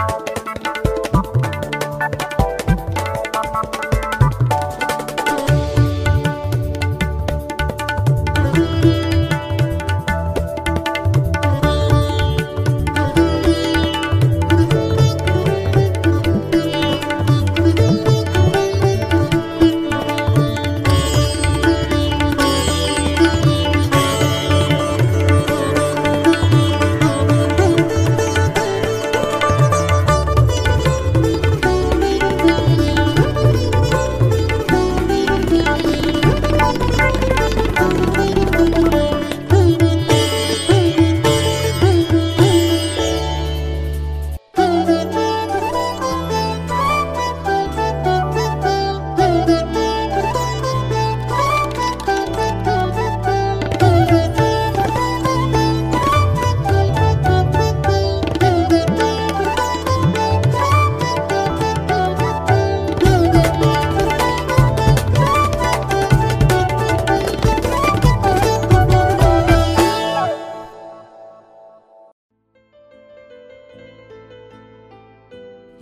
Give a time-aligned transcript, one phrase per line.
[0.00, 0.29] out.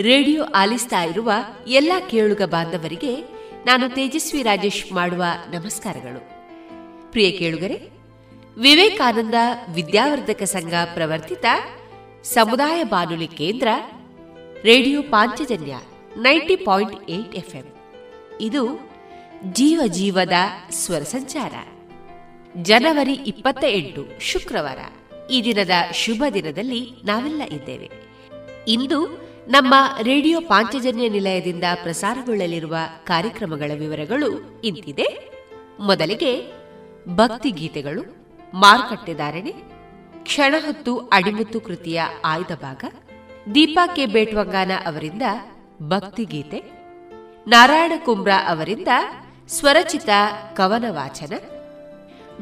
[0.00, 1.32] Radio ಆಲಿಸ್ತಾ ಇರುವ
[1.66, 3.16] ಎಲ್ಲ ಕೇಳುಗ ಬಾಂಧವರಿಗೆ
[3.66, 6.20] ನಾನು ತೇಜಸ್ವಿ ರಾಜೇಶ್ ಮಾಡುವ ನಮಸ್ಕಾರಗಳು.
[7.10, 7.74] ಪ್ರಿಯ ಕೇಳುಗರೆ,
[8.58, 9.34] ವಿವೇಕಾನಂದ
[9.74, 11.44] ವಿದ್ಯಾವರ್ಧಕ ಸಂಘ ಪ್ರವರ್ತಿತ
[12.22, 13.68] ಸಮುದಾಯ ಬಾನುಲಿ ಕೇಂದ್ರ,
[14.62, 15.76] radio Panchajanya
[16.16, 17.74] ninety point eight FM.
[18.40, 18.90] ಇದು
[19.52, 20.32] ಜೀವ ಜೀವದ
[20.70, 21.52] ಸ್ವರ ಸಂಚಾರ.
[22.56, 24.78] ಜನವರಿ ಇಪ್ಪತ್ತ ಎಂಟು, ಶುಕ್ರವಾರ.
[25.30, 27.90] ಈ ದಿನದ ಶುಭ ದಿನದಲ್ಲಿ ನಾವೆಲ್ಲ ಇದ್ದೇವೆ.
[28.68, 35.06] ಇಂದು ನಮ್ಮ ರೇಡಿಯೋ ಪಾಂಚಜನ್ಯ ನಿಲಯದಿಂದ ಪ್ರಸಾರಗೊಳ್ಳಲಿರುವ ಕಾರ್ಯಕ್ರಮಗಳ ವಿವರಗಳು ಇಂತಿದೆ.
[35.80, 36.32] ಮೊದಲಿಗೆ
[37.08, 38.02] ಭಕ್ತಿ ಗೀತೆಗಳು
[38.54, 39.52] ಮಾರುಕಟ್ಟೆದಾರಣೆ
[40.22, 42.84] ಕ್ಷಣ ಹೊತ್ತು ಅಡಿಮುತ್ತು ಕೃತಿಯ ಆಯ್ದ ಭಾಗ,
[43.54, 44.06] ದೀಪಾ ಕೆ.
[44.06, 45.22] ಬೇಟ್ವಂಗಾನ ಅವರಿಂದ
[45.82, 46.60] ಭಕ್ತಿಗೀತೆ
[47.48, 48.88] ನಾರಾಯಣ ಕುಂಬ್ರಾ ಅವರಿಂದ
[49.48, 50.08] ಸ್ವರಚಿತ
[50.54, 51.32] ಕವನ ವಾಚನ,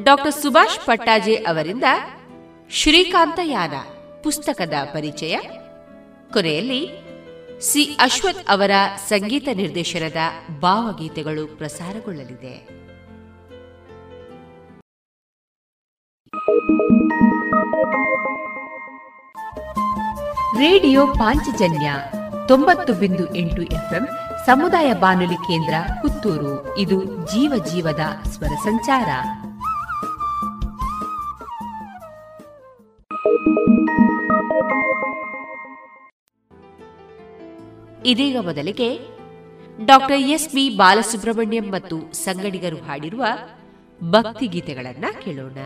[0.02, 1.84] ಡಾಕ್ಟರ್ ಸುಭಾಷ್ ಪಟ್ಟಾಜೆ ಅವರಿಂದ
[2.70, 3.74] ಶ್ರೀಕಾಂತಯಾನ
[4.22, 5.36] ಪುಸ್ತಕದ ಪರಿಚಯ
[6.36, 6.88] ಕೊನೆಯಲ್ಲಿ
[7.60, 7.96] ಸಿ.
[8.00, 8.70] ಅಶ್ವಥ್ ಅವರ
[9.08, 10.16] ಸಂಗೀತ ನಿರ್ದೇಶನದ
[10.58, 12.76] ಭಾವಗೀತೆಗಳು ಪ್ರಸಾರಗೊಳ್ಳಲಿದೆ.
[20.58, 21.92] ರೇಡಿಯೋ ಪಾಂಚಜನ್ಯ
[22.48, 24.08] ತೊಂಬತ್ತು ಬಿಂದು ಎಂಟು ಎಫ್ಎಂ
[24.46, 26.78] ಸಮುದಾಯ ಬಾನುಲಿ ಕೇಂದ್ರ ಪುತ್ತೂರು.
[26.78, 29.08] ಇದು ಜೀವ ಜೀವದ ಸ್ವರ ಸಂಚಾರ.
[38.06, 38.88] ಇದೀಗ ಮೊದಲಿಗೆ
[39.78, 43.24] ಡಾಕ್ಟರ್ ಎಸ್ ಬಿ ಬಾಲಸುಬ್ರಹ್ಮಣ್ಯಂ ಮತ್ತು ಸಂಗಡಿಗರು ಹಾಡಿರುವ
[44.00, 45.58] ಭಕ್ತಿಗೀತೆಗಳನ್ನ ಕೇಳೋಣ.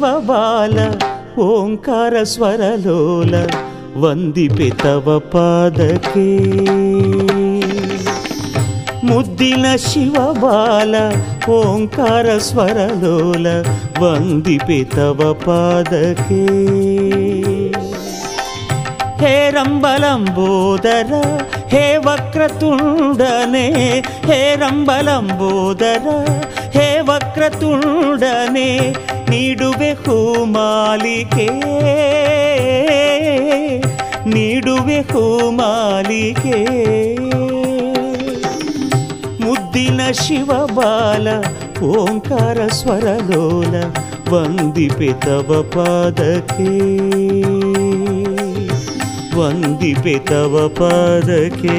[0.00, 0.76] ಶಿವಬಾಲ
[1.44, 3.34] ಓಂಕಾರ ಸ್ವರಲೋಲ
[4.02, 6.26] ವಂದಿಪೆ ತವ ಪಾದಕ್ಕೆ
[9.08, 10.94] ಮುದ್ದಿನ ಶಿವಬಾಲ
[11.56, 13.46] ಓಂಕಾರ ಸ್ವರಲೋಲ
[14.02, 16.42] ವಂದಿಪೆ ತವ ಪಾದಕ್ಕೆ
[19.22, 21.12] ಹೇ ರಂಬಲಂಬೋದರ
[21.72, 23.66] ಹೇ ವಕ್ರತುಂಡನೆ
[24.28, 26.06] ಹೇ ರಂಬಲಂಬೋದರ
[26.76, 28.68] ಹೇ ವಕ್ರತುಂಡನೆ
[29.30, 31.46] ನೀಡುವೆ ಹೂಮಾಲಿಕೆ
[34.28, 36.64] ನೀಡುವೆ ಹೂಮಾಲಿಕೆ
[39.44, 41.28] ಮುದ್ದಿನ ಶಿವಬಾಲ
[41.80, 43.74] ಓಂಕಾರ ಸ್ವರಲೋಲ
[44.30, 46.72] ವಂದಿಪೆ ತವ ಪಾದಕ್ಕೆ.
[49.36, 51.76] ವಂದಿಪೆ ತವ ಪಾದಕ್ಕೆ.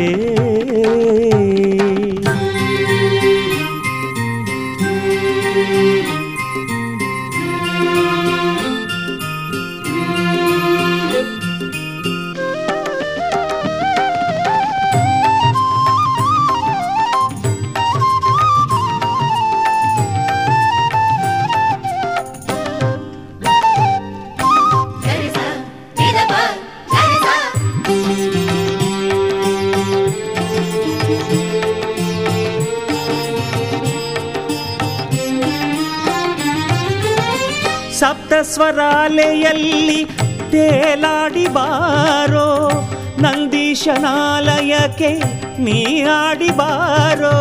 [39.10, 40.02] ಸ್ವರಾಲೆಯಲ್ಲಿ
[40.52, 42.50] ತೇಲಾಡಿ ಬಾರೋ,
[43.20, 45.12] ನಂದೀಶನಾಲಯಕ್ಕೆ
[45.60, 45.78] ನೀ
[46.16, 47.34] ಆಡಿ ಬಾರೋ.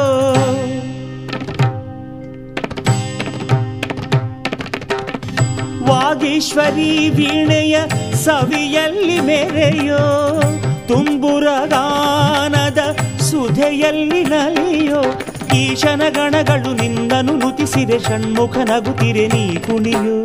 [5.88, 7.76] ವಾಗೀಶ್ವರಿ ವೀಣೆಯ
[8.24, 10.02] ಸವಿಯಲ್ಲಿ ಮೆರೆಯೋ
[10.88, 12.80] ತುಂಬುರಗಾನದ
[13.20, 15.02] ಸುಧೆಯಲ್ಲಿ ನಲಿಯೋ
[15.56, 20.18] ಈಶನ ಗಣಗಳು ನಿಂದನು ನುತಿಸಿರೆ ಷಣ್ಮುಖ ನಗುತ್ತಿರೆ ನೀ ಕುಣಿಯೋ.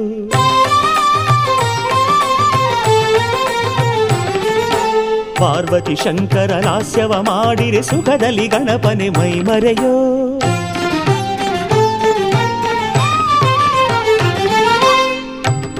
[5.43, 9.95] ಪಾರ್ವತಿ ಶಂಕರ ಲಾಸ್ಯವ ಮಾಡಿರೆ ಸುಖದಲ್ಲಿ ಗಣಪನೆ ಮೈಮರೆಯೋ.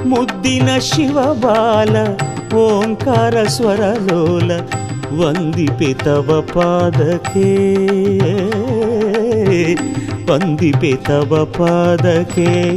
[0.05, 1.96] ಮುದ್ದಿನ ಶಿವಬಾಲ
[2.55, 4.51] ಓಂಕಾರ ಸ್ವರಲೋಲ
[5.22, 7.50] ವಂದಿಪೆ ತವ ಪಾದಕೆ
[10.32, 12.74] ವಂದಿಪೆ ತವ ಪಾದಕ್ಕೆ.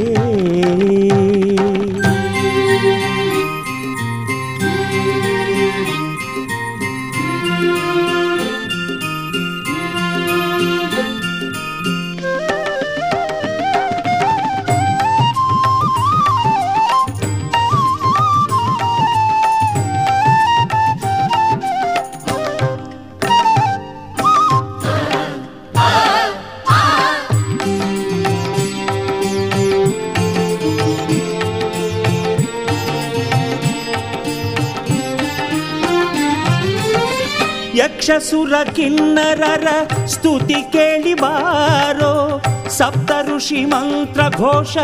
[38.08, 39.66] ಯಕ್ಷಸುರ ಕಿನ್ನರರ
[40.06, 42.42] ಸ್ತುತಿ ಕೇಳಿ ಬಾರೋ.
[42.68, 44.76] ಸಪ್ತ ಋಷಿ ಮಂತ್ರ ಘೋಷ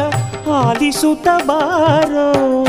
[0.48, 2.64] ಆಲಿಸುತ್ತ ಬಾರೋ.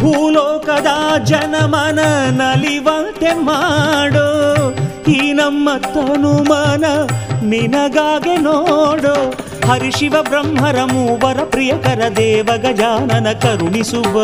[0.00, 1.98] ಭೂಲೋಕದ ಜನಮನ
[2.30, 4.70] ನಲಿವಂತೆ ಮಾಡೋ.
[5.08, 6.84] ಈ ನಮ್ಮ ತನುಮನ
[7.42, 9.34] ನಿನಗಾಗೆ ನೋಡೋ.
[9.68, 14.20] ಹರಿಶಿವ ಬ್ರಹ್ಮರ ಮೂವರ ಪ್ರಿಯಕರ ದೇವ ಗಜಾನನ ಕರುಣಿಸುವ.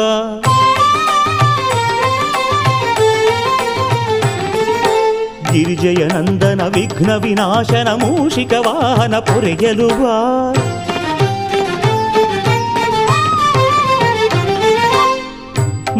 [5.51, 10.03] ಗಿರಿಜಯ ನಂದನ ವಿಘ್ನ ವಿನಾಶನ ಮೂಷಿಕ ವಾಹನ ಪೊರೆಯಲುವ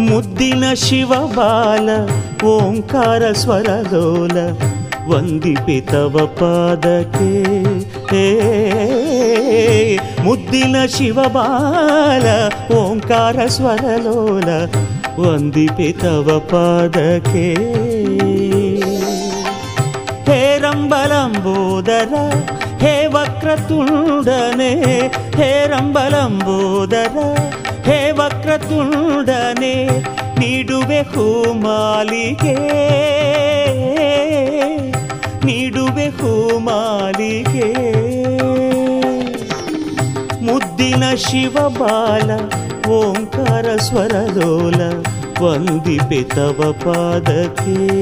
[0.07, 1.87] ಮುದ್ದಿನ ಶಿವಬಾಲ
[2.51, 4.37] ಓಂಕಾರ ಸ್ವರಲೋಲ
[5.11, 7.29] ವಂದಿಪೆ ತವ ಪಾದಕ್ಕೆ
[8.11, 8.25] ಹೇ
[10.25, 12.25] ಮುದ್ದಿನ ಶಿವಬಾಲ
[12.79, 14.49] ಓಂಕಾರ ಸ್ವರಲೋಲ
[15.21, 17.47] ವಂದಿಪೆ ತವ ಪಾದಕ್ಕೆ
[21.81, 24.73] ರಂಬಲಂಬೋದರ ಹೇ ವಕ್ರತುಂಡನೆ,
[25.35, 27.17] ಹೇ ರಂಬಲಂಬೋದರ,
[27.85, 29.99] ಹೇ ವಕ್ರತುಂಡನೆ,
[30.39, 32.55] ನೀಡುವೆ ಹೂಮಾಲಿಗೆ.
[35.45, 37.73] ನೀಡುವೆ ಹೂಮಾಲಿಗೆ.
[40.45, 42.31] ಮುದ್ದಿನ ಶಿವಬಾಲ,
[42.89, 45.03] ಓಂಕಾರ ಸ್ವರಲೋಲ
[45.41, 48.01] ವಂದಿಪೆ ತವ ಪಾದಕ್ಕೆ.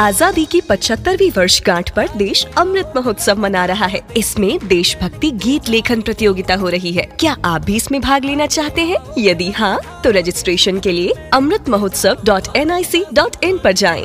[0.00, 6.00] आज़ादी की 75वीं वर्षगांठ पर देश अमृत महोत्सव मना रहा है। इसमें देशभक्ति गीत लेखन
[6.00, 8.96] प्रतियोगिता हो रही है। क्या आप भी इसमें भाग लेना चाहते हैं?
[9.18, 13.68] यदि हाँ तो रजिस्ट्रेशन के लिए Amrit Mahotsav dot N I C dot in आरोप
[13.72, 14.02] जाए।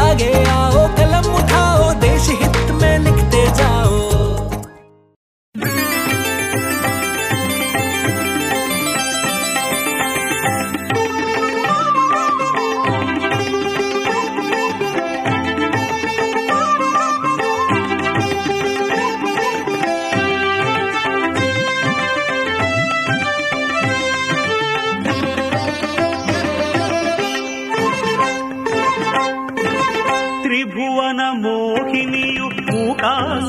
[0.00, 3.99] आगे आओ, कलम उठाओ, देश हित में लिखते जाओ।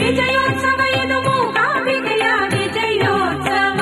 [0.00, 3.80] ವಿಜಯೋತ್ಸವ ಇದು ಮೂಕಾಂಬಿಕೆಯ ವಿಜಯೋತ್ಸವ.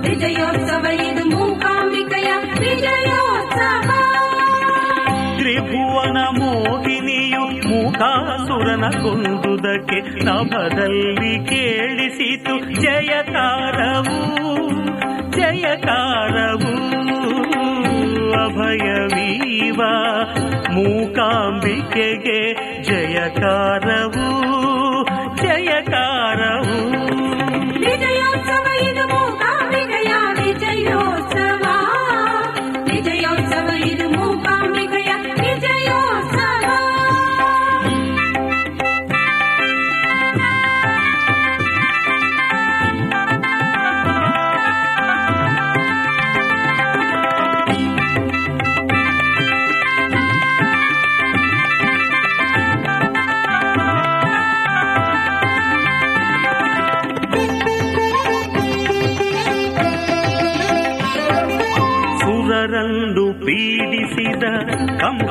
[0.00, 3.90] ವಿಜಯೋತ್ಸವ ಇದು ಮೂಕಾಂಬಿಕೆಯ ವಿಜಯೋತ್ಸವ.
[5.38, 12.80] ತ್ರಿಭುವನ ಮೋಹಿನಿಯು ಮೂಕಾಸುರನ ಗೊಂದುದಕ್ಕೆ ನಭದಲ್ಲಿ ಕೇಳಿಸಿತು.
[12.80, 14.42] ಜಯಕಾರವು.
[15.42, 16.72] ಜಯಕಾರವು
[18.42, 19.80] ಅಭಯವೀವ
[20.74, 22.40] ಮೂಕಾಂಬಿಕೆಗೆ
[22.88, 24.26] ಜಯಕಾರವು
[25.42, 26.78] ಜಯಕಾರವು
[27.84, 29.04] ವಿಜಯೋತ್ಸವ ಇದು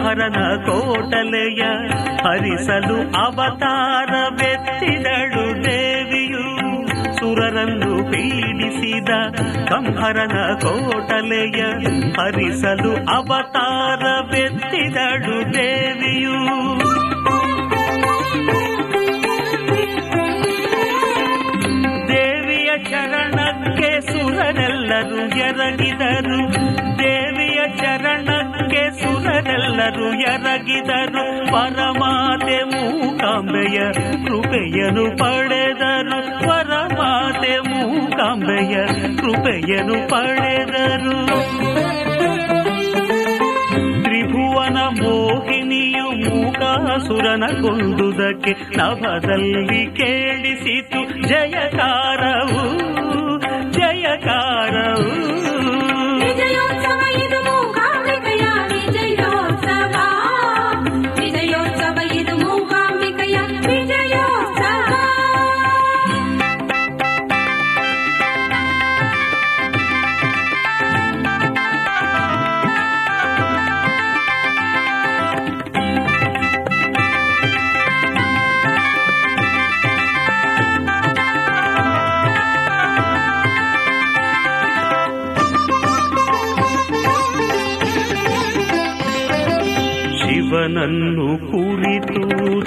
[0.02, 1.64] ಕಂಹರನ ಕೋಟಲೆಯ
[2.24, 6.46] ಹರಿಸಲು ಅವತಾರವೆತ್ತಿದಳು ದೇವಿಯು.
[7.18, 9.12] ಸುರರನ್ನು ಪೀಡಿಸಿದ
[9.70, 11.62] ಕಂಹರನ ಕೋಟಲೆಯ
[12.12, 16.38] ಹರಿಸಲು ಅವತಾರವೆತ್ತಿದಳು ದೇವಿಯು.
[22.08, 26.61] ದೇವಿಯ ಚರಣಕ್ಕೆ ಸುರರೆಲ್ಲರೂ ಎರಗಿದರು.
[29.22, 33.80] ಸುರರೆಲ್ಲರೂ ಎರಗಿದರು ಪರಮಾತೆ ಮೂಕಾಂಬೆಯ
[34.26, 38.76] ಕೃಪೆಯನ್ನು ಪಡೆದರು ಪರಮಾತೆ ಮೂಕ ಮೂಕಾಂಬೆಯ
[39.18, 41.18] ಕೃಪೆಯನ್ನು ಪಡೆದರು
[44.04, 51.02] ತ್ರಿಭುವನ ಮೋಹಿನಿಯು ಮೂಕಾಸುರನ ಕೊಂದುದಕ್ಕೆ ನಭದಲ್ಲಿ ಕೇಳಿಸಿತು.
[51.28, 52.61] ಜಯಕಾರವು
[91.38, 92.22] ಕುರಿತು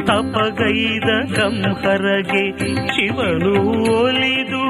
[0.06, 2.44] ತಪಗೈದ ಗಂಹರಗೆ
[2.88, 3.54] ಶಿವನು
[4.02, 4.64] ಒಲಿದು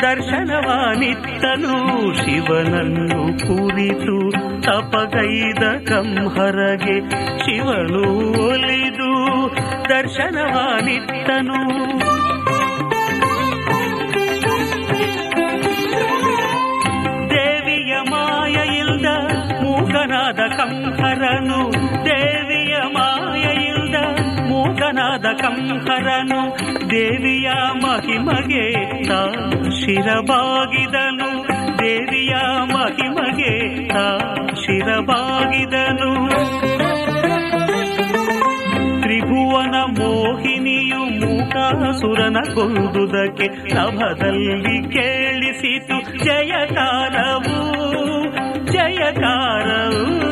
[0.00, 1.72] ದರ್ಶನವಾನಿತ್ತನು.
[2.16, 4.30] ಶಿವನನ್ನು ಕುರಿತು
[4.62, 6.96] ತಪಗೈದ ಗಂಹರಗೆ
[7.38, 8.02] ಶಿವನು
[8.48, 9.12] ಒಲಿದು
[9.88, 11.58] ದರ್ಶನವಾನಿತ್ತನು.
[17.30, 19.06] ದೇವಿಯ ಮಾಯ ಇಲ್ದ
[19.62, 21.01] ಮೂಕನಾದ ಕಂಕರನು
[25.40, 26.58] ಕಂಕರನು
[26.90, 28.72] ದೇವಿಯ ಮಹಿಮಗೆ
[29.04, 29.26] ತಾ
[29.70, 32.34] ಶಿರಬಾಗಿದನು ದೇವಿಯ
[32.74, 34.18] ಮಹಿಮಗೆ ತಾ
[34.54, 36.28] ಶಿರಬಾಗಿದನು
[39.02, 46.24] ತ್ರಿಭುವನ ಮೋಹಿನಿಯು ಮೂಕಾಸುರನ ಕೊಂದುದಕ್ಕೆ ನಭದಲ್ಲಿ ಕೇಳಿಸಿತು.
[46.24, 47.56] ಜಯಕಾರವು
[48.72, 50.31] ಜಯಕಾರವು.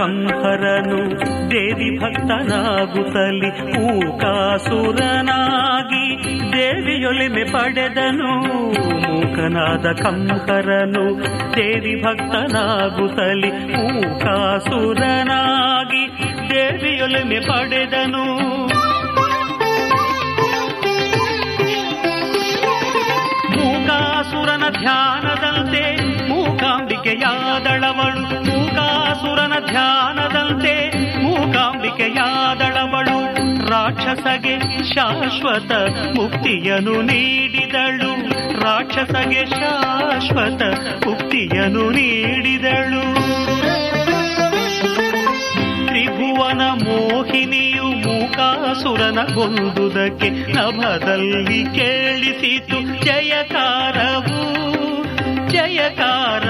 [0.00, 0.98] ಕಂಹರನು
[1.50, 6.04] ದೇವಿ ಭಕ್ತನಾಗುತ್ತಲಿ ಊಕಾಸುರನಾಗಿ
[6.52, 8.30] ದೇವಿಯೊಲಿಮೆ ಪಡೆದನು.
[9.00, 11.04] ಮೂಕನಾದ ಕಂಹರನು
[11.56, 16.04] ದೇವಿ ಭಕ್ತನಾಗುತ್ತಲಿ ಊಕಾಸುರನಾಗಿ
[16.50, 18.24] ದೇವಿಯೊಲಿಮೆ ಪಡೆದನು.
[23.50, 25.84] ಮೂಕಾಸುರನ ಧ್ಯಾನದಂತೆ
[26.28, 28.09] ಮೂಕಾಂಬಿಕೆಯಾದಳವಳು.
[29.20, 30.74] ಮೂಕಾಸುರನ ಧ್ಯಾನದಂತೆ
[31.22, 33.18] ಮೂಕಾಂಬಿಕೆಯಾದಳವಳು.
[33.70, 34.58] ರಾಕ್ಷಸಗೆ
[34.94, 35.72] ಶಾಶ್ವತ
[36.16, 38.12] ಮುಕ್ತಿಯನ್ನು ನೀಡಿದಳು.
[38.60, 40.62] ರಾಕ್ಷಸಗೆ ಶಾಶ್ವತ
[41.06, 43.04] ಮುಕ್ತಿಯನ್ನು ನೀಡಿದಳು.
[45.86, 53.04] ತ್ರಿಭುವನ ಮೋಹಿನಿಯು ಮೂಕಾಸುರನ ಗೊಂದುದಕ್ಕೆ ನಭದಲ್ಲಿ ಕೇಳಿಸಿತು.
[53.04, 54.40] ಜಯಕಾರವು
[55.50, 56.49] ಜಯಕಾರವು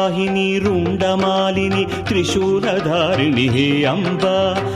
[0.00, 4.20] వాహిని రుండమాలిని త్రిశూలధారిణి హే అంబ.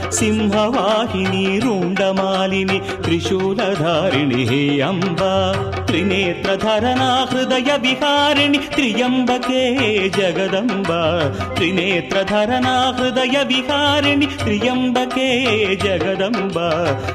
[0.09, 5.17] సింహవాహిని రుండమాలిని త్రిశూలధారిణి హే అంబ.
[5.85, 9.77] త్రినేత్రధరణా హృదయ విహారిణి త్రియంబకే
[10.17, 10.87] జగదంబ.
[11.55, 16.55] త్రినేత్రధరణా హృదయ విహారిణి త్రియంబకే జగదంబ.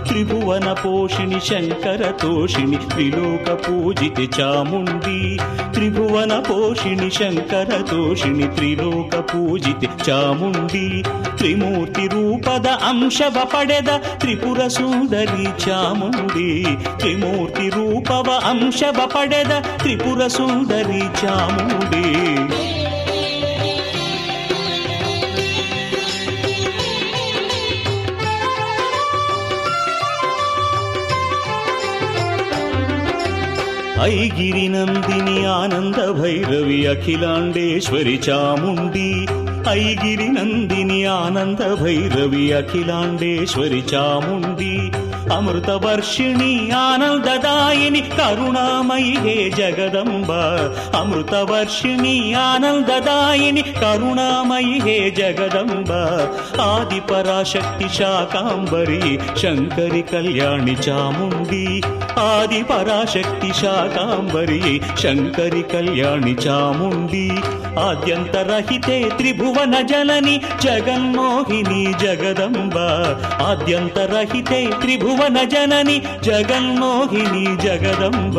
[0.09, 5.39] త్రిభువన పోషిణి శంకర తోషిణి త్రిలోక పూజితి చాముండి.
[5.75, 10.86] త్రిభువన పోషిణి శంకర తో ತೋಷಿಣಿ ತ್ರಿಲೋಕ ಪೂಜಿತೆ ಚಾಮುಂಡಿ
[11.38, 16.50] ತ್ರಿಮೂರ್ತಿ ರೂಪದ ಅಂಶವ ಪಡೆದ ತ್ರಿಪುರ ಸುಂದರಿ ಚಾಮುಂಡಿ
[17.00, 22.06] ತ್ರಿಮೂರ್ತಿ ರೂಪವ ಅಂಶವ ಪಡೆದ ತ್ರಿಪುರ ಸುಂದರಿ ಚಾಮುಂಡಿ
[34.03, 39.09] ಐಗಿರಿ ನಂದಿನಿ ಆನಂದ ಭೈರವಿ ಅಖಿಲಾಂಡೇಶ್ವರಿ ಚಾಮುಂಡಿ
[39.71, 42.45] ಐಗಿರಿ ನಂದಿನಿ ಆನಂದ ಭೈರವಿ
[45.33, 50.33] అమృత వర్షిణి ఆనందదాయిని కరుణామయి హే జగదంబ.
[50.97, 55.93] అమృత వర్షిణి ఆనందదాయిని కరుణామయి హే జగదంబ.
[56.61, 61.83] ఆది పరాశక్తి శాకాంబరి శంకరి కళ్యాణి చాముండి.
[62.19, 67.31] ఆది పరాశక్తి శాకాంబరి శంకరి కళ్యాణి చాముండి.
[67.79, 72.77] ಆದ್ಯಂತರಹಿತೆ ತ್ರಿಭುವನ ಜನನಿ ಜಗನ್ಮೋಹಿನಿ ಜಗದಂಬ
[73.43, 78.39] ಆದ್ಯಂತರಹಿತೆ ತ್ರಿಭುವನ ಜನನಿ ಜಗನ್ಮೋಹಿನಿ ಜಗದಂಬ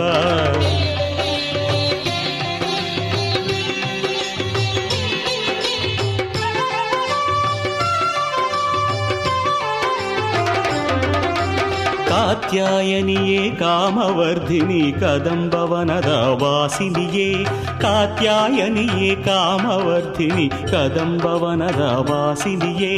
[12.51, 16.11] ಕಾತ್ಯಾಯನಿಯೇ ಕಾಮವರ್ಧಿನಿ ಕದಂಬವನದ
[16.43, 17.27] ವಾಸಿನಿಯೇ
[17.81, 22.93] ಕಾತ್ಯಾಯನಿಯೇ ಕಾಮವರ್ಧಿನಿ ಕದಂಬವನದ ವಾಸಿನಿಯೇ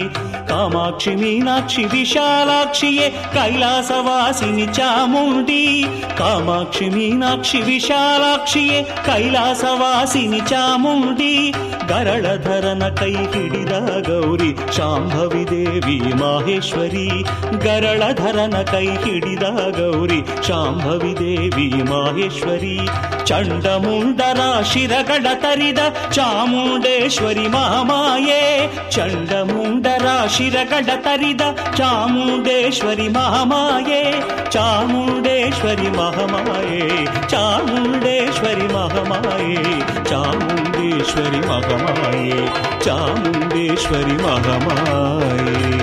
[0.47, 5.85] ಕಾಮಾಕ್ಷಿ, ಮೀನಾಕ್ಷಿ, ವಿಶಾಲಾಕ್ಷಿಯೇ, ಕೈಲಾಸವಾಸಿನಿ ಚಾಮುಂಡಿ.
[6.17, 11.53] ಕಾಮಾಕ್ಷಿ, ಮೀನಾಕ್ಷಿ, ವಿಶಾಲಾಕ್ಷಿಯೇ, ಕೈಲಾಸವಾಸಿನಿ ಚಾಮುಂಡಿ.
[11.87, 13.71] ಗರಳಧರನ ಕೈ ಹಿಡಿದ
[14.07, 17.23] ಗೌರಿ ಶಾಂಭವಿ ದೇವಿ ಮಾಹೇಶ್ವರಿ.
[17.63, 19.43] ಗರಳಧರನ ಕೈ ಹಿಡಿದ
[19.77, 22.79] ಗೌರಿ ಶಾಂಭವಿ ದೇವಿ ಮಾಹೇಶ್ವರಿ.
[23.25, 25.79] ಚಂಡಮುಂಡರ ಶಿರಗಡ ತರಿದ
[26.11, 28.71] ಚಾಮುಂಡೇಶ್ವರಿ ಮಹಾಮಾಯೆ.
[28.91, 31.41] ಚಂಡಮುಂಡರ ಶಿರಗಳ ತರಿದ
[31.75, 34.13] ಚಾಮುಂಡೇಶ್ವರಿ ಮಹಾಮಾಯೆ
[34.51, 42.47] ಚಾಮುಂಡೇಶ್ವರಿ ಮಹಾಮಾಯೆ ಚಾಮುಂಡೇಶ್ವರಿ ಮಹಾಮಾಯೆ ಚಾಮುಂಡೇಶ್ವರಿ ಮಹಾಮಾಯೆ
[42.83, 45.73] ಚಾಮುಂಡೇಶ್ವರಿ ಮಹಾಮಾಯೆ.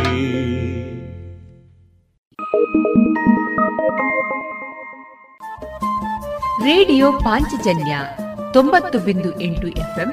[6.64, 7.98] ರೇಡಿಯೋ ಪಾಂಚಜನ್ಯ
[8.52, 10.12] ತೊಂಬತ್ತು ಬಿಂದು ಎಂಟು ಎಫ್ಎಂ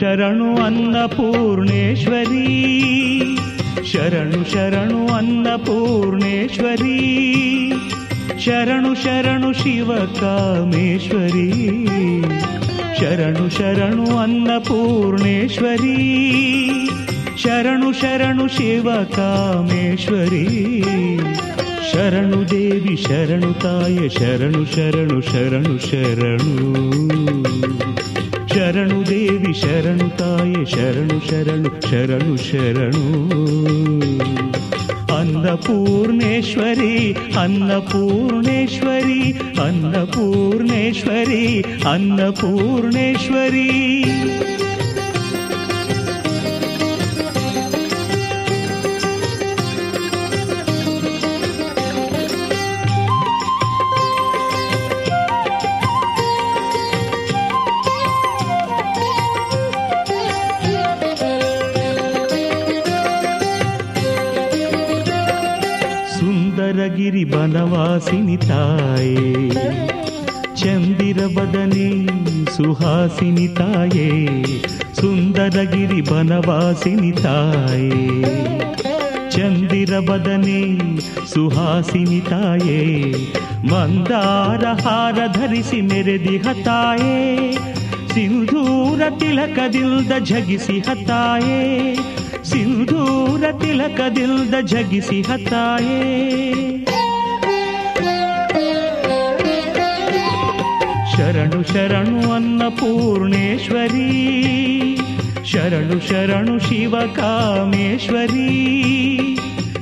[0.00, 2.46] ಶರಣು ಅನ್ನಪೂರ್ಣೇಶ್ವರಿ
[3.92, 6.98] ಶರಣು ಶರಣು ಅನ್ನಪೂರ್ಣೇಶ್ವರಿ
[8.44, 11.86] ಶರಣು ಶರಣು ಶಿವ ಕಾಮೇಶ್ವರಿ.
[13.00, 15.96] ಶರಣು ಶರಣು ಅನ್ನಪೂರ್ಣೇಶ್ವರಿ
[17.42, 20.82] ಶರಣು ಶರಣು ಶಿವ ಕಾಮೇಶ್ವರಿ.
[21.92, 27.77] ಶರಣು ದೇವಿ ಶರಣು ತಾಯ, ಶರಣು ಶರಣು ಶರಣು ಶರಣು.
[28.52, 33.04] ಶರಣು ದೇವಿ ಶರಣು ತಾಯ ಶರಣು ಶರಣು ಶರಣು ಶರಣು
[35.18, 36.94] ಅನ್ನಪೂರ್ಣೇಶ್ವರಿ
[37.36, 39.20] ಅನ್ನಪೂರ್ಣೇಶ್ವರಿ
[39.64, 41.44] ಅನ್ನಪೂರ್ಣೇಶ್ವರಿ
[41.84, 43.68] ಅನ್ನಪೂರ್ಣೇಶ್ವರಿ
[67.98, 69.16] ಸುಂದರಗಿರಿ ತಾಯೇ.
[70.56, 72.06] ಚಂದಿರ ಬದನೆ
[72.56, 74.26] ಸುಹಾಸಿನಿ ತಾಯೇ.
[74.94, 77.90] ಸುಂದರಗಿರಿ ಬನವಾಸಿನಿ ತಾಯೇ.
[79.30, 80.78] ಚಂದಿರ ಬದನೆ
[81.26, 83.12] ಸುಹಾಸಿನಿ ತಾಯೇ.
[83.64, 87.52] ಮಂದಾರ ಹಾರ ಧರಿಸಿ ಮೆರೆದಿ ಹತಾಯೇ
[88.14, 91.94] ಸಿಂಧೂರ ತಿಲಕದಿಲ್ದ ಝಗಿಸಿ ಹತಾಯೇ
[92.44, 96.28] ಸಿಂಧೂರ ತಿಲಕದಿಲ್ದ ಝಗಿಸಿ ಹತಾಯೇ
[101.18, 104.08] ಶರಣು ಶರಣು ಅನ್ನಪೂರ್ಣೇಶ್ವರಿ
[105.44, 108.46] ಶರಣು ಶರಣು ಶಿವ ಕಾಮೇಶ್ವರಿ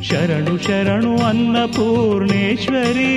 [0.03, 3.13] ಶರಣು ಶರಣು ಅನ್ನಪೂರ್ಣೇಶ್ವರಿ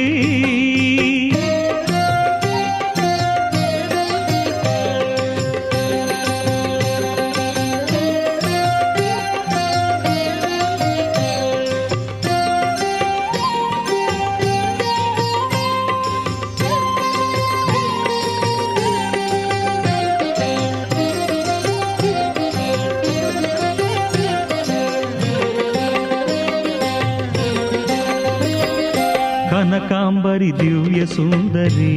[29.90, 31.94] ಕನಕಾಂಬರಿ ದಿವ್ಯ ಸುಂದರಿ,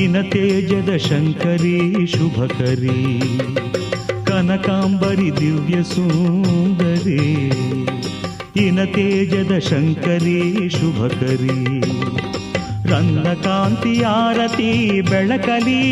[0.00, 1.76] ಇನ ತೇಜದ ಶಂಕರಿ
[2.12, 2.96] ಶುಭಕರಿ,
[4.28, 7.20] ಕನಕಾಂಬರಿ ದಿವ್ಯ ಸುಂದರಿ,
[8.64, 10.40] ಇನ ತೇಜದ ಶಂಕರಿ
[10.78, 11.58] ಶುಭಕರಿ.
[12.90, 14.72] ರನ್ನ ಕಾಂತಿ ಆರತಿ
[15.10, 15.84] ಬೆಳಕಲಿ,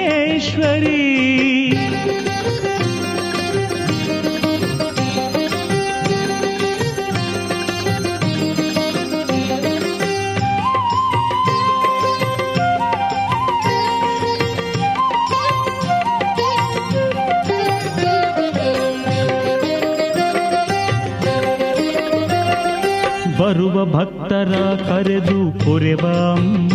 [23.49, 24.55] ಬರುವ ಭಕ್ತರ
[24.89, 26.71] ಕರೆದು ಪೊರೆವ ಅಮ್ಮ,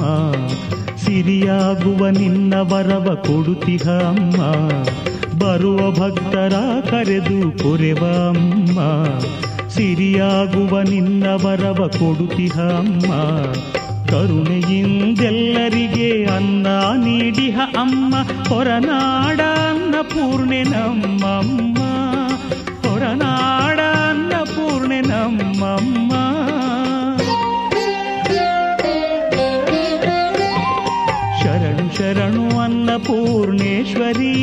[0.96, 4.42] ಸಿರಿಯಾಗುವ ನಿನ್ನ ವರವ ಕೊಡುತ್ತಿಹ ಅಮ್ಮ.
[5.40, 6.54] ಬರುವ ಭಕ್ತರ
[6.90, 9.06] ಕರೆದು ಪೊರೆವ ಅಮ್ಮ,
[9.70, 13.14] ಸಿರಿಯಾಗುವ ನಿನ್ನ ವರವ ಕೊಡುತ್ತಿಹ ಅಮ್ಮ.
[14.10, 16.68] ಕರುಣೆಯಿಂದೆಲ್ಲರಿಗೆ ಅನ್ನ
[17.06, 18.16] ನೀಡಿಹ ಅಮ್ಮ.
[18.50, 21.78] ಹೊರನಾಡ ಅನ್ನಪೂರ್ಣೆ ನಮ್ಮಮ್ಮ.
[22.90, 25.93] ಹೊರನಾಡ ಅನ್ನಪೂರ್ಣೆ ನಮ್ಮಮ್ಮ.
[32.94, 34.34] ಅನ್ನಪೂರ್ಣೇಶ್ವರಿ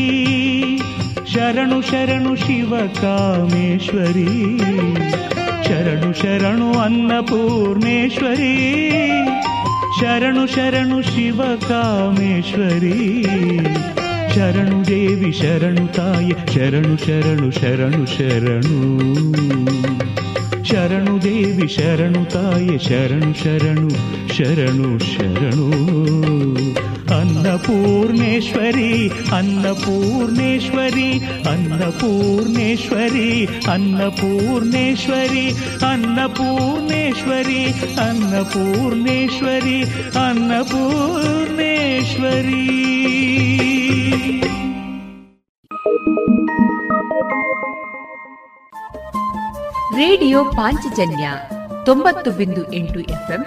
[1.35, 4.59] ಶರಣು ಶರಣು ಶಿವ ಕಾಮೇಶ್ವರಿ.
[5.69, 8.57] ಶರಣು ಶರಣು ಅನ್ನಪೂರ್ಣೇಶ್ವರಿ
[10.01, 13.23] ಶರಣು ಶರಣು ಶಿವ ಕಾಮೇಶ್ವರಿ.
[14.35, 18.99] ಶರಣು ದೇವಿ ಶರಣು ತಾಯಿ, ಶರಣು ಶರಣು ಶರಣು ಶರಣು.
[20.65, 23.91] ಶರಣು ದೇವಿ ಶರಣು ತಾಯಿ, ಶರಣು ಶರಣು
[24.35, 26.10] ಶರಣು ಶರಣು.
[27.41, 35.53] ಅನ್ನಪೂರ್ಣೇಶ್ವರಿ ಅನ್ನಪೂರ್ಣೇಶ್ವರಿ ಅನ್ನಪೂರ್ಣೇಶ್ವರಿ ಅನ್ನಪೂರ್ಣೇಶ್ವರಿ
[35.89, 39.85] ಅನ್ನಪೂರ್ಣೇಶ್ವರಿ ಅನ್ನಪೂರ್ಣೇಶ್ವರಿ
[40.25, 42.77] ಅನ್ನಪೂರ್ಣೇಶ್ವರಿ.
[49.97, 51.31] ರೇಡಿಯೋ ಪಾಂಚಜನ್ಯ
[51.85, 53.47] ತೊಂಬತ್ತು ಬಿಂದು ಎಂಟು ಎಫ್ಎಂ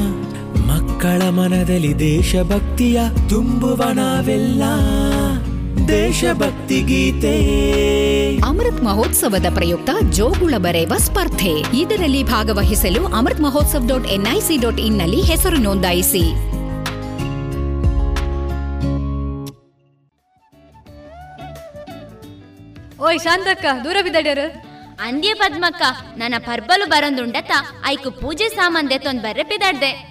[1.01, 4.63] ಮಕ್ಕಳ ಮನದಲ್ಲಿ ದೇಶಭಕ್ತಿಯ ತುಂಬುವ ನಾವೆಲ್ಲ.
[5.87, 7.37] ದೇಶಭಕ್ತಿ ಗೀತೆ.
[8.37, 11.77] ಅಮೃತ್ ಮಹೋತ್ಸವದ ಪ್ರಯುಕ್ತ ಜೋಗುಳ ಬರೆಯುವ ಸ್ಪರ್ಧೆ.
[11.77, 16.23] ಇದರಲ್ಲಿ ಭಾಗವಹಿಸಲು Amrit Mahotsav dot NIC dot ಇನ್ನಲ್ಲಿ ಹೆಸರು ನೋಂದಾಯಿಸಿ.
[23.01, 24.39] ಓಯ್ ಶಾಂತಕ್ಕ ದೂರ ಬಿದ್ದಾಡ್ಯಾರ?
[25.01, 25.81] ಅಂದ್ಯ ಪದ್ಮಕ್ಕ
[26.17, 27.51] ನನ್ನ ಪರ್ಬಲು ಬರೊಂದುಂಡತ
[27.87, 30.10] ಐಕು ಪೂಜೆ ಸಾಮಾನ್ ದೆತ್ತೊಂದ್ ಬರ್ರೆ ಪಿದಾಡ್ದೆ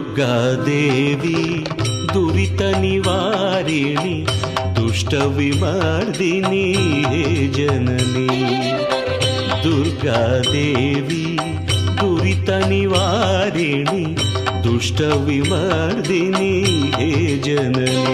[0.00, 1.38] ದುರ್ಗಾದೇವಿ
[2.14, 4.16] ದುರಿತ ನಿವಾರಿಣಿ
[4.76, 6.64] ದುಷ್ಟ ವಿಮರ್ದಿನಿ
[7.10, 8.28] ಹೇ ಜನನಿ
[9.70, 11.24] ದುರ್ಗಾದೇವಿ
[11.98, 14.04] ದುರಿತ ನಿವಾರಿಣಿ
[14.64, 16.52] ದುಷ್ಟ ವಿಮರ್ದಿನಿ
[16.94, 18.04] ಹೇ ಜನನಿ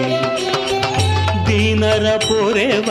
[1.47, 2.89] ದೀನರ ಪೊರೆವ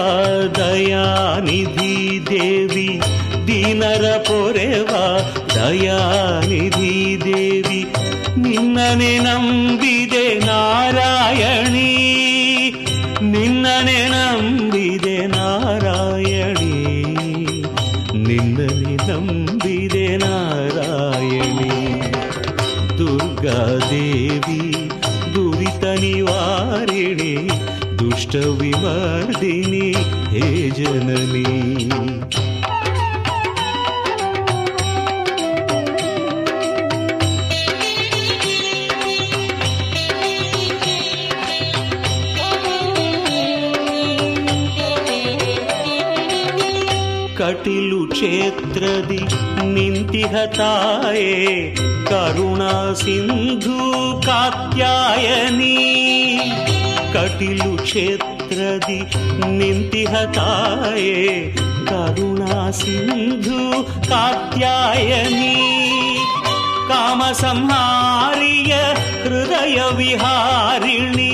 [0.59, 1.93] ದಯಾನಿಧಿ
[2.31, 2.89] ದೇವಿ
[3.47, 4.93] ದೀನರ ಪೊರೆವ
[5.55, 7.81] ದಯಾನಿಧಿ ದೇವಿ
[8.39, 11.91] ನಿನ್ನನೆ ನಂಬಿದೆ ನಾರಾಯಣಿ
[28.35, 29.89] ದುಷ್ಟ ವಿಮರ್ದಿನಿ
[30.33, 31.43] ಹೇ ಜನನಿ
[47.37, 49.23] ಕಟಿಲು ಕ್ಷೇತ್ರದಿ
[49.75, 51.33] ನಿಂತಿಹ ತಾಯೇ
[52.05, 53.81] ಕರುಣಾ ಸಿಂಧು
[54.27, 55.75] ಕಾತ್ಯಾಯನಿ
[57.15, 58.99] ಕಟಿಲು ಕ್ಷೇತ್ರದಿ
[59.59, 61.21] ನಿಂತಿಹ ತಾಯೇ
[61.89, 63.61] ಕರುಣಾ ಸಿಂಧು
[64.09, 65.57] ಕಾತ್ಯಾಯನಿ
[66.89, 68.73] ಕಾಮ ಸಂಹಾರಿಯ
[69.25, 71.31] ಹೃದಯ ವಿಹಾರಿಣಿ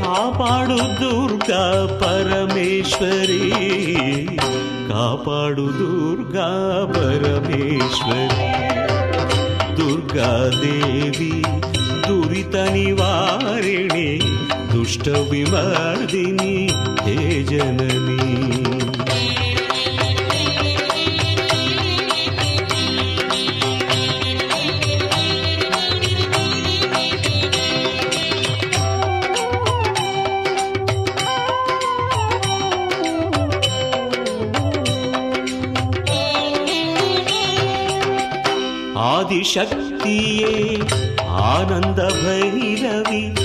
[0.00, 1.62] ಕಾಪಾಡು ದುರ್ಗಾ
[2.00, 3.40] ಪರಮೇಶ್ವರಿ
[4.90, 6.48] ಕಾಪಾಡು ದುರ್ಗಾ
[6.92, 8.50] ಪರಮೇಶ್ವರಿ
[9.78, 11.32] ದುರ್ಗಾದೇವಿ
[12.06, 14.08] ದುರಿತ ನಿವಾರಿಣಿ
[14.84, 16.66] ದುಷ್ಟ ವಿಮರ್ದಿನಿ
[17.04, 18.24] ಹೇ ಜನನಿ.
[38.98, 40.80] ಆದಿಶಕ್ತಿಯೇ
[41.28, 43.43] ಆನಂದ ಭೈರವಿ.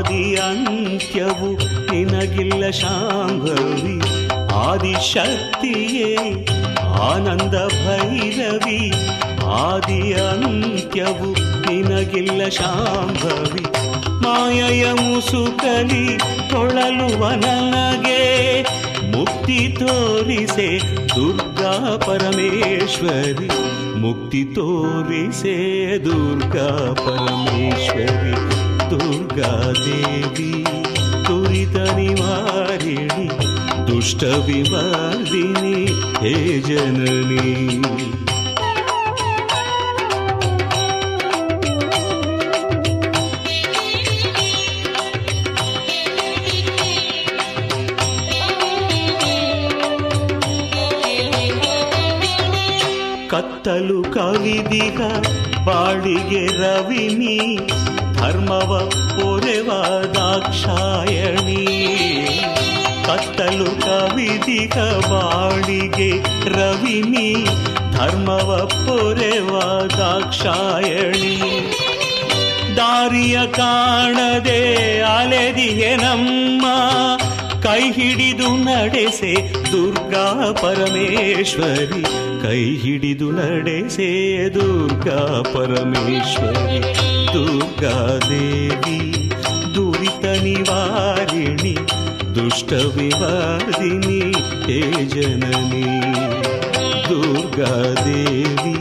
[0.00, 1.48] ಆದಿ ಅಂತ್ಯವು
[1.88, 3.96] ನಿನಗಿಲ್ಲ ಶಾಂಭವಿ
[4.60, 6.12] ಆದಿಶಕ್ತಿಯೇ
[7.08, 8.78] ಆನಂದ ಭೈರವಿ,
[9.64, 11.28] ಆದಿ ಅಂತ್ಯವು
[11.66, 13.64] ನಿನಗಿಲ್ಲ ಶಾಂಭವಿ
[14.24, 16.06] ಮಾಯಯ ಮುಸುಕಲಿ
[16.50, 18.22] ತೊಳಲುವ ನನಗೆ
[19.16, 20.70] ಮುಕ್ತಿ ತೋರಿಸೆ
[21.16, 21.74] ದುರ್ಗಾ
[22.06, 23.50] ಪರಮೇಶ್ವರಿ,
[23.96, 25.58] ಮುಕ್ತಿ ತೋರಿಸೆ
[26.04, 26.70] ದುರ್ಗಾ
[27.04, 28.59] ಪರಮೇಶ್ವರಿ.
[28.90, 29.50] ದುರ್ಗಾ
[29.84, 30.52] ದೇವಿ
[31.24, 33.28] ತುರಿತ ನಿವಾರಿಣಿ
[33.88, 35.76] ದುಷ್ಟ ವಿವಾದಿನಿ
[36.22, 37.46] ಹೇ ಜನನಿ.
[53.28, 55.00] ಕತ್ತಲು ಕವಿದಿಗ
[55.64, 57.36] ಬಾಳಿಗೆ ರವಿನಿ
[58.20, 59.70] ಧರ್ಮವ ಪೊರೆವ
[60.14, 61.66] ದಾಕ್ಷಾಯಣಿ.
[63.06, 64.78] ಕತ್ತಲು ಕವಿದಿಗ
[65.10, 66.10] ಬಾಳಿಗೆ
[66.48, 67.46] ರವಿನಿ.
[67.92, 69.58] ಧರ್ಮವ ಪೊರೆವ
[69.96, 71.40] ದಾಕ್ಷಾಯಣಿ.
[72.76, 76.66] ದಾರಿಯ ಕಾಣದೆ ಅಲೆದಿಗೆ ನಮ್ಮ.
[77.62, 82.02] ಕೈ ಹಿಡಿದು ನಡೆಸೆ ದುರ್ಗಾ ಪರಮೇಶ್ವರಿ.
[82.42, 87.09] ಕೈ ಹಿಡಿದು ನಡೆಸೆ ದುರ್ಗಾ ಪರಮೇಶ್ವರಿ.
[87.32, 87.96] दुर्गा
[88.28, 88.98] देवी
[89.74, 91.74] दुरितनिवारिणि
[92.38, 94.20] दुष्टविणि
[94.66, 94.80] हे
[95.14, 95.84] जननी
[97.08, 97.72] दुर्गा
[98.06, 98.74] देवी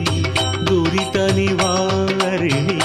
[0.70, 2.78] दुरितनिवारिणि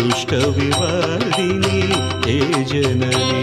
[0.00, 1.80] दुष्टविवारिणि
[2.26, 2.38] हे
[2.72, 3.42] जननी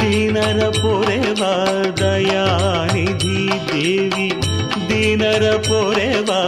[0.00, 1.52] दीनरपोरेवा
[2.00, 3.38] दानिधि
[3.70, 4.28] देवी
[4.90, 6.40] दीनरपोरेवा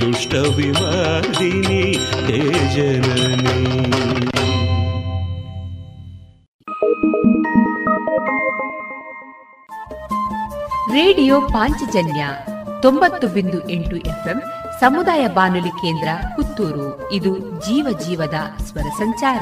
[0.02, 1.82] ದುಷ್ಟ ವಿವಾದಿನಿ
[2.26, 3.62] ಹೇ ಜನನಿ.
[10.94, 12.28] ರೇಡಿಯೋ ಪಾಂಚಜನ್ಯ
[12.82, 14.42] ತೊಂಬತ್ತು ಬಿಂದು ಎಂಟು ಎಫ್ಎಂ
[14.80, 17.12] ಸಮುದಾಯ ಬಾನುಲಿ ಕೇಂದ್ರ ಪುತ್ತೂರು.
[17.12, 19.42] ಇದು ಜೀವ ಜೀವದ ಸ್ವರ ಸಂಚಾರ.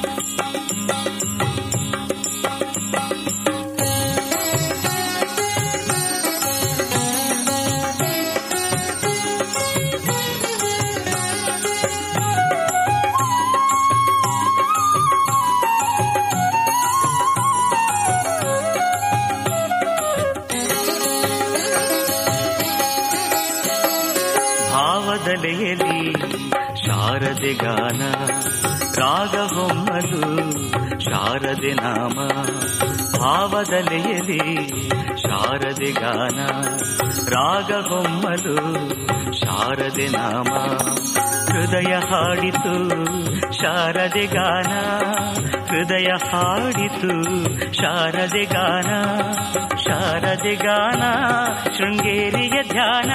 [27.49, 28.01] ಗಾನ,
[28.97, 30.21] ರಾಗಹೊಮ್ಮಲು,
[30.99, 32.27] ಶಾರದೆ ನಾಮ
[33.21, 34.67] ಭಾವದಲೆಯಲ್ಲಿ
[35.17, 36.39] ಶಾರದೆ ಗಾನ,
[37.29, 38.55] ರಾಗಹೊಮ್ಮಲು,
[39.33, 40.53] ಶಾರದೆ ನಾಮ.
[41.51, 42.73] ಹೃದಯ ಹಾಡಿತು,
[43.51, 44.71] ಶಾರದೆ ಗಾನ,
[45.65, 47.13] ಹೃದಯ ಹಾಡಿತು,
[47.73, 48.91] ಶಾರದೆ ಗಾನ
[49.77, 51.01] ಶಾರದೆ ಗಾನ,
[51.77, 53.11] ಶೃಂಗೇರಿಯ ಧ್ಯಾನ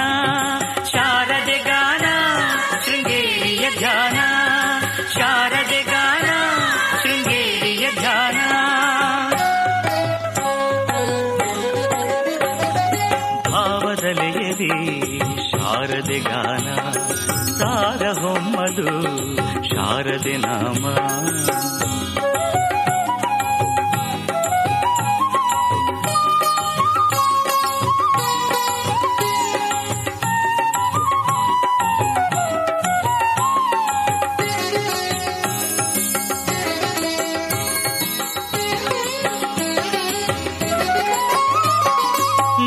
[20.57, 20.83] ಶಾರದೆ ನಾಮ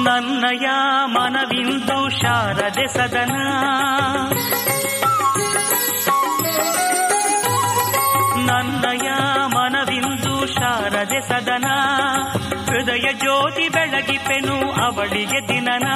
[0.04, 0.66] ನನ್ನಯ
[1.06, 2.86] ಮನವಿಂದು ಶಾರದೆ
[14.00, 15.88] ಬೆಳಗಿಪೆನು ಅವಳಿಗೆ ದಿನನ.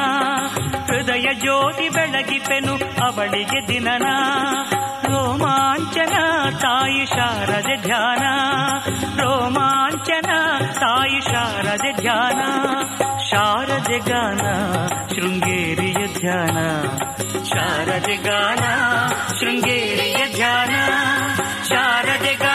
[0.86, 2.74] ಹೃದಯ ಜ್ಯೋತಿ ಬೆಳಗಿಪೆನು
[3.04, 4.06] ಅವಳಿಗೆ ದಿನನ.
[5.08, 6.12] ರೋಮಾಂಚನ
[6.58, 8.22] ತಾಯಿ ಶಾರದೆ ಧ್ಯಾನ.
[9.20, 10.30] ರೋಮಾಂಚನ
[10.72, 12.40] ತಾಯಿ ಶಾರದೆ ಧ್ಯಾನ.
[13.18, 14.40] ಶಾರದೆ ಗಾನ,
[15.14, 16.56] ಶೃಂಗೇರಿಯ ಧ್ಯಾನ.
[17.44, 18.64] ಶಾರದೆ ಗಾನ,
[19.38, 20.70] ಶೃಂಗೇರಿಯ ಧ್ಯಾನ.
[21.64, 22.53] ಶಾರದೆ ಗಾನ.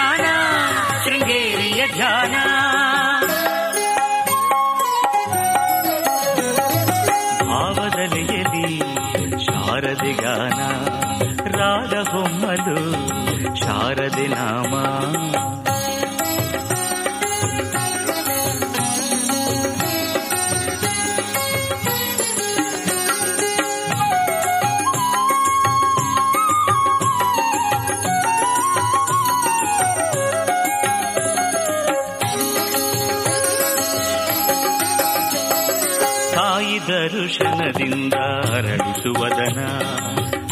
[36.89, 38.13] ದರುಶನದಿಂದ
[38.53, 39.59] ಅರಳಿಸುವದನ.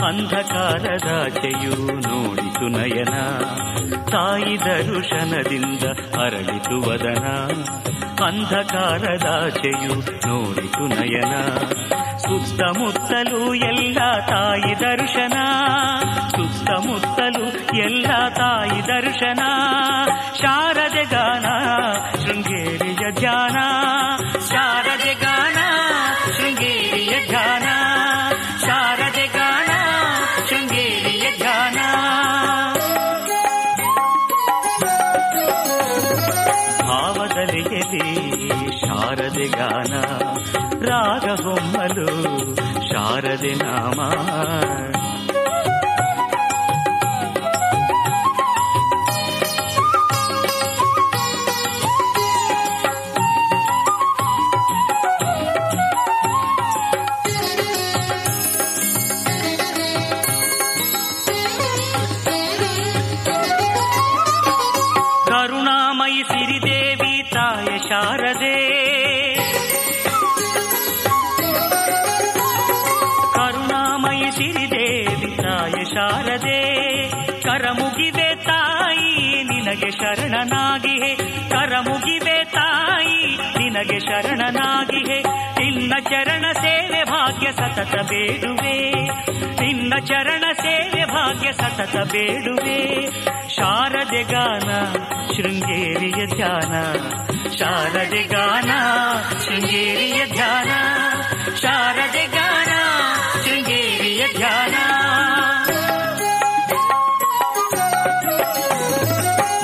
[0.06, 3.16] ಅಂಧಕಾರದಾಚೆಯು ನೋಡಿತು ನಯನ.
[4.04, 5.84] ತಾಯಿ ದರುಶನದಿಂದ
[6.22, 7.28] ಅರಳಿಸುವದನ.
[8.26, 9.96] ಅಂಧಕಾರದಾಚೆಯು
[10.28, 11.36] ನೋಡಿತು ನಯನ.
[12.18, 15.34] ಸುತ್ತಮುತ್ತಲೂ ಎಲ್ಲ ತಾಯಿ ದರ್ಶನ.
[16.28, 17.46] ಸುತ್ತಮುತ್ತಲೂ
[17.78, 19.40] ಎಲ್ಲ ತಾಯಿ ದರ್ಶನ.
[20.36, 21.57] ಶಾರದೆ ಗಾನ
[87.78, 88.76] ಸತತ ಬೇಡುವೆ
[89.60, 92.80] ನಿನ್ನ ಚರಣ ಸೇವೆ ಭಾಗ್ಯ ಸತತ ಬೇಡುವೆ
[93.56, 94.70] ಶಾರದೆ ಗಾನ
[95.34, 96.74] ಶೃಂಗೇರಿಯ ಧ್ಯಾನ
[97.60, 98.72] ಶಾರದೆ ಗಾನ
[99.44, 100.72] ಶೃಂಗೇರಿಯ ಧ್ಯಾನ
[101.64, 102.72] ಶಾರದೆ ಗಾನ
[103.44, 104.76] ಶೃಂಗೇರಿಯ ಧ್ಯಾನ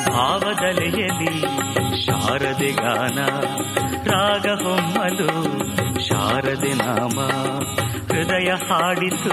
[0.10, 1.36] ಭಾವದಲೆಯಲ್ಲಿ
[2.04, 3.20] ಶಾರದೆ ಗಾನ
[4.08, 5.30] ರಾಗ ಹೊಮ್ಮಲು
[6.08, 7.18] ಶಾರದೆ ನಾಮ
[8.24, 9.30] ಹೃದಯ ಹಾಡಿತು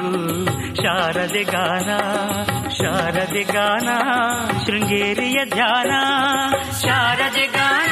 [0.74, 1.90] ಶಾರದೆ ಗಾನ
[2.70, 3.88] ಶಾರದೆ ಗಾನ,
[4.64, 5.90] ಶೃಂಗೇರಿಯ ಧ್ಯಾನ.
[6.80, 7.90] ಶಾರದೆ ಗಾನ,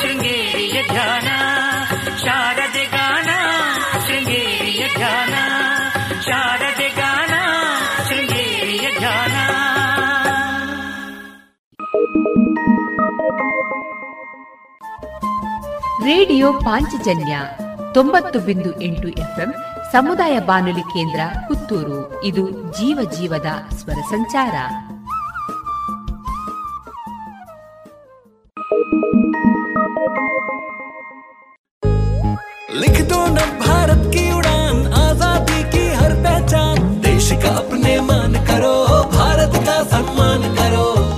[0.00, 1.28] ಶೃಂಗೇರಿಯ ಧ್ಯಾನ.
[2.18, 3.30] ಶಾರದೆ ಗಾನ,
[4.06, 5.34] ಶೃಂಗೇರಿಯ ಧ್ಯಾನ.
[6.20, 7.34] ಶಾರದೆ ಗಾನ,
[8.08, 9.32] ಶೃಂಗೇರಿಯ ಧ್ಯಾನ.
[16.04, 17.38] ರೇಡಿಯೋ ಪಾಂಚಜನ್ಯ
[17.94, 19.54] ತೊಂಬತ್ತು ಬಿಂದು ಎಂಟು ಎಫ್ಎಂ
[19.93, 22.43] ಸಮುದಾಯ ಬಾನುಲಿ ಕೇಂದ್ರ ಪುತ್ತೂರು ಇದು
[22.79, 23.49] ಜೀವ ಜೀವದ
[23.79, 24.55] ಸ್ವರ ಸಂಚಾರ
[32.81, 38.73] लिख दो न भारत की उड़ान आजादी की हर पहचान देश का अपने मान करो
[39.13, 40.70] भारत का सम्मान करो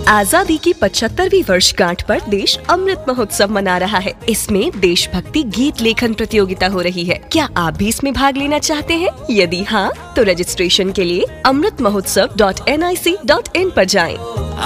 [0.09, 6.15] आज़ादी की 75वीं वर्षगांठ पर देश अमृत महोत्सव मना रहा है। इसमें देशभक्ति गीत लेखन
[6.15, 9.11] प्रतियोगिता हो रही है। क्या आप भी इसमें भाग लेना चाहते हैं?
[9.31, 13.81] यदि हाँ तो रजिस्ट्रेशन के लिए Amrit Mahotsav dot N I C dot in आरोप
[13.87, 14.15] जाए।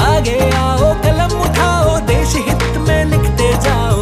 [0.06, 3.97] आगे आओ, कलम उठाओ, देश हित में लिखते जाओ।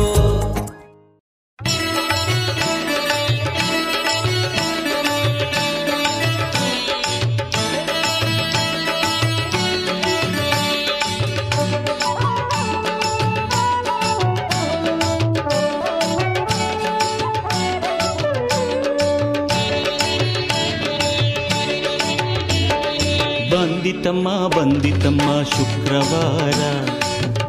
[23.56, 26.88] ಬಂದಿತಮ್ಮ ಬಂದಿತಮ್ಮ ಶುಕ್ರವಾರ.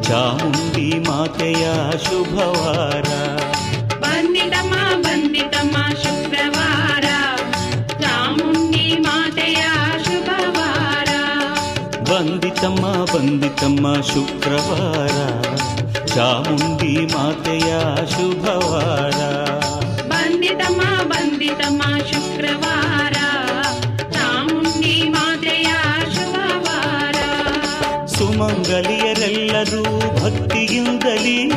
[0.00, 1.70] ಚಾಮುಂಡಿ ಮಾತೆಯ
[2.04, 3.02] ಶುಭವಾರ.
[4.00, 7.04] ಬಂದಿತಮ್ಮ ಬಂದಿತಮ್ಮ ಶುಕ್ರವಾರ.
[7.86, 9.64] ಚಾಮುಂಡಿ ಮಾತೆಯ
[10.04, 11.08] ಶುಭವಾರ.
[12.02, 15.42] ಬಂದಿತಮ್ಮ ಬಂದಿತಮ್ಮ ಶುಕ್ರವಾರ.
[16.06, 17.74] ಚಾಮುಂಡಿ ಮಾತೆಯ
[18.06, 19.44] ಶುಭವಾರ.
[20.08, 21.82] ಬಂದಿತಮ್ಮ ಬಂದಿತಮ್ಮ
[22.12, 22.87] ಶುಕ್ರವಾರ.
[28.38, 29.82] ಸುಮಂಗಲಿಯರೆಲ್ಲರೂ
[30.22, 31.50] ಭಕ್ತಿಯಿಂದಲೇ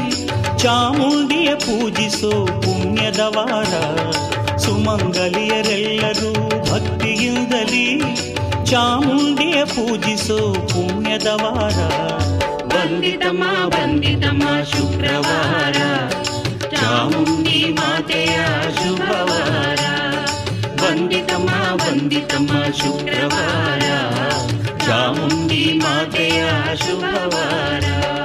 [0.58, 4.02] ಚಾಮುಂಡಿಯ ಪೂಜಿಸೋ ಪುಣ್ಯದ ವಾರ
[4.58, 8.16] ಸುಮಂಗಲಿಯರೆಲ್ಲರೂ ಭಕ್ತಿಯಿಂದಲೇ
[8.66, 11.92] ಚಾಮುಂಡಿಯ ಪೂಜಿಸೋ ಪುಣ್ಯದ ವಾರ
[13.66, 15.76] ಬಂದಿತಮ್ಮ ಶುಕ್ರವಾರ.
[16.76, 18.38] ಚಾಮುಂಡಿ ಮಾತೆಯ
[18.70, 19.80] ಶುಭವಾರ.
[20.76, 23.82] ಬಂದಿತಮ್ಮ ಬಂದಿತಮ್ಮ ಶುಕ್ರವಾರ.
[24.92, 28.21] चामुण्डी मातया शुभवारा।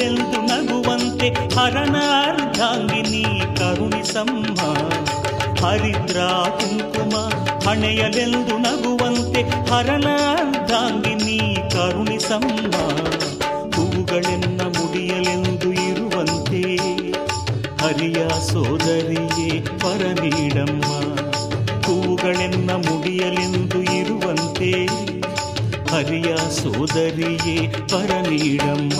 [0.00, 3.22] ಹಣೆಯಲೆಂದು ನಗುವಂತೆ ಹರನ ಅರ್ಧಾಂಗಿನಿ
[3.58, 4.58] ಕರುಣಿಸಮ್ಮ
[5.60, 6.28] ಹರಿದ್ರಾ
[6.58, 7.14] ಕುಂಕುಮ
[7.66, 11.38] ಹಣೆಯಲೆಂದು ನಗುವಂತೆ ಹರನ ಅರ್ಧಾಂಗಿನಿ
[11.74, 12.74] ಕರುಣಿಸಮ್ಮ
[13.76, 16.62] ಹೂಗಳೆನ್ನ ಮುಡಿಯಲೆಂದು ಇರುವಂತೆ
[17.82, 18.20] ಹರಿಯ
[18.50, 19.50] ಸೋದರಿಯೇ
[19.82, 20.84] ಪರ ನೀಡಮ್ಮ
[22.86, 24.72] ಮುಡಿಯಲೆಂದು ಇರುವಂತೆ
[25.92, 27.58] ಹರಿಯ ಸೋದರಿಯೇ
[27.92, 28.98] ಪರ ನೀಡಮ್ಮ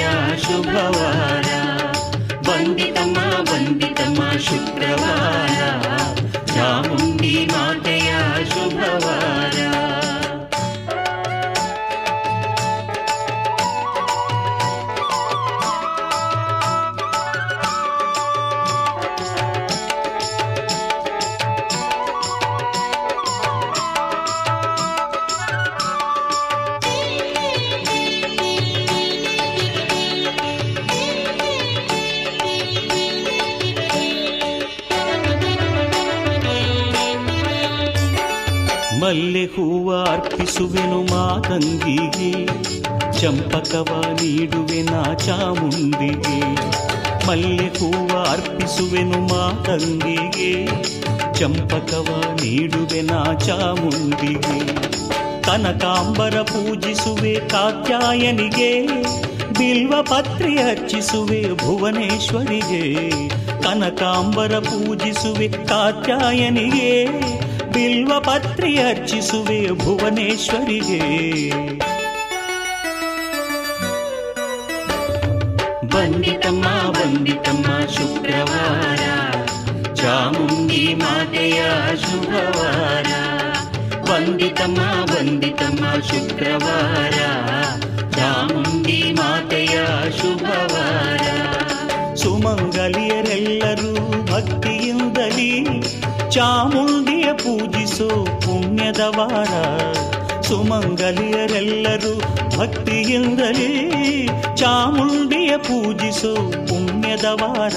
[0.00, 1.48] ಮಾತೆಯ ಶುಭವಾರ
[2.48, 5.89] ಬಂದಿತಮ್ಮ ಬಂದಿತಮ್ಮ ಶುಕ್ರವಾರ.
[39.39, 42.31] ಮಲ್ಲೆ ಹೂವ ಅರ್ಪಿಸುವೆನು ಮಾತಂಗಿಗೆ
[43.19, 44.93] ಚಂಪಕವ ನೀಡುವೆನ
[45.25, 46.39] ಚಾಮುಂಡಿಗೆ
[47.27, 50.49] ಮಲ್ಲೆ ಹೂವ ಅರ್ಪಿಸುವೆನು ಮಾತಂಗಿಗೆ
[51.39, 52.09] ಚಂಪಕವ
[52.41, 53.11] ನೀಡುವೆನ
[53.45, 54.57] ಚಾಮುಂಡಿಗೆ
[55.41, 58.71] ಕನಕಾಂಬರ ಪೂಜಿಸುವೆ ಕಾತ್ಯಾಯನಿಗೆ
[59.59, 62.83] ಬಿಲ್ವ ಪತ್ರಿ ಹಚ್ಚಿಸುವೆ ಭುವನೇಶ್ವರಿಗೆ
[63.63, 66.91] ಕನಕಾಂಬರ ಪೂಜಿಸುವೆ ಕಾತ್ಯಾಯನಿಗೆ
[67.72, 71.00] ಬಿಲ್ವ ಪತ್ರಿ ಅರ್ಚಿಸುವೆ ಭುವನೇಶ್ವರಿಗೆ
[75.92, 77.66] ಬಂದಿತಮ್ಮ ಬಂದಿತಮ್ಮ
[77.96, 79.02] ಶುಕ್ರವಾರ
[79.94, 81.60] ಚಾಮುಂಡಿ ಮಾತೆಯ
[82.04, 83.10] ಶುಭವಾರ
[84.04, 84.80] ಬಂದಿತಮ್ಮ
[85.12, 87.18] ಬಂದಿತಮ್ಮ ಶುಕ್ರವಾರ
[88.10, 89.76] ಚಾಮುಂಡಿ ಮಾತೆಯ
[90.20, 91.26] ಶುಭವಾರ
[92.14, 93.92] ಸುಮಂಗಲಿಯರೆಲ್ಲರೂ
[94.24, 95.52] ಭಕ್ತಿಯಿಂದಲೇ
[96.30, 99.52] ಚಾಮುಂಡಿಯ ಪೂಜಿಸೋ ಪುಣ್ಯದ ವಾರ.
[100.40, 102.18] ಸುಮಂಗಲಿಯರೆಲ್ಲರೂ
[102.58, 107.76] ಭಕ್ತಿಯಿಂದಲೇ ಚಾಮುಂಡಿಯ ಪೂಜಿಸೋ ಪುಣ್ಯದ ವಾರ.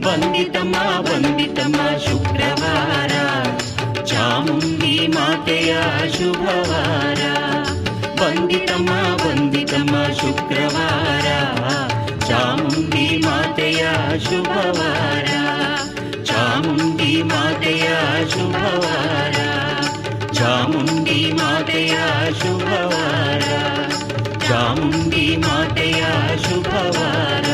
[0.00, 3.12] ಬಂದಿತಮ್ಮ ಬಂದಿತಮ್ಮ ಶುಕ್ರವಾರ.
[4.04, 5.76] ಚಾಮುಂಡಿ ಮಾತೆಯ
[6.18, 7.18] ಶುಭವಾರ.
[8.22, 11.24] ಬಂದಿತಮ್ಮ ಬಂದಿತಮ್ಮ ಶುಕ್ರವಾರ.
[12.18, 13.86] ಚಾಮುಂಡಿ ಮಾತೆಯ
[14.18, 15.26] ಶುಭವಾರ.
[16.50, 17.88] ಚಾಮುಂಡಿ ಮಾತೆಯ
[18.28, 19.34] ಶುಭವಾರ.
[20.32, 21.96] ಚಾಮುಂಡಿ ಮಾತೆಯ
[22.42, 23.42] ಶುಭವಾರ.
[24.48, 26.04] ಚಾಮುಂಡಿ ಮಾತೆಯ
[26.36, 27.44] ಶುಭವಾರ.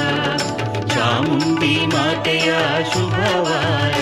[0.86, 2.54] ಚಾಮುಂಡಿ ಮಾತೆಯ
[2.94, 3.94] ಶುಭವಾರ.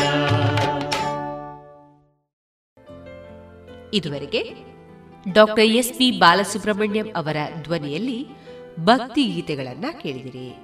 [3.95, 4.55] ಇದುವರೆಗೆ
[5.33, 8.27] ಡಾಕ್ಟರ್ ಎಸ್ ಪಿ ಬಾಲಸುಬ್ರಹ್ಮಣ್ಯಂ ಅವರ ಧ್ವನಿಯಲ್ಲಿ
[8.81, 10.64] ಭಕ್ತಿ ಗೀತೆಗಳನ್ನ ಕೇಳಿದಿರಿ.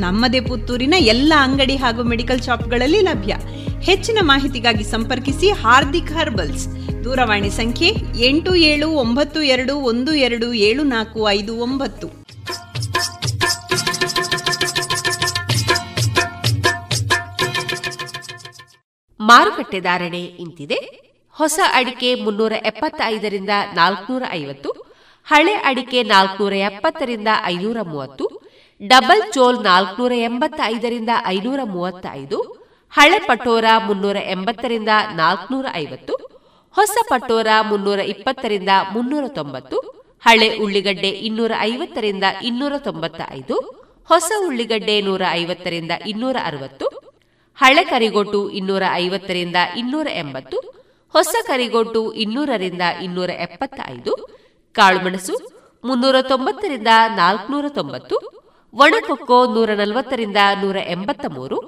[0.00, 3.36] ನಮ್ಮದೇ ಪುತ್ತೂರಿನ ಎಲ್ಲ ಅಂಗಡಿ ಹಾಗೂ ಮೆಡಿಕಲ್ ಶಾಪ್ಗಳಲ್ಲಿ ಲಭ್ಯ.
[3.82, 6.66] ಹೆಚ್ಚಿನ ಮಾಹಿತಿಗಾಗಿ ಸಂಪರ್ಕಿಸಿ ಹಾರ್ದಿಕ್ ಹರ್ಬಲ್ಸ್.
[7.04, 7.90] ದೂರವಾಣಿ ಸಂಖ್ಯೆ
[8.26, 12.08] ಎಂಟು ಏಳು ಒಂಬತ್ತು ಎರಡು ಒಂದು ಎರಡು ಏಳು ನಾಲ್ಕು ಐದು ಒಂಬತ್ತು.
[19.20, 20.78] ಮಾರುಕಟ್ಟೆ ಧಾರಣೆ ಇಂತಿದೆ.
[21.32, 24.70] ಹೊಸ ಅಡಿಕೆ ಮುನ್ನೂರ ಎಪ್ಪತ್ತೈದರಿಂದ ನಾಲ್ಕುನೂರ ಐವತ್ತು,
[25.26, 28.39] ಹಳೆ ಅಡಿಕೆ ನಾಲ್ಕುನೂರ ಎಪ್ಪತ್ತರಿಂದ ಐನೂರ ಮೂವತ್ತು
[28.80, 32.60] ಡಬಲ್ ಚೋಲ್ ನಾಲ್ಕುನೂರ ಎಂಬತ್ತೈದರಿಂದ ಐನೂರ ಮೂವತ್ತೈದು,
[32.90, 36.14] ಹಳೆ ಪಟೋರ ಮುನ್ನೂರ ಎಂಬತ್ತರಿಂದ ನಾಲ್ಕುನೂರ ಐವತ್ತು,
[36.70, 43.56] ಹೊಸ ಪಟೋರ ಮುನ್ನೂರ ಇಪ್ಪತ್ತರಿಂದ ಮುನ್ನೂರ ತೊಂಬತ್ತು, ಹಳೆ ಉಳ್ಳಿಗಡ್ಡೆ ಇನ್ನೂರ ಐವತ್ತರಿಂದ ಇನ್ನೂರ ತೊಂಬತ್ತ ಐದು
[44.10, 46.86] ಹೊಸ ಉಳ್ಳಿಗಡ್ಡೆ ನೂರ ಐವತ್ತರಿಂದ ಇನ್ನೂರ ಅರವತ್ತು,
[47.58, 50.58] ಹಳೆ ಕರಿಗೊಟ್ಟು ಇನ್ನೂರ ಐವತ್ತರಿಂದ ಇನ್ನೂರ ಎಂಬತ್ತು,
[51.14, 54.12] ಹೊಸ ಕರಿಗೊಟ್ಟು ಇನ್ನೂರರಿಂದ ಇನ್ನೂರ ಎಪ್ಪತ್ತೈದು,
[54.72, 55.36] ಕಾಳುಮೆಣಸು
[55.84, 58.29] ಮುನ್ನೂರ ತೊಂಬತ್ತರಿಂದ ನಾಲ್ಕುನೂರ ತೊಂಬತ್ತು
[58.74, 61.58] ಒಣಕೊಕ್ಕೋ ನೂರ ನಲವತ್ತರಿಂದ ನೂರ ಎಂಬತ್ತ ಮೂರು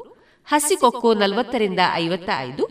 [0.47, 2.65] ಹಸಿಕೊಕ್ಕೋ ನಲವತ್ತರಿಂದ ಐವತ್ತ ಐದು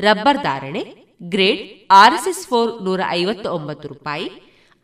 [0.00, 0.82] ರಬ್ಬರ್ ಧಾರಣೆ,
[1.22, 4.30] ಗ್ರೇಡ್ ಆರ್ಎಸ್ಎಸ್ ಫೋರ್ ನೂರ ಐವತ್ತ ಒಂಬತ್ತು ರೂಪಾಯಿ,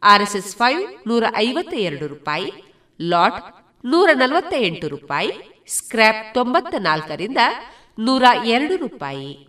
[0.02, 2.52] ಆರ್ಎಸ್ಎಸ್ ಫೈವ್ ನೂರ ಐವತ್ತ ಎರಡು ರೂಪಾಯಿ,
[3.00, 3.40] ಲಾಟ್
[3.84, 5.32] ನೂರ ನಲವತ್ತ ಎಂಟು ರೂಪಾಯಿ,
[5.68, 7.38] ಸ್ಕ್ರ್ಯಾಪ್ ತೊಂಬತ್ತ ನಾಲ್ಕರಿಂದ
[7.98, 9.48] ನೂರ ಎರಡು ರೂಪಾಯಿ.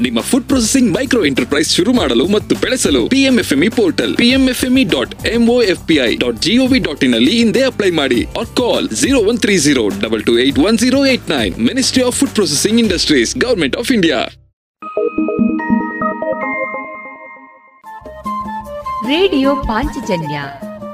[0.00, 6.36] ನಿಮ್ಮ ಫುಡ್ ಪ್ರೊಸೆಸಿಂಗ್ ಮೈಕ್ರೋ ಎಂಟರ್ಪ್ರೈಸ್ ಶುರು ಮಾಡಲು ಮತ್ತು ಬೆಳೆಸಲು PMFME portal PMFME dot MOFPI dot
[6.36, 10.38] GOV dot in ಅಲ್ಲಿ ಹಿಂದೆ ಅಪ್ಲೈ ಮಾಡಿ or call zero one three zero double two
[10.38, 14.18] eight one zero eight nine ministry of food processing industries government of India
[19.08, 20.40] radio Panchajanya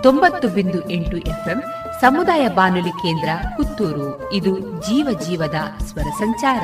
[0.02, 1.62] ತೊಂಬತ್ತು ಬಿಂದು ಎಂಟು FM
[2.00, 4.32] ಸಮುದಾಯ ಬಾನುಲಿ ಕೇಂದ್ರ ಪುತ್ತೂರು.
[4.32, 6.62] ಇದು ಜೀವ ಜೀವದ ಸ್ವರ ಸಂಚಾರ.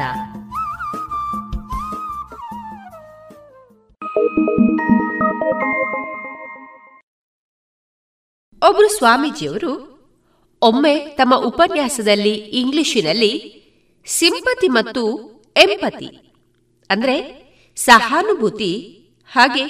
[8.68, 9.99] ಒಬ್ಬರು ಸ್ವಾಮೀಜಿಯವರು
[10.62, 13.59] ಒಮ್ಮೆ ತಮ್ಮ ಉಪನ್ಯಾಸದಲ್ಲಿ ಇಂಗ್ಲಿಶಿನಲ್ಲಿ
[14.07, 16.34] ಸಿಂಪತಿ ಮತ್ತು ಎಂಪತಿ,
[16.91, 17.39] ಅಂದ್ರೆ
[17.76, 19.62] ಸಹಾನುಭೂತಿ ಹಾಗೆ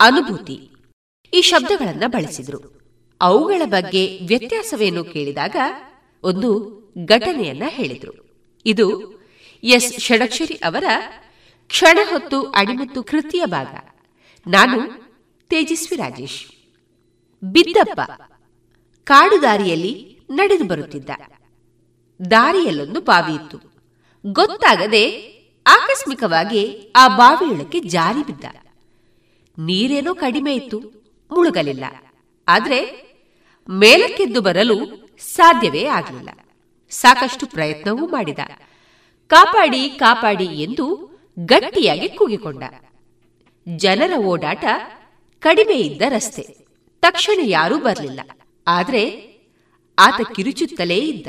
[0.00, 0.70] ಅನುಭೂತಿ
[1.34, 2.80] ಈ ಶಬ್ದಗಳನ್ನ ಬಳಸಿದ್ರು.
[3.20, 5.56] ಅವುಗಳ ಬಗ್ಗೆ ವ್ಯತ್ಯಾಸವೇನು ಕೇಳಿದಾಗ
[6.22, 8.12] ಒಂದು ಘಟನೆಯನ್ನ ಹೇಳಿದ್ರು.
[8.66, 9.18] ಇದು
[9.64, 10.00] ಎಸ್.
[10.00, 10.84] ಷಡಕ್ಷರಿ ಅವರ
[11.68, 13.95] ಕ್ಷಣ ಹೊತ್ತು ಅಡಿಮತ್ತು ಕೃತಿಯ ಭಾಗ.
[14.46, 14.80] ನಾನು
[15.48, 16.46] ತೇಜಸ್ವಿ ರಾಜೇಶ್.
[17.44, 18.00] ಬಿದ್ದಪ್ಪ
[19.04, 21.10] ಕಾಡು ದಾರಿಯಲ್ಲಿ ನಡೆದು ಬರುತ್ತಿದ್ದ.
[22.30, 23.58] ದಾರಿಯಲ್ಲೊಂದು ಬಾವಿ ಇತ್ತು.
[24.26, 25.36] ಗೊತ್ತಾಗದೆ
[25.66, 28.44] ಆಕಸ್ಮಿಕವಾಗಿ ಆ ಬಾವಿಯೊಳಕ್ಕೆ ಜಾರಿ ಬಿದ್ದ.
[29.58, 30.78] ನೀರೇನೋ ಕಡಿಮೆ ಇತ್ತು,
[31.32, 31.84] ಮುಳುಗಲಿಲ್ಲ.
[32.48, 33.06] ಆದರೆ
[33.70, 36.30] ಮೇಲಕ್ಕೆದ್ದು ಬರಲು ಸಾಧ್ಯವೇ ಆಗಲಿಲ್ಲ.
[36.90, 38.38] ಸಾಕಷ್ಟು ಪ್ರಯತ್ನವೂ ಮಾಡಿದ.
[39.26, 42.62] ಕಾಪಾಡಿ ಕಾಪಾಡಿ ಎಂದು ಗಟ್ಟಿಯಾಗಿ ಕೂಗಿಕೊಂಡ.
[43.76, 44.64] ಜನರ ಓಡಾಟ
[45.38, 46.66] ಕಡಿಮೆ ಇದ್ದ ರಸ್ತೆ.
[47.00, 48.20] ತಕ್ಷಣ ಯಾರೂ ಬರಲಿಲ್ಲ.
[48.66, 49.26] ಆದ್ರೆ
[49.98, 51.26] ಆತ ಕಿರುಚುತ್ತಲೇ ಇದ್ದ.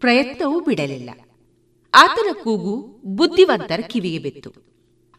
[0.00, 1.10] ಪ್ರಯತ್ನವೂ ಬಿಡಲಿಲ್ಲ.
[1.94, 4.52] ಆತನ ಕೂಗು ಬುದ್ಧಿವಂತರ ಕಿವಿಗೆ ಬಿತ್ತು.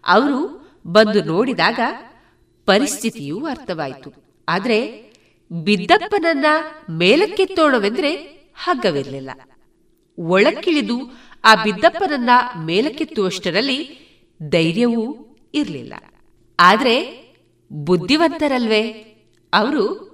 [0.06, 1.80] ಅವರು ಬಂದು ನೋಡಿದಾಗ
[2.66, 4.14] ಪರಿಸ್ಥಿತಿಯೂ ಅರ್ಥವಾಯಿತು.
[4.50, 5.12] ಆದ್ರೆ
[5.52, 6.46] ಬಿದ್ದಪ್ಪನನ್ನ
[6.90, 8.16] ಮೇಲಕ್ಕೆತ್ತೋಣವೆಂದ್ರೆ
[8.56, 9.32] ಹಗ್ಗವಿರಲಿಲ್ಲ.
[10.20, 11.02] ಒಳಕ್ಕಿಳಿದು
[11.46, 12.30] ಆ ಬಿದ್ದಪ್ಪನನ್ನ
[12.66, 14.00] ಮೇಲಕ್ಕೆತ್ತುವಷ್ಟರಲ್ಲಿ
[14.50, 15.16] ಧೈರ್ಯವೂ
[15.54, 15.94] ಇರಲಿಲ್ಲ.
[16.60, 17.28] ಆದ್ರೆ
[17.72, 18.82] ಬುದ್ಧಿವಂತರಲ್ವೇ?
[19.53, 20.08] ಅವರು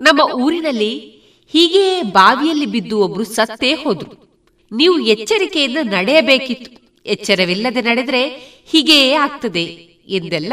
[0.00, 0.98] ನಮ್ಮ ಊರಿನಲ್ಲಿ
[1.46, 4.28] ಹೀಗೆ ಬಾವಿಯಲ್ಲಿ ಬಿದ್ದು ಒಬ್ರು ಸತ್ತೇ ಹೋದ್ರು.
[4.72, 7.02] ನೀವು ಎಚ್ಚರಿಕೆಯಿಂದ ನಡೆಯಬೇಕಿತ್ತು.
[7.06, 8.28] ಎಚ್ಚರವಿಲ್ಲದೆ ನಡೆದ್ರೆ
[8.64, 9.64] ಹೀಗೆಯೇ ಆಗ್ತದೆ
[10.08, 10.52] ಎಂದೆಲ್ಲ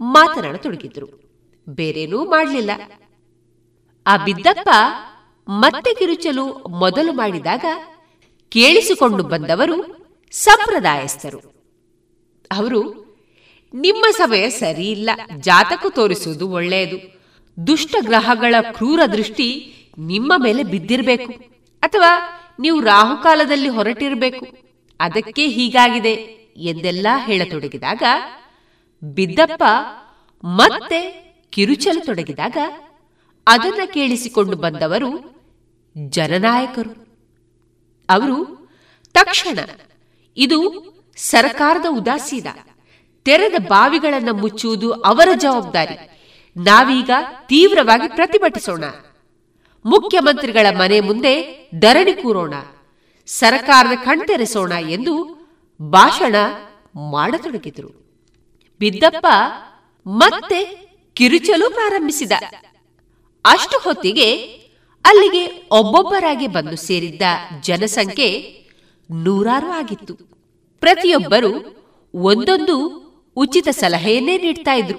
[0.00, 1.06] ಮಾತನಾಡತೊಡಗಿದ್ರು.
[1.68, 2.70] ಬೇರೇನೂ ಮಾಡಲಿಲ್ಲ.
[4.06, 4.68] ಆ ಬಿದ್ದಪ್ಪ
[5.48, 7.64] ಮತ್ತೆ ಕಿರುಚಲು ಮೊದಲು ಮಾಡಿದಾಗ
[8.48, 11.38] ಕೇಳಿಸಿಕೊಂಡು ಬಂದವರು ಸಂಪ್ರದಾಯಸ್ಥರು.
[12.52, 13.07] ಅವರು
[13.74, 17.18] ನಿಮ್ಮ ಸಮಯ ಸರಿ ಇಲ್ಲ ಜಾತಕ ತೋರಿಸುವುದು ಒಳ್ಳೆಯದು.
[17.66, 21.32] ದುಷ್ಟ ಗ್ರಹಗಳ ಕ್ರೂರ ದೃಷ್ಟಿ ನಿಮ್ಮ ಮೇಲೆ ಬಿದ್ದಿರಬೇಕು.
[21.80, 22.18] ಅಥವಾ
[22.60, 24.46] ನೀವು ರಾಹುಕಾಲದಲ್ಲಿ ಹೊರಟಿರಬೇಕು.
[25.00, 26.12] ಅದಕ್ಕೆ ಹೀಗಾಗಿದೆ
[26.56, 28.02] ಎಂದೆಲ್ಲ ಹೇಳತೊಡಗಿದಾಗ,
[29.02, 29.64] ಬಿದ್ದಪ್ಪ
[30.44, 31.00] ಮತ್ತೆ
[31.50, 32.56] ಕಿರುಚಲು ತೊಡಗಿದಾಗ
[33.46, 35.40] ಅದನ್ನ ಕೇಳಿಸಿಕೊಂಡು ಬಂದವರು
[36.08, 37.08] ಜನನಾಯಕರು.
[38.08, 38.68] ಅವರು
[39.14, 39.58] ತಕ್ಷಣ,
[40.36, 40.58] ಇದು
[41.16, 42.46] ಸರ್ಕಾರದ ಉದಾಸೀನ.
[43.28, 45.94] ತೆರೆದ ಬಾವಿಗಳನ್ನು ಮುಚ್ಚುವುದು ಅವರ ಜವಾಬ್ದಾರಿ.
[46.56, 47.10] ನಾವೀಗ
[47.46, 48.84] ತೀವ್ರವಾಗಿ ಪ್ರತಿಭಟಿಸೋಣ.
[49.84, 52.54] ಮುಖ್ಯಮಂತ್ರಿಗಳ ಮನೆ ಮುಂದೆ ಧರಣಿ ಕೂರೋಣ.
[53.26, 55.38] ಸರ್ಕಾರದ ಕಣ್ತೆರೆಸೋಣ ಎಂದು
[55.82, 56.34] ಭಾಷಣ
[57.10, 58.18] ಮಾಡತೊಡಗಿದರು.
[58.78, 59.26] ಬಿದ್ದಪ್ಪ
[60.06, 60.64] ಮತ್ತೆ
[61.14, 62.32] ಕಿರುಚಲು ಪ್ರಾರಂಭಿಸಿದ.
[63.44, 64.36] ಅಷ್ಟು ಹೊತ್ತಿಗೆ
[65.04, 67.22] ಅಲ್ಲಿಗೆ ಒಬ್ಬೊಬ್ಬರಾಗಿ ಬಂದು ಸೇರಿದ್ದ
[67.60, 68.62] ಜನಸಂಖ್ಯೆ
[69.10, 70.14] ನೂರಾರು ಆಗಿತ್ತು.
[70.80, 71.78] ಪ್ರತಿಯೊಬ್ಬರು
[72.14, 73.07] ಒಂದೊಂದು
[73.38, 74.98] ಉಚಿತ ಸಲಹೆಯನ್ನೇ ನೀಡ್ತಾ ಇದ್ರು.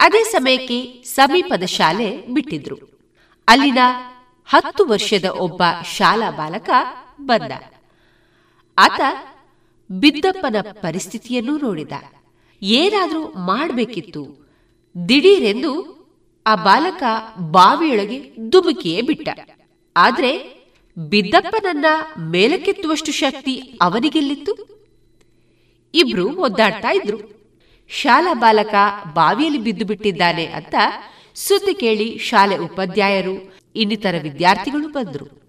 [0.00, 2.76] ಅದೇ ಸಮಯಕ್ಕೆ ಸಮೀಪದ ಶಾಲೆ ಬಿಟ್ಟಿದ್ರು.
[3.48, 3.78] ಅಲ್ಲಿನ
[4.46, 5.62] ಹತ್ತು ವರ್ಷದ ಒಬ್ಬ
[5.96, 6.70] ಶಾಲಾ ಬಾಲಕ
[7.20, 7.52] ಬಂದ.
[8.78, 9.00] ಆತ
[9.90, 11.92] ಬಿದ್ದಪ್ಪನ ಪರಿಸ್ಥಿತಿಯನ್ನು ನೋಡಿದ.
[12.62, 14.48] ಏನಾದರೂ ಮಾಡಬೇಕಿತ್ತು.
[15.08, 15.98] ದಿಢೀರೆಂದು
[16.46, 17.02] ಆ ಬಾಲಕ
[17.38, 19.28] ಬಾವಿಯೊಳಗೆ ದುಮುಕಿಯೇ ಬಿಟ್ಟ.
[19.96, 20.58] ಆದ್ರೆ
[20.98, 21.84] ಬಿದ್ದಪ್ಪನನ್ನ
[22.18, 24.78] ಮೇಲಕ್ಕೆತ್ತುವಷ್ಟು ಶಕ್ತಿ ಅವನಿಗೆಲ್ಲಿತ್ತು?
[25.94, 27.37] ಇಬ್ರು ಒದ್ದಾಡ್ತಾ ಇದ್ರು.
[27.88, 28.74] ಶಾಲಾ ಬಾಲಕ
[29.14, 30.74] ಬಾವಿಯಲ್ಲಿ ಬಿದ್ದು ಬಿಟ್ಟಿದ್ದಾನೆ ಅಂತ
[31.34, 35.42] ಸುದ್ದಿ ಕೇಳಿ ಶಾಲೆ ಉಪಾಧ್ಯಾಯರು, ಇನ್ನಿತರ ವಿದ್ಯಾರ್ಥಿಗಳು ಬಂದರು.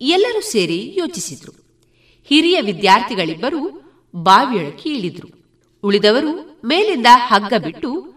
[0.00, 1.52] ಎಲ್ಲರೂ ಸೇರಿ ಯೋಚಿಸಿದ್ರು.
[2.24, 3.82] ಹಿರಿಯ ವಿದ್ಯಾರ್ಥಿಗಳಿಬ್ಬರು
[4.16, 5.28] ಬಾವಿಯೊಳಕ್ಕೆ ಇಳಿದ್ರು.
[5.82, 8.14] ಉಳಿದವರು ಮೇಲಿಂದ ಹಗ್ಗ ಬಿಟ್ಟು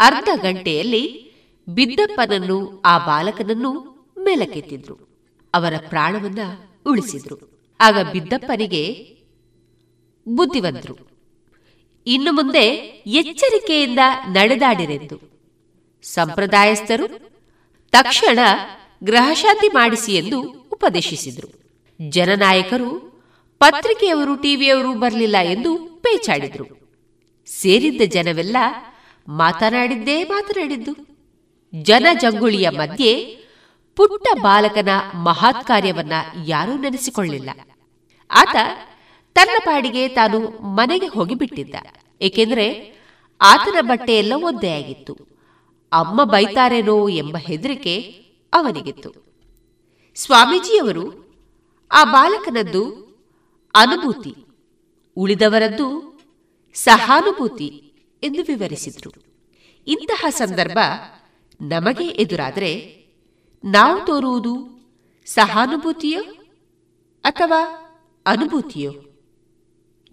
[0.00, 1.32] ಅರ್ಧ ಗಂಟೆಯಲ್ಲಿ
[1.68, 4.94] ಬಿದ್ದಪ್ಪನನ್ನು, ಆ ಬಾಲಕನನ್ನು ಮೇಲಕ್ಕೆತ್ತಿದ್ರು.
[5.54, 6.38] ಅವರ ಪ್ರಾಣವನ್ನ
[6.86, 7.60] ಉಳಿಸಿದ್ರು.
[7.80, 9.16] ಆಗ ಬಿದ್ದಪ್ಪನಿಗೆ
[10.28, 11.13] ಬುದ್ಧಿವಂತರು.
[12.06, 12.60] ಇನ್ನು ಮುಂದೆ
[13.06, 13.98] ಎಚ್ಚರಿಕೆಯಿಂದ
[14.28, 15.34] ನಡೆದಾಡಿರೆಂದು.
[16.02, 17.06] ಸಂಪ್ರದಾಯಸ್ಥರು
[17.90, 18.38] ತಕ್ಷಣ
[19.04, 21.64] ಗ್ರಹಶಾಂತಿ ಮಾಡಿಸಿ ಎಂದು ಉಪದೇಶಿಸಿದರು.
[22.10, 23.14] ಜನನಾಯಕರು
[23.58, 26.66] ಪತ್ರಿಕೆಯವರು, ಟಿವಿಯವರು ಬರಲಿಲ್ಲ ಎಂದು ಪೇಚಾಡಿದ್ರು.
[27.46, 28.56] ಸೇರಿದ್ದ ಜನವೆಲ್ಲ
[29.28, 30.96] ಮಾತನಾಡಿದ್ದೇ ಮಾತನಾಡಿದ್ದು.
[31.82, 33.38] ಜನಜಂಗುಳಿಯ ಮಧ್ಯೆ
[33.96, 36.12] ಪುಟ್ಟ ಬಾಲಕನ ಮಹಾತ್ಕಾರ್ಯವನ್ನ
[36.44, 37.50] ಯಾರೂ ನೆನೆಸಿಕೊಳ್ಳಿಲ್ಲ.
[38.30, 38.56] ಆತ
[39.34, 41.74] ತನ್ನ ಪಾಡಿಗೆ ತಾನು ಮನೆಗೆ ಹೋಗಿಬಿಟ್ಟಿದ್ದ.
[42.20, 42.94] ಏಕೆಂದರೆ
[43.40, 45.16] ಆತನ ಬಟ್ಟೆಯೆಲ್ಲ ಒದ್ದೆಯಾಗಿತ್ತು
[45.92, 47.94] ಅಮ್ಮ ಬೈತಾರೇನೋ ಎಂಬ ಹೆದರಿಕೆ
[48.52, 49.10] ಅವನಿಗಿತ್ತು.
[50.14, 51.06] ಸ್ವಾಮೀಜಿಯವರು
[51.92, 52.84] ಆ ಬಾಲಕನದ್ದು
[53.74, 54.34] ಅನುಭೂತಿ,
[55.16, 55.88] ಉಳಿದವರದ್ದು
[56.74, 59.12] ಸಹಾನುಭೂತಿ ಎಂದು ವಿವರಿಸಿದರು.
[59.86, 60.78] ಇಂತಹ ಸಂದರ್ಭ
[61.60, 62.72] ನಮಗೆ ಎದುರಾದರೆ
[63.64, 64.54] ನಾವು ತೋರುವುದು
[65.26, 66.22] ಸಹಾನುಭೂತಿಯೋ
[67.24, 67.60] ಅಥವಾ
[68.26, 68.92] ಅನುಭೂತಿಯೋ?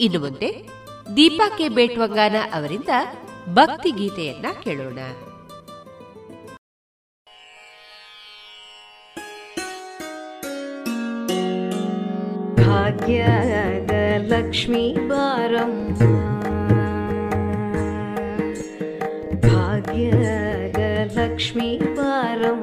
[0.00, 0.50] ಇನ್ನು ಮುಂದೆ
[1.16, 2.92] ದೀಪಾ ಕೆ ಬೇಟ್ವಂಗಾನ ಅವರಿಂದ
[3.54, 4.98] ಭಕ್ತಿ ಗೀತೆಯನ್ನ ಕೇಳೋಣ.
[12.56, 13.92] ಭಾಗ್ಯದ
[14.32, 15.72] ಲಕ್ಷ್ಮೀ ಬಾರಂ
[19.48, 20.80] ಭಾಗ್ಯದ
[21.16, 22.60] ಲಕ್ಷ್ಮೀ ಬಾರಂ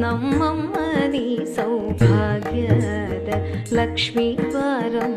[0.00, 0.74] ನಮ್ಮಮ್ಮ
[1.08, 1.24] ನೀ
[1.56, 2.86] ಸೌಭಾಗ್ಯದ
[3.72, 5.14] ಲಕ್ಷ್ಮೀ ವಾರಂ.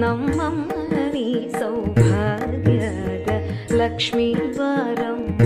[0.00, 3.28] ನಮ್ಮಮ್ಮನಿ ಸೌಭಾಗ್ಯದ
[3.72, 5.38] ಲಕ್ಷ್ಮೀ ವಾರಂ.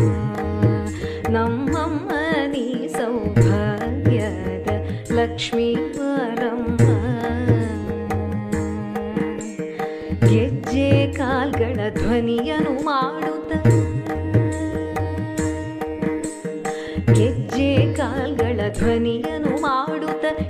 [1.31, 2.11] ನಮ್ಮಮ್ಮ
[2.47, 4.69] ನೀ ಸೌಭಾಗ್ಯದ
[5.13, 6.77] ಲಕ್ಷ್ಮೀ ಬಾರಮ್ಮ
[10.29, 13.53] ಗೆಜ್ಜೆ ಕಾಲ್ಗಳ ಧ್ವನಿಯನು ಮಾಡುತ್ತ.
[17.11, 19.63] ಗೆಜ್ಜೆ ಕಾಲ್ಗಳ ಧ್ವನಿಯನು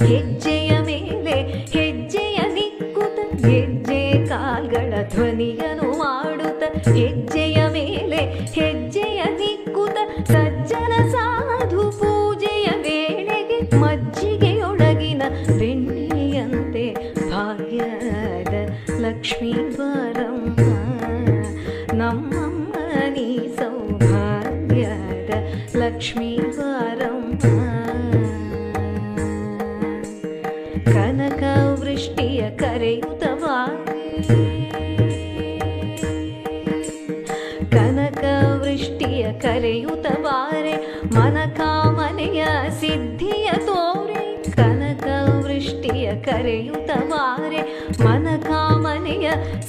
[0.02, 1.36] ಹೆಜ್ಜೆಯ ಮೇಲೆ
[1.72, 5.88] ಹೆಜ್ಜೆಯ ನಿಕ್ಕುತ ಹೆಜ್ಜೆ ಕಾಲ್ಗಳ ಧ್ವನಿಯನು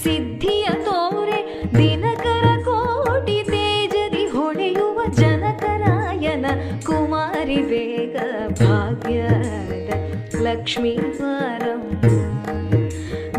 [0.04, 1.40] ಸಿದ್ಧಿಯ ತೋರೆ
[1.78, 6.46] ದಿನಕರ ಕೋಟಿ ತೇಜದಿ ಹೊಳೆಯುವ ಜನಕರಾಯನ
[6.86, 8.16] ಕುಮಾರಿ ಬೇಗ
[8.62, 9.92] ಭಾಗ್ಯದ
[10.42, 11.84] ಲಕ್ಷ್ಮೀ ವರಂ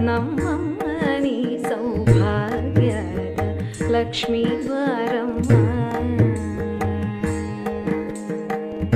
[0.05, 0.81] ನಮ್ಮಮ್ಮ
[1.19, 3.41] ನೀ ಸೌಭಾಗ್ಯದ
[3.91, 5.53] ಲಕ್ಷ್ಮೀ ವರಮ್ಮ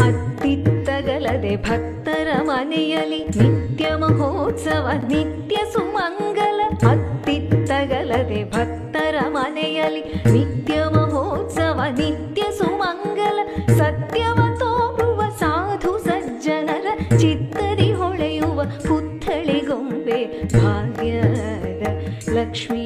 [0.09, 6.61] ಅತ್ತಿತ್ತಗಲದೆ ಭಕ್ತರ ಮನೆಯಲ್ಲಿ ನಿತ್ಯ ಮಹೋತ್ಸವ, ನಿತ್ಯ ಸುಮಂಗಲ
[8.21, 10.01] ನಡೆದರೆ ಭಕ್ತರ ಮನೆಯಲ್ಲಿ
[10.33, 13.39] ನಿತ್ಯ ಮಹೋತ್ಸವ ನಿತ್ಯ ಸುಮಂಗಲ
[13.79, 20.21] ಸತ್ಯವ ತೋರುವ ಸಾಧು ಸಜ್ಜನರ ಚಿತ್ತರಿ ಹೊಳೆಯುವ ಪುತ್ಥಳಿ ಗೊಂಬೆ
[20.57, 21.85] ಭಾಗ್ಯದ
[22.37, 22.85] ಲಕ್ಷ್ಮೀ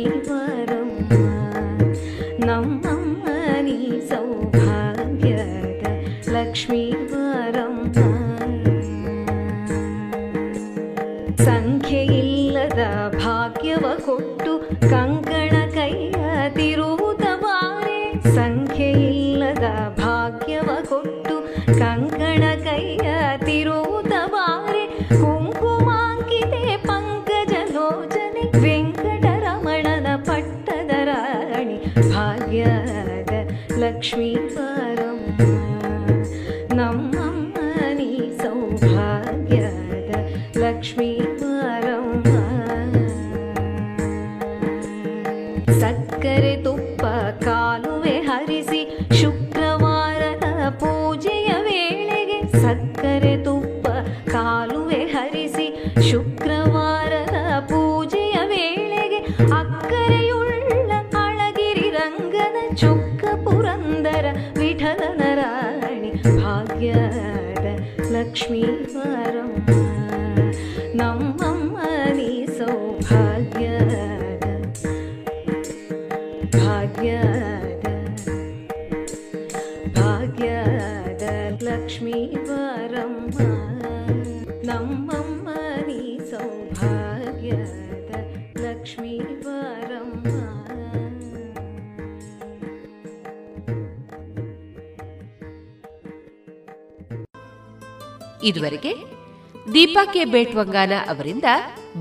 [100.34, 101.48] ಬೇಟ್ವಂಗಾನ ಅವರಿಂದ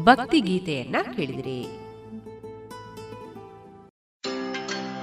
[0.04, 1.60] ಭಕ್ತಿ ಗೀತೆಯನ್ನ ಕೇಳಿದಿರಿ.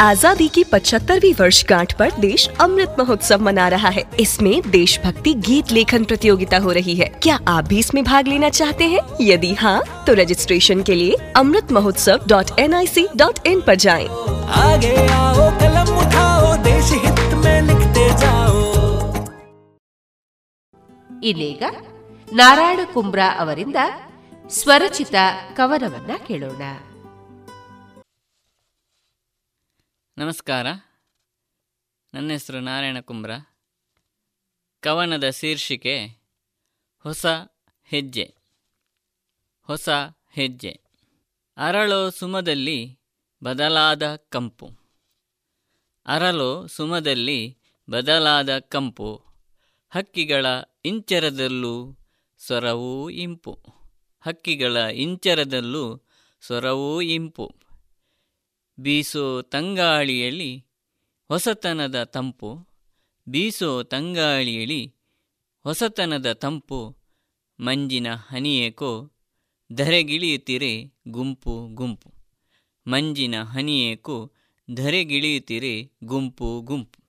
[0.00, 6.04] आजादी की पचहत्तरवी वर्षगांठ पर देश अमृत महोत्सव मना रहा है इसमें देशभक्ति गीत लेखन
[6.04, 10.14] प्रतियोगिता हो रही है क्या आप भी इसमें भाग लेना चाहते हैं यदि हाँ तो
[10.14, 14.06] रजिस्ट्रेशन के लिए Amrit Mahotsav dot N I C dot in पर जाएं।
[14.60, 18.66] आगे आओ कलम उठाओ देश हित में लिखते जाओ
[21.28, 21.62] ಇನ್ನೀಗ
[22.28, 23.78] ನಾರಾಯಣ ಕುಂಬ್ರಾ ಅವರಿಂದ
[24.50, 25.14] ಸ್ವರಚಿತ
[25.56, 26.62] ಕವನವನ್ನ ಕೇಳೋಣ
[30.17, 30.67] ನಮಸ್ಕಾರ.
[32.13, 33.31] ನನ್ನ ಹೆಸರು ನಾರಾಯಣ ಕುಂಬ್ರ.
[34.79, 36.21] ಕವನದ ಶೀರ್ಷಿಕೆ,
[36.97, 37.25] ಹೊಸ
[37.83, 38.35] ಹೆಜ್ಜೆ.
[39.61, 39.89] ಹೊಸ
[40.31, 40.81] ಹೆಜ್ಜೆ.
[41.57, 42.99] ಅರಳೋ ಸುಮದಲ್ಲಿ
[43.43, 44.71] ಬದಲಾದ ಕಂಪು.
[46.05, 47.57] ಅರಳು ಸುಮದಲ್ಲಿ
[47.89, 49.25] ಬದಲಾದ ಕಂಪು.
[49.89, 50.45] ಹಕ್ಕಿಗಳ
[50.85, 51.97] ಇಂಚರದಲ್ಲೂ
[52.39, 53.63] ಸ್ವರವೂ ಇಂಪು.
[54.21, 56.01] ಹಕ್ಕಿಗಳ ಇಂಚರದಲ್ಲೂ
[56.41, 57.62] ಸ್ವರವೂ ಇಂಪು.
[58.79, 60.65] ಬೀಸೋ ತಂಗಾಳಿಯಲ್ಲಿ
[61.27, 62.67] ಹೊಸತನದ ತಂಪು,
[63.27, 64.95] ಬೀಸೋ ತಂಗಾಳಿಯಲ್ಲಿ
[65.63, 66.97] ಹೊಸತನದ ತಂಪು,
[67.59, 69.11] ಮಂಜಿನ ಹನಿಯೇಕೋ
[69.73, 72.13] ಧರೆಗಿಳಿಯುತ್ತಿರೆ ಗುಂಪು ಗುಂಪು,
[72.87, 74.31] ಮಂಜಿನ ಹನಿಯೇಕೋ
[74.73, 77.03] ಧರೆಗಿಳಿಯುತ್ತಿರೆ ಗುಂಪು ಗುಂಪು.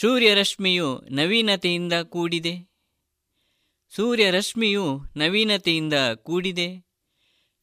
[0.00, 2.72] ಸೂರ್ಯರಶ್ಮಿಯು ನವೀನತೆಯಿಂದ ಕೂಡಿದೆ,
[3.90, 6.86] ಸೂರ್ಯರಶ್ಮಿಯು ನವೀನತೆಯಿಂದ ಕೂಡಿದೆ,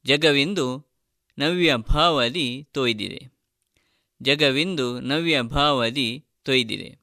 [0.06, 0.91] ಜಗವೆಂದು
[1.40, 3.32] ನವ್ಯ ಭಾವದಿ ತೊಯ್ದಿದೆ.
[4.22, 7.00] ಜಗವಿಂದು ನವ್ಯ ಭಾವದಿ ತೊಯ್ದಿದೆ.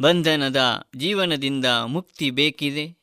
[0.00, 2.98] ಬಂಧನದ ಜೀವನದಿಂದ ಮುಕ್ತಿ ಬೇಕಿದೆ.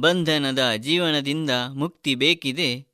[0.00, 2.86] ಬಂಧನದ ಜೀವನದಿಂದ ಮುಕ್ತಿ ಬೇಕಿದೆ.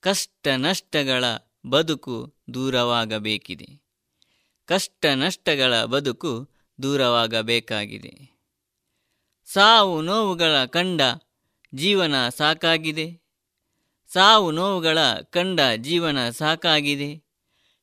[0.00, 1.24] ಕಷ್ಟ ನಷ್ಟಗಳ
[1.66, 3.82] ಬದುಕು ದೂರವಾಗಬೇಕಿದೆ.
[4.66, 6.50] ಕಷ್ಟ ನಷ್ಟಗಳ ಬದುಕು
[6.82, 8.40] ದೂರವಾಗಬೇಕಾಗಿದೆ.
[9.46, 11.00] ಸಾವು ನೋವುಗಳ ಕಂಡ
[11.74, 13.29] ಜೀವನ ಸಾಕಾಗಿದೆ.
[14.12, 14.98] ಸಾವು ನೋವುಗಳ
[15.30, 17.24] ಕಂಡ ಜೀವನ ಸಾಕಾಗಿದೆ.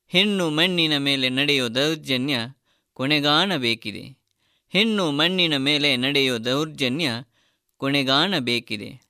[0.08, 2.38] ಹೆಣ್ಣು ಮಣ್ಣಿನ ಮೇಲೆ ನಡೆಯೋ ದೌರ್ಜನ್ಯ
[2.92, 4.18] ಕೊನೆಗಾಣಬೇಕಿದೆ.
[4.68, 7.10] ಹೆಣ್ಣು ಮಣ್ಣಿನ ಮೇಲೆ ನಡೆಯೋ ದೌರ್ಜನ್ಯ
[7.76, 9.02] ಕೊನೆಗಾಣಬೇಕಿದೆ.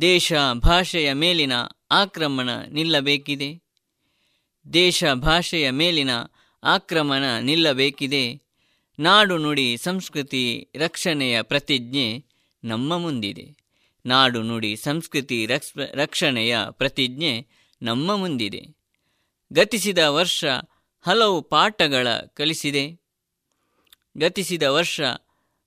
[0.00, 1.52] ದೇಶ ಭಾಷೆಯ ಮೇಲಿನ
[1.90, 3.62] ಆಕ್ರಮಣ ನಿಲ್ಲಬೇಕಿದೆ.
[4.72, 6.10] ದೇಶ ಭಾಷೆಯ ಮೇಲಿನ
[6.64, 8.42] ಆಕ್ರಮಣ ನಿಲ್ಲಬೇಕಿದೆ.
[8.98, 12.24] ನಾಡು ನುಡಿ ಸಂಸ್ಕೃತಿ ರಕ್ಷಣೆಯ ಪ್ರತಿಜ್ಞೆ
[12.64, 13.61] ನಮ್ಮ ಮುಂದಿದೆ.
[14.06, 17.48] ನಾಡು ನುಡಿ ಸಂಸ್ಕೃತಿ ರಕ್ಷ, ರಕ್ಷಣೆಯ ಪ್ರತಿಜ್ಞೆ
[17.82, 18.62] ನಮ್ಮ ಮುಂದಿದೆ.
[19.52, 20.44] ಗತಿಸಿದ ವರ್ಷ
[21.00, 23.00] ಹಲವು ಪಾಠಗಳ ಕಲಿಸಿದೆ.
[24.18, 25.00] ಗತಿಸಿದ ವರ್ಷ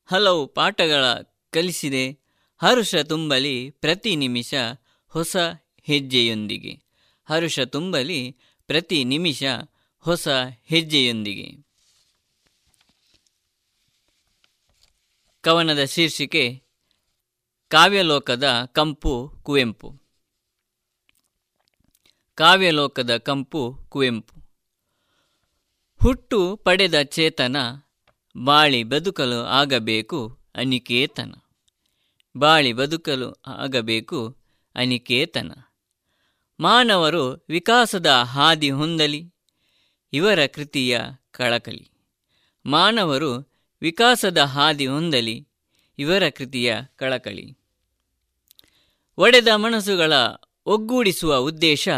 [0.05, 1.05] ಹಲವು ಪಾಠಗಳ
[1.49, 2.19] ಕಲಿಸಿದೆ.
[2.57, 4.53] ಹರುಷ ತುಂಬಲಿ ಪ್ರತಿ ನಿಮಿಷ
[5.07, 5.37] ಹೊಸ
[5.83, 6.79] ಹೆಜ್ಜೆಯೊಂದಿಗೆ.
[7.25, 9.43] ಹರುಷ ತುಂಬಲಿ ಪ್ರತಿ ನಿಮಿಷ
[9.99, 10.27] ಹೊಸ
[10.65, 11.65] ಹೆಜ್ಜೆಯೊಂದಿಗೆ.
[15.41, 16.64] ಕವನದ ಶೀರ್ಷಿಕೆ
[17.67, 20.01] ಕಾವ್ಯಲೋಕದ ಕಂಪು ಕುವೆಂಪು.
[22.35, 24.35] ಕಾವ್ಯಲೋಕದ ಕಂಪು ಕುವೆಂಪು.
[26.01, 27.55] ಹುಟ್ಟು ಪಡೆದ ಚೇತನ,
[28.37, 31.33] ಬಾಳಿ ಬದುಕಲು ಆಗಬೇಕು ಅನಿಕೇತನ.
[32.37, 34.37] ಬಾಳಿ ಬದುಕಲು ಆಗಬೇಕು
[34.75, 35.51] ಅನಿಕೇತನ.
[36.59, 39.33] ಮಾನವರು ವಿಕಾಸದ ಹಾದಿ ಹೊಂದಲಿ,
[40.13, 41.01] ಇವರ ಕೃತಿಯ
[41.31, 41.91] ಕಳಕಲಿ.
[42.65, 43.51] ಮಾನವರು
[43.81, 45.47] ವಿಕಾಸದ ಹಾದಿ ಹೊಂದಲಿ
[45.97, 47.57] ಇವರ ಕೃತಿಯ ಕಳಕಳಿ.
[49.17, 50.13] ಒಡೆದ ಮನಸ್ಸುಗಳ
[50.65, 51.89] ಒಗ್ಗೂಡಿಸುವ ಉದ್ದೇಶ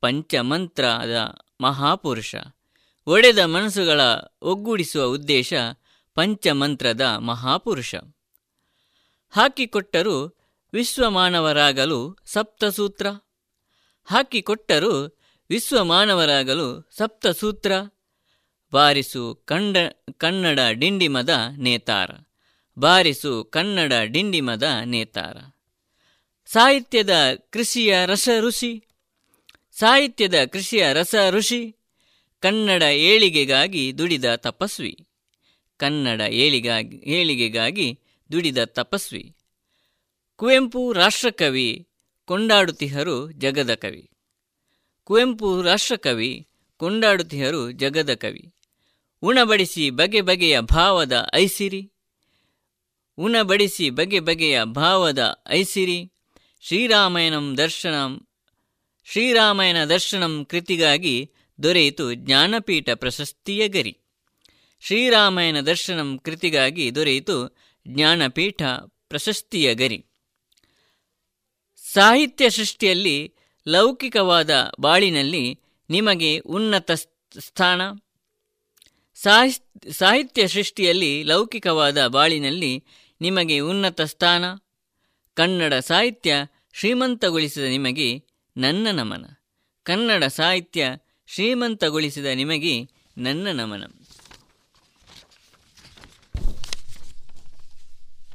[0.00, 2.34] ಪಂಚಮಂತ್ರದ ಮಹಾಪುರುಷ.
[3.06, 4.00] ಒಡೆದ ಮನಸ್ಸುಗಳ
[4.42, 5.54] ಒಗ್ಗೂಡಿಸುವ ಉದ್ದೇಶ
[6.14, 7.94] ಪಂಚಮಂತ್ರದ ಮಹಾಪುರುಷ.
[9.30, 10.38] ಹಾಕಿಕೊಟ್ಟರು
[10.72, 13.06] ವಿಶ್ವಮಾನವರಾಗಲು ಸಪ್ತಸೂತ್ರ.
[14.04, 15.18] ಹಾಕಿಕೊಟ್ಟರು
[15.50, 17.72] ವಿಶ್ವಮಾನವರಾಗಲು ಸಪ್ತಸೂತ್ರ.
[18.72, 19.76] ಬಾರಿಸು ಕಂಡ
[20.16, 22.10] ಕನ್ನಡ ಡಿಂಡಿಮದ ನೇತಾರ.
[22.78, 25.36] ಬಾರಿಸು ಕನ್ನಡ ಡಿಂಡಿಮದ ನೇತಾರ.
[26.46, 28.84] ಸಾಹಿತ್ಯದ ಕೃಷಿಯ ರಸ ಋಷಿ,
[29.78, 31.76] ಸಾಹಿತ್ಯದ ಕೃಷಿಯ ರಸ ಋಷಿ,
[32.40, 35.06] ಕನ್ನಡ ಏಳಿಗೆಗಾಗಿ ದುಡಿದ ತಪಸ್ವಿ,
[35.76, 38.00] ಕನ್ನಡ ಏಳಿಗಾಗಿ, ಏಳಿಗೆಗಾಗಿ
[38.32, 39.34] ದುಡಿದ ತಪಸ್ವಿ,
[40.36, 41.88] ಕುವೆಂಪು ರಾಷ್ಟ್ರಕವಿ
[42.24, 44.10] ಕೊಂಡಾಡುತ್ತಿಹರು ಜಗದ ಕವಿ,
[45.04, 48.52] ಕುವೆಂಪು ರಾಷ್ಟ್ರಕವಿ ಕೊಂಡಾಡುತ್ತಿಹರು ಜಗದ ಕವಿ,
[49.22, 51.92] ಉಣಬಡಿಸಿ ಬಗೆ ಬಗೆಯ ಭಾವದ ಐಸಿರಿ
[53.18, 56.12] ಉಣಬಡಿಸಿ ಬಗೆ ಬಗೆಯ ಭಾವದ ಐಸಿರಿ.
[56.60, 58.28] ಶ್ರೀರಾಮಾಯಣಂ ದರ್ಶನಂ.
[59.04, 61.30] ಶ್ರೀರಾಮಾಯಣ ದರ್ಶನಂ ಕೃತಿಗಾಗಿ
[61.62, 63.98] ದೊರೆಯಿತು ಜ್ಞಾನಪೀಠ ಪ್ರಶಸ್ತಿಯ ಗರಿ.
[64.80, 67.56] ಶ್ರೀರಾಮಾಯಣ ದರ್ಶನಂ ಕೃತಿಗಾಗಿ ದೊರೆಯಿತು
[67.88, 68.62] ಜ್ಞಾನಪೀಠ
[69.08, 70.04] ಪ್ರಶಸ್ತಿಯ ಗರಿ.
[71.92, 73.34] ಸಾಹಿತ್ಯ ಸೃಷ್ಟಿಯಲ್ಲಿ
[73.68, 75.60] ಲೌಕಿಕವಾದ ಬಾಳಿನಲ್ಲಿ
[75.90, 77.80] ನಿಮಗೆ ಉನ್ನತ ಸ್ಥಾನ.
[79.90, 82.84] ಸಾಹಿತ್ಯ ಸೃಷ್ಟಿಯಲ್ಲಿ ಲೌಕಿಕವಾದ ಬಾಳಿನಲ್ಲಿ
[83.20, 84.44] ನಿಮಗೆ ಉನ್ನತ ಸ್ಥಾನ,
[85.34, 86.34] ಕನ್ನಡ ಸಾಹಿತ್ಯ
[86.72, 88.24] ಶ್ರೀಮಂತಗೊಳಿಸಿದ ನಿಮಗೆ
[88.56, 89.24] ನನ್ನ ನಮನ.
[89.82, 90.86] ಕನ್ನಡ ಸಾಹಿತ್ಯ
[91.26, 92.88] ಶ್ರೀಮಂತಗೊಳಿಸಿದ ನಿಮಗೆ
[93.18, 93.84] ನನ್ನ ನಮನ.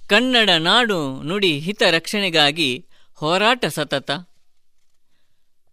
[0.07, 4.11] ಕನ್ನಡ ನಾಡು ನುಡಿ ಹಿತ ರಕ್ಷಣೆಗಾಗಿ ಹೋರಾಟ ಸತತ.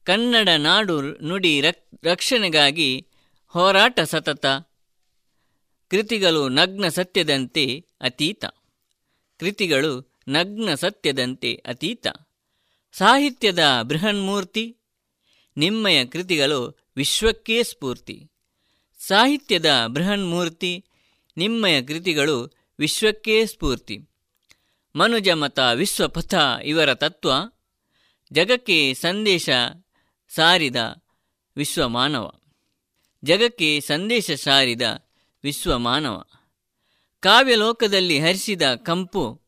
[0.05, 1.61] ಕನ್ನಡ ನಾಡು ನುಡಿ
[2.05, 3.07] ರಕ್ಷಣೆಗಾಗಿ
[3.47, 4.47] ಹೋರಾಟ ಸತತ.
[5.91, 8.45] ಕೃತಿಗಳು ನಗ್ನ ಸತ್ಯದಂತೆ ಅತೀತ.
[9.41, 12.07] ಕೃತಿಗಳು ನಗ್ನ ಸತ್ಯದಂತೆ ಅತೀತ.
[12.93, 14.77] ಸಾಹಿತ್ಯದ ಬೃಹನ್ಮೂರ್ತಿ,
[15.57, 18.31] ನಿಮ್ಮಯ ಕೃತಿಗಳು ವಿಶ್ವಕ್ಕೇ ಸ್ಫೂರ್ತಿ.
[18.99, 20.85] ಸಾಹಿತ್ಯದ ಬೃಹನ್ಮೂರ್ತಿ,
[21.37, 23.99] ನಿಮ್ಮಯ ಕೃತಿಗಳು ವಿಶ್ವಕ್ಕೇ ಸ್ಫೂರ್ತಿ.
[24.97, 26.35] ಮನುಜಮತ ವಿಶ್ವಪಥ
[26.65, 27.33] ಇವರ ತತ್ವ,
[28.33, 29.51] ಜಗಕ್ಕೆ ಸಂದೇಶ
[30.29, 30.77] ಸಾರಿದ
[31.57, 32.31] ವಿಶ್ವಮಾನವ.
[33.25, 34.83] ಜಗಕ್ಕೆ ಸಂದೇಶ ಸಾರಿದ
[35.43, 36.23] ವಿಶ್ವಮಾನವ.
[37.21, 39.43] ಕಾವ್ಯಲೋಕದಲ್ಲಿ ಹರಿಸಿದ ಕಂಪು.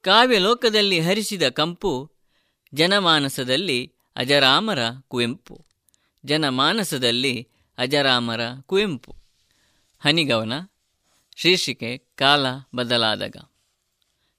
[0.00, 2.12] ಕಾವ್ಯಲೋಕದಲ್ಲಿ ಹರಿಸಿದ ಕಂಪು
[2.74, 4.78] ಜನಮಾನಸದಲ್ಲಿ ಅಜರಾಮರ
[5.08, 5.66] ಕುವೆಂಪು.
[6.24, 9.16] ಜನಮಾನಸದಲ್ಲಿ ಅಜರಾಮರ ಕುವೆಂಪು.
[9.98, 10.52] ಹನಿಗವನ,
[11.36, 12.46] ಶೀರ್ಷಿಕೆ ಕಾಲ
[12.76, 13.36] ಬದಲಾದಾಗ.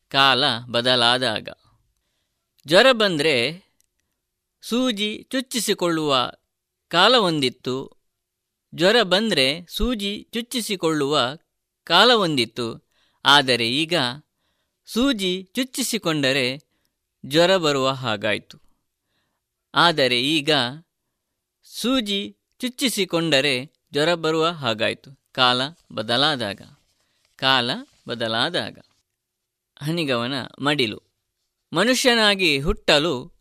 [0.07, 1.49] ಕಾಲ ಬದಲಾದಾಗ.
[2.67, 3.67] ಜ್ವರ ಬಂದರೆ
[4.61, 6.31] ಸೂಜಿ ಚುಚ್ಚಿಸಿಕೊಳ್ಳುವ
[6.87, 7.97] ಕಾಲವೊಂದಿತ್ತು
[8.75, 11.19] ಜ್ವರ ಬಂದರೆ ಸೂಜಿ ಚುಚ್ಚಿಸಿಕೊಳ್ಳುವ
[11.87, 12.87] ಕಾಲವೊಂದಿತ್ತು
[13.25, 13.93] ಆದರೆ ಈಗ
[14.85, 16.59] ಸೂಜಿ ಚುಚ್ಚಿಸಿಕೊಂಡರೆ
[17.25, 18.61] ಜ್ವರ ಬರುವ ಹಾಗಾಯಿತು.
[19.75, 20.49] ಆದರೆ ಈಗ
[21.63, 25.19] ಸೂಜಿ ಚುಚ್ಚಿಸಿಕೊಂಡರೆ ಜ್ವರ ಬರುವ ಹಾಗಾಯಿತು.
[25.31, 25.61] ಕಾಲ
[25.91, 26.61] ಬದಲಾದಾಗ.
[27.35, 27.71] ಕಾಲ
[28.07, 28.79] ಬದಲಾದಾಗ.
[29.81, 31.03] ಹನಿಗವನ ಮಡಿಲು.
[31.73, 33.33] ಮನುಷ್ಯನಾಗಿ ಹುಟ್ಟಲು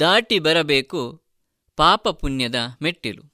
[0.00, 1.22] ದಾಟಿ ಬರಬೇಕು
[1.76, 3.32] ಪಾಪ ಪುಣ್ಯದ ಮೆಟ್ಟಿಲು.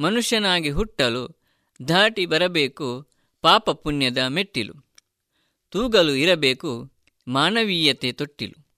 [0.00, 1.40] ಮನುಷ್ಯನಾಗಿ ಹುಟ್ಟಲು
[1.88, 3.11] ದಾಟಿ ಬರಬೇಕು
[3.42, 4.74] ಪಾಪ ಪುಣ್ಯದ ಮೆಟ್ಟಿಲು.
[5.70, 6.92] ತೂಗಲು ಇರಬೇಕು,
[7.28, 8.68] ಮಾನವೀಯತೆ ತೊಟ್ಟಿಲು.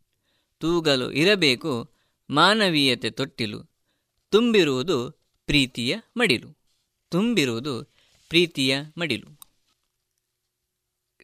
[0.59, 1.91] ತೂಗಲು ಇರಬೇಕು,
[2.31, 3.71] ಮಾನವೀಯತೆ ತೊಟ್ಟಿಲು.
[4.31, 5.11] ತುಂಬಿರುವುದು
[5.47, 6.59] ಪ್ರೀತಿಯ ಮಡಿಲು.
[7.09, 7.85] ತುಂಬಿರುವುದು
[8.29, 9.41] ಪ್ರೀತಿಯ ಮಡಿಲು.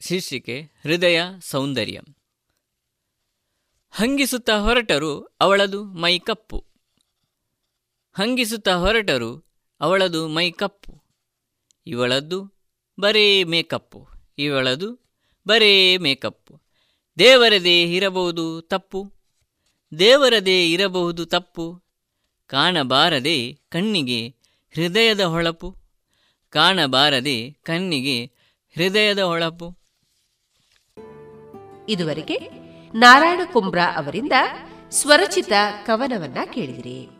[0.01, 2.01] ಶೀರ್ಷಿಕೆ, ಹೃದಯ ಸೌಂದರ್ಯ.
[3.91, 6.67] ಹಂಗಿಸುತ್ತಾ ಹೊರಟರು ಅವಳದು ಮೈ ಕಪ್ಪು.
[8.13, 9.45] ಹಂಗಿಸುತ್ತಾ ಹೊರಟರು
[9.81, 11.03] ಅವಳದು ಮೈ ಕಪ್ಪು.
[11.87, 12.60] ಇವಳದ್ದು
[13.01, 14.09] ಬರೇ ಮೇಕಪ್ಪು,
[14.39, 15.01] ಇವಳದು
[15.49, 16.61] ಬರೇ ಮೇಕಪ್ಪು.
[17.19, 19.13] ದೇವರದೇ ಇರಬಹುದು ತಪ್ಪು,
[19.99, 21.83] ದೇವರದೇ ಇರಬಹುದು ತಪ್ಪು.
[22.47, 24.29] ಕಾಣಬಾರದೆ ಕಣ್ಣಿಗೆ
[24.75, 25.77] ಹೃದಯದ ಹೊಳಪು,
[26.51, 28.25] ಕಾಣಬಾರದೆ ಕಣ್ಣಿಗೆ
[28.75, 29.77] ಹೃದಯದ ಹೊಳಪು.
[31.89, 32.39] ಇದುವರೆಗೆ
[32.99, 34.33] ನಾರಾಯಣ ಕುಂಬ್ರಾ ಅವರಿಂದ
[34.91, 35.53] ಸ್ವರಚಿತ
[35.87, 37.20] ಕವನವನ್ನ ಕೇಳಿದಿರಿ.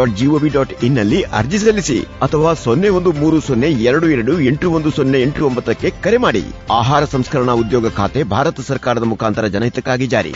[0.01, 4.89] dot GOV dot ಇನ್ನಲ್ಲಿ ಅರ್ಜಿ ಸಲ್ಲಿಸಿ ಅಥವಾ ಸೊನ್ನೆ ಒಂದು ಮೂರು ಸೊನ್ನೆ ಎರಡು ಎರಡು ಎಂಟು ಒಂದು
[4.91, 6.43] ಸೊನ್ನೆ ಎಂಟು ಒಂಬತ್ತಕ್ಕೆ ಕರೆ ಮಾಡಿ.
[6.71, 10.33] ಆಹಾರ ಸಂಸ್ಕರಣಾ ಉದ್ಯೋಗ ಖಾತೆ ಭಾರತ ಸರ್ಕಾರದ ಮುಖಾಂತರ ಜನಹಿತಕ್ಕಾಗಿ ಜಾರಿ.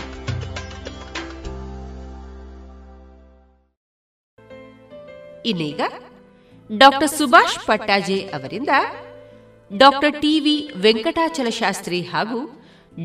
[5.45, 5.81] ಇನ್ನೀಗ
[6.77, 8.69] ಡಾಕ್ಟರ್ ಸುಭಾಷ್ ಪಟ್ಟಾಜೆ ಅವರಿಂದ
[9.77, 12.39] ಡಾಕ್ಟರ್ ಟಿವಿ ವೆಂಕಟಾಚಲ ಶಾಸ್ತ್ರಿ ಹಾಗೂ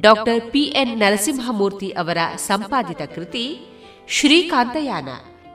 [0.00, 3.44] ಡಾಕ್ಟರ್ ಪಿಎನ್ ನರಸಿಂಹಮೂರ್ತಿ ಅವರ ಸಂಪಾದಿತ ಕೃತಿ
[4.08, 5.08] ಶ್ರೀಕಾಂತಯಾನ.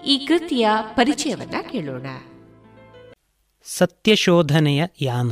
[0.08, 2.06] ಈ ಕೃತಿಯ ಪರಿಚಯವನ್ನ ಕೇಳೋಣ.
[3.66, 5.32] ಸತ್ಯಶೋಧನೆಯ ಯಾನ.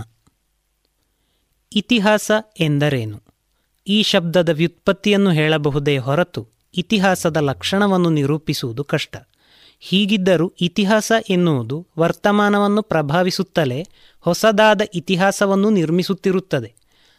[1.76, 3.22] ಇತಿಹಾಸ ಎಂದರೇನು?
[3.88, 6.48] ಈ ಶಬ್ದದ ವ್ಯುತ್ಪತ್ತಿಯನ್ನು ಹೇಳಬಹುದೇ ಹೊರತು
[6.78, 9.18] ಇತಿಹಾಸದ ಲಕ್ಷಣವನ್ನು ನಿರೂಪಿಸುವುದು ಕಷ್ಟ.
[9.80, 13.88] ಹೀಗಿದ್ದರೂ ಇತಿಹಾಸ ಎನ್ನುವುದು ವರ್ತಮಾನವನ್ನು ಪ್ರಭಾವಿಸುತ್ತಲೇ
[14.20, 16.74] ಹೊಸದಾದ ಇತಿಹಾಸವನ್ನು ನಿರ್ಮಿಸುತ್ತಿರುತ್ತದೆ.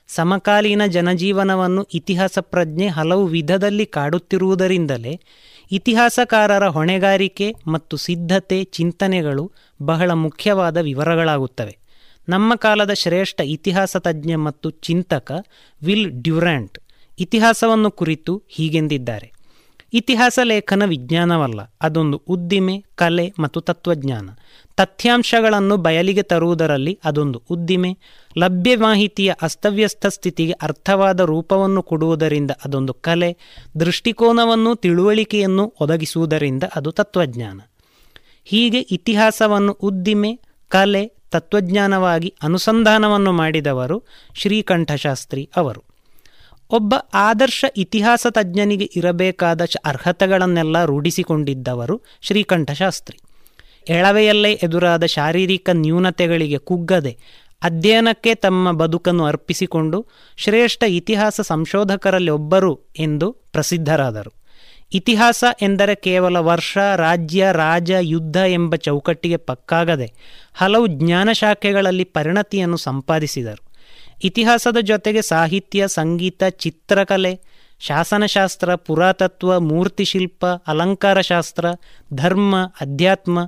[0.09, 5.21] ಸಮಕಾಲೀನ ಜನಜೀವನವನ್ನು ಇತಿಹಾಸ ಪ್ರಜ್ಞೆ ಹಲವು ವಿಧದಲ್ಲಿ ಕಾಡುತ್ತಿರುವುದರಿಂದಲೇ
[5.71, 11.79] ಇತಿಹಾಸಕಾರರ ಹೊಣೆಗಾರಿಕೆ ಮತ್ತು ಸಿದ್ಧತೆ ಚಿಂತನೆಗಳು ಬಹಳ ಮುಖ್ಯವಾದ ವಿವರಗಳಾಗುತ್ತವೆ.
[12.29, 15.33] ನಮ್ಮ ಕಾಲದ ಶ್ರೇಷ್ಠ ಇತಿಹಾಸ ತಜ್ಞ ಮತ್ತು ಚಿಂತಕ
[15.83, 16.79] ವಿಲ್ ಡ್ಯುರಾಂಟ್
[17.19, 19.34] ಇತಿಹಾಸವನ್ನು ಕುರಿತು ಹೀಗೆಂದಿದ್ದಾರೆ.
[19.95, 24.31] ಇತಿಹಾಸ ಲೇಖನ ವಿಜ್ಞಾನವಲ್ಲ, ಅದೊಂದು ಉದ್ದಿಮೆ, ಕಲೆ ಮತ್ತು ತತ್ವಜ್ಞಾನ.
[24.77, 27.99] ತಥ್ಯಾಂಶಗಳನ್ನು ಬಯಲಿಗೆ ತರುವುದರಲ್ಲಿ ಅದೊಂದು ಉದ್ದಿಮೆ.
[28.39, 33.37] ಲಭ್ಯ ಮಾಹಿತಿಯ ಅಸ್ತವ್ಯಸ್ತ ಸ್ಥಿತಿಗೆ ಅರ್ಥವಾದ ರೂಪವನ್ನು ಕೊಡುವುದರಿಂದ ಅದೊಂದು ಕಲೆ.
[33.81, 37.61] ದೃಷ್ಟಿಕೋನವನ್ನು, ತಿಳುವಳಿಕೆಯನ್ನು ಒದಗಿಸುವುದರಿಂದ ಅದು ತತ್ವಜ್ಞಾನ.
[38.45, 44.03] ಹೀಗೆ ಇತಿಹಾಸವನ್ನು ಉದ್ದಿಮೆ, ಕಲೆ, ತತ್ವಜ್ಞಾನವಾಗಿ ಅನುಸಂಧಾನವನ್ನು ಮಾಡಿದವರು
[44.35, 45.94] ಶ್ರೀಕಂಠಶಾಸ್ತ್ರಿ ಅವರು.
[46.71, 53.19] ಒಬ್ಬ ಆದರ್ಶ ಇತಿಹಾಸ ತಜ್ಞನಿಗೆ ಇರಬೇಕಾದ ಅರ್ಹತೆಗಳನ್ನೆಲ್ಲ ರೂಢಿಸಿಕೊಂಡಿದ್ದವರು ಶ್ರೀಕಂಠಶಾಸ್ತ್ರಿ.
[53.89, 57.19] ಎಳವೆಯಲ್ಲೇ ಎದುರಾದ ಶಾರೀರಿಕ ನ್ಯೂನತೆಗಳಿಗೆ ಕುಗ್ಗದೆ
[57.63, 64.33] ಅಧ್ಯಯನಕ್ಕೆ ತಮ್ಮ ಬದುಕನ್ನು ಅರ್ಪಿಸಿಕೊಂಡು ಶ್ರೇಷ್ಠ ಇತಿಹಾಸ ಸಂಶೋಧಕರಲ್ಲಿ ಒಬ್ಬರು ಎಂದು ಪ್ರಸಿದ್ಧರಾದರು.
[64.93, 70.13] ಇತಿಹಾಸ ಎಂದರೆ ಕೇವಲ ವರ್ಷ, ರಾಜ್ಯ, ರಾಜ, ಯುದ್ಧ ಎಂಬ ಚೌಕಟ್ಟಿಗೆ ಪಕ್ಕಾಗದೆ
[70.55, 73.74] ಹಲವು ಜ್ಞಾನ ಶಾಖೆಗಳಲ್ಲಿ ಪರಿಣತಿಯನ್ನು ಸಂಪಾದಿಸಿದರು.
[74.25, 77.41] ಇತಿಹಾಸದ ಜೊತೆಗೆ ಸಾಹಿತ್ಯ, ಸಂಗೀತ, ಚಿತ್ರಕಲೆ,
[77.81, 81.67] ಶಾಸನಶಾಸ್ತ್ರ, ಪುರಾತತ್ವ ಮೂರ್ತಿಶಿಲ್ಪ ಅಲಂಕಾರಶಾಸ್ತ್ರ
[82.15, 83.39] ಧರ್ಮ, ಅಧ್ಯಾತ್ಮ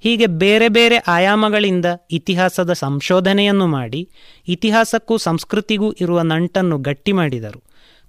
[0.00, 4.08] ಹೀಗೆ ಬೇರೆ ಬೇರೆ ಆಯಾಮಗಳಿಂದ ಇತಿಹಾಸದ ಸಂಶೋಧನೆಯನ್ನು ಮಾಡಿ
[4.48, 7.62] ಇತಿಹಾಸಕ್ಕೂ ಸಂಸ್ಕೃತಿಗೂ ಇರುವ ನಂಟನ್ನು ಗಟ್ಟಿ ಮಾಡಿದರು.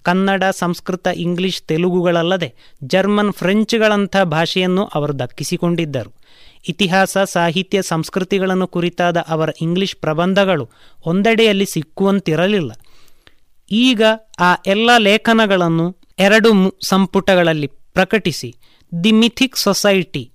[0.04, 2.54] ಕನ್ನಡ, ಸಂಸ್ಕೃತ, ಇಂಗ್ಲಿಷ್, ತೆಲುಗುಗಳಲ್ಲದೆ
[2.84, 6.25] ಜರ್ಮನ್, ಫ್ರೆಂಚ್ಗಳಂಥ ಭಾಷೆಯನ್ನು ಅವರು ದಕ್ಕಿಸಿಕೊಂಡಿದ್ದರು.
[6.68, 10.70] ಇತಿಹಾಸ, ಸಾಹಿತ್ಯ, ಸಂಸ್ಕೃತಿಗಳನ್ನು ಕುರಿತಾದ ಅವರ ಇಂಗ್ಲಿಷ್ ಪ್ರಬಂಧಗಳು
[11.06, 12.72] ಒಂದೆಡೆಯಲ್ಲಿ ಸಿಕ್ಕುವಂತಿರಲಿಲ್ಲ.
[13.72, 14.02] ಈಗ
[14.40, 18.56] ಆ ಎಲ್ಲ ಲೇಖನಗಳನ್ನು ಎರಡು ಸಂಪುಟಗಳಲ್ಲಿ ಪ್ರಕಟಿಸಿ
[19.04, 20.32] ದಿ ಮಿಥಿಕ್ ಸೊಸೈಟಿ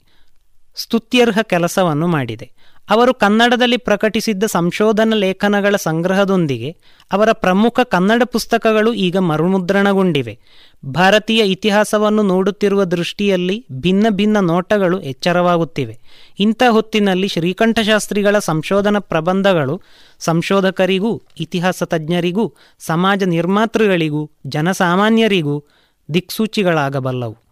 [0.77, 2.60] ಸ್ತುತ್ಯರ್ಹ ಕೆಲಸವನ್ನು ಮಾಡಿದೆ.
[2.91, 6.77] ಅವರು ಕನ್ನಡದಲ್ಲಿ ಪ್ರಕಟಿಸಿದ್ದ ಸಂಶೋಧನಾ ಲೇಖನಗಳ ಸಂಗ್ರಹದೊಂದಿಗೆ
[7.13, 10.39] ಅವರ ಪ್ರಮುಖ ಕನ್ನಡ ಪುಸ್ತಕಗಳು ಈಗ ಮರುಮುದ್ರಣಗೊಂಡಿವೆ.
[10.87, 15.99] ಭಾರತೀಯ ಇತಿಹಾಸವನ್ನು ನೋಡುತ್ತಿರುವ ದೃಷ್ಟಿಯಲ್ಲಿ ಭಿನ್ನ ಭಿನ್ನ ನೋಟಗಳು ಎಚ್ಚರವಾಗುತ್ತಿವೆ.
[16.39, 19.83] ಇಂಥ ಹೊತ್ತಿನಲ್ಲಿ ಶ್ರೀಕಂಠಶಾಸ್ತ್ರಿಗಳ ಸಂಶೋಧನಾ ಪ್ರಬಂಧಗಳು
[20.19, 25.65] ಸಂಶೋಧಕರಿಗೂ, ಇತಿಹಾಸ ತಜ್ಞರಿಗೂ, ಸಮಾಜ ನಿರ್ಮಾತೃಗಳಿಗೂ, ಜನಸಾಮಾನ್ಯರಿಗೂ
[26.15, 27.50] ದಿಕ್ಸೂಚಿಗಳಾಗಬಲ್ಲವು.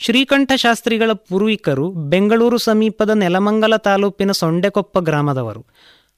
[0.00, 5.66] ಶ್ರೀಕಂಠಶಾಸ್ತ್ರಿಗಳ ಪೂರ್ವಿಕರು ಬೆಂಗಳೂರು ಸಮೀಪದ ನೆಲಮಂಗಲ ತಾಲೂಕಿನ ಸೊಂಡೆಕೊಪ್ಪ ಗ್ರಾಮದವರು.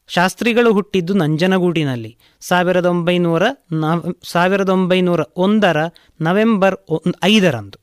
[0.09, 2.19] ಶಾಸ್ತ್ರಿಗಳು ಹುಟ್ಟಿದ್ದು ನಂಜನಗೂಡಿನಲ್ಲಿ.
[2.40, 3.43] ಸಾವಿರದ ಒಂಬೈನೂರ
[3.73, 5.77] ನವ, ಸಾವಿರದ ಒಂಬೈನೂರ ಒಂದರ
[6.20, 6.77] ನವೆಂಬರ್
[7.24, 7.78] ಐದರಂದು.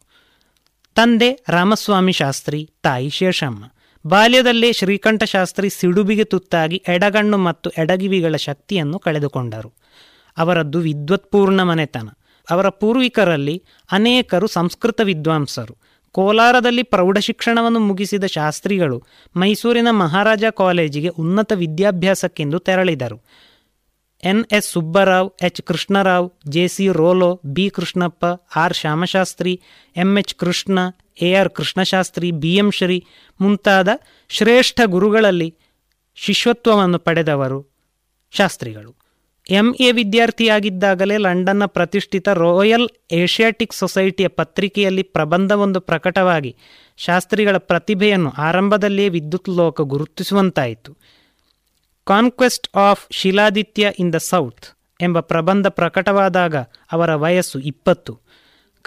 [0.96, 3.64] ತಂದೆ ರಾಮಸ್ವಾಮಿ ಶಾಸ್ತ್ರಿ, ತಾಯಿ ಶೇಷಮ್ಮ
[4.08, 9.74] ಬಾಲ್ಯದಲ್ಲೇ ಶ್ರೀಕಂಠಶಾಸ್ತ್ರಿ ಸಿಡುಬಿಗೆ ತುತ್ತಾಗಿ ಎಡಗಣ್ಣು ಮತ್ತು ಎಡಗಿವಿಗಳ ಶಕ್ತಿಯನ್ನು ಕಳೆದುಕೊಂಡರು.
[10.38, 12.10] ಅವರದ್ದು ವಿದ್ವತ್ಪೂರ್ಣ ಮನೆತನ.
[12.50, 15.87] ಅವರ ಪೂರ್ವಿಕರಲ್ಲಿ ಅನೇಕರು ಸಂಸ್ಕೃತ ವಿದ್ವಾಂಸರು.
[16.12, 19.04] ಕೋಲಾರದಲ್ಲಿ ಪ್ರೌಢಶಿಕ್ಷಣವನ್ನು ಮುಗಿಸಿದ ಶಾಸ್ತ್ರಿಗಳು
[19.36, 23.24] ಮೈಸೂರಿನ ಮಹಾರಾಜ ಕಾಲೇಜಿಗೆ ಉನ್ನತ ವಿದ್ಯಾಭ್ಯಾಸಕ್ಕೆಂದು ತೆರಳಿದರು.
[24.24, 28.26] N S Subbarao, H Krishnarao, J C Rollo, B Krishnappa,
[28.56, 29.62] R Shyamashastri,
[29.96, 30.80] M H Krishna,
[31.22, 33.06] A R Krishnashastri, B M Shri
[33.42, 33.90] ಮುಂತಾದ
[34.30, 35.56] ಶ್ರೇಷ್ಠ ಗುರುಗಳಲ್ಲಿ
[36.16, 37.68] ಶಿಷ್ಯತ್ವವನ್ನು ಪಡೆದವರು
[38.32, 39.07] ಶಾಸ್ತ್ರಿಗಳು.
[39.50, 46.56] ಎಂ ಎ ವಿದ್ಯಾರ್ಥಿಯಾಗಿದ್ದಾಗಲೇ ಲಂಡನ್ನ ಪ್ರತಿಷ್ಠಿತ ರಾಯಲ್ ಏಷ್ಯಾಟಿಕ್ ಸೊಸೈಟಿಯ ಪತ್ರಿಕೆಯಲ್ಲಿ ಪ್ರಬಂಧವೊಂದು ಪ್ರಕಟವಾಗಿ
[46.98, 50.98] ಶಾಸ್ತ್ರಿಗಳ ಪ್ರತಿಭೆಯನ್ನು ಆರಂಭದಲ್ಲಿಯೇ ವಿದ್ಯುತ್ ಲೋಕ ಗುರುತಿಸುವಂತಾಯಿತು.
[52.06, 54.66] Conquest of Shiladitya in the south
[55.02, 56.56] ಎಂಬ ಪ್ರಬಂಧ ಪ್ರಕಟವಾದಾಗ
[56.92, 58.27] ಅವರ ವಯಸ್ಸು ಇಪ್ಪತ್ತು.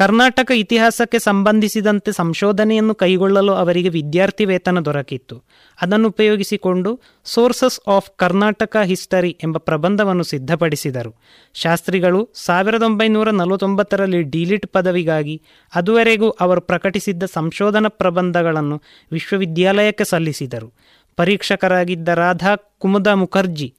[0.01, 5.37] ಕರ್ನಾಟಕ ಇತಿಹಾಸಕ್ಕೆ ಸಂಬಂಧಿಸಿದಂತೆ ಸಂಶೋಧನೆಯನ್ನು ಕೈಗೊಳ್ಳಲು ಅವರಿಗೆ ವಿದ್ಯಾರ್ಥಿ ವೇತನ ದೊರಕಿತ್ತು.
[5.81, 6.91] ಅದನ್ನು ಉಪಯೋಗಿಸಿಕೊಂಡು
[7.25, 11.13] ಸೋರ್ಸಸ್ ಆಫ್ ಕರ್ನಾಟಕ ಹಿಸ್ಟರಿ ಎಂಬ ಪ್ರಬಂಧವನ್ನು ಸಿದ್ಧಪಡಿಸಿದರು.
[11.55, 15.37] ಶಾಸ್ತ್ರಿಗಳು ಸಾವಿರದ ಒಂಬೈನೂರ ನಲವತ್ತೊಂಬತ್ತರಲ್ಲಿ ಡಿಲಿಟ್ ಪದವಿಗಾಗಿ
[15.75, 18.83] ಅದುವರೆಗೂ ಅವರು ಪ್ರಕಟಿಸಿದ್ದ ಸಂಶೋಧನಾ ಪ್ರಬಂಧಗಳನ್ನು
[19.13, 20.71] ವಿಶ್ವವಿದ್ಯಾಲಯಕ್ಕೆ ಸಲ್ಲಿಸಿದರು.
[21.17, 23.75] ಪರೀಕ್ಷಕರಾಗಿದ್ದ ರಾಧಾ ಕುಮುದ ಮುಖರ್ಜಿ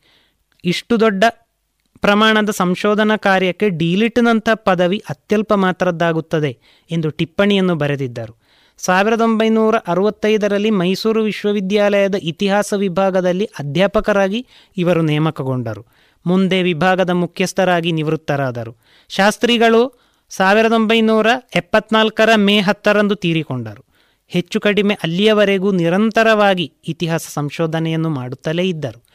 [0.65, 1.23] ಇಷ್ಟು ದೊಡ್ಡ
[2.01, 6.57] ಪ್ರಮಾಣದ ಸಂಶೋಧನಾ ಕಾರ್ಯಕ್ಕೆ ಡಿಲಿಟ್ನಂಥ ಪದವಿ ಅತ್ಯಲ್ಪ ಮಾತ್ರದ್ದಾಗುತ್ತದೆ
[6.91, 8.41] ಎಂದು ಟಿಪ್ಪಣಿಯನ್ನು ಬರೆದಿದ್ದರು.
[8.77, 14.47] ಸಾವಿರದ ಒಂಬೈನೂರ ಅರವತ್ತೈದರಲ್ಲಿ ಮೈಸೂರು ವಿಶ್ವವಿದ್ಯಾಲಯದ ಇತಿಹಾಸ ವಿಭಾಗದಲ್ಲಿ ಅಧ್ಯಾಪಕರಾಗಿ
[14.77, 15.85] ಇವರು ನೇಮಕಗೊಂಡರು.
[16.25, 18.77] ಮುಂದೆ ವಿಭಾಗದ ಮುಖ್ಯಸ್ಥರಾಗಿ ನಿವೃತ್ತರಾದರು.
[19.09, 23.85] ಶಾಸ್ತ್ರಿಗಳು ಸಾವಿರದ ಒಂಬೈನೂರ ಎಪ್ಪತ್ನಾಲ್ಕರ ಮೇ ಹತ್ತರಂದು ತೀರಿಕೊಂಡರು.
[24.27, 29.10] ಹೆಚ್ಚು ಕಡಿಮೆ ಅಲ್ಲಿಯವರೆಗೂ ನಿರಂತರವಾಗಿ ಇತಿಹಾಸ ಸಂಶೋಧನೆಯನ್ನು ಮಾಡುತ್ತಲೇ ಇದ್ದರು.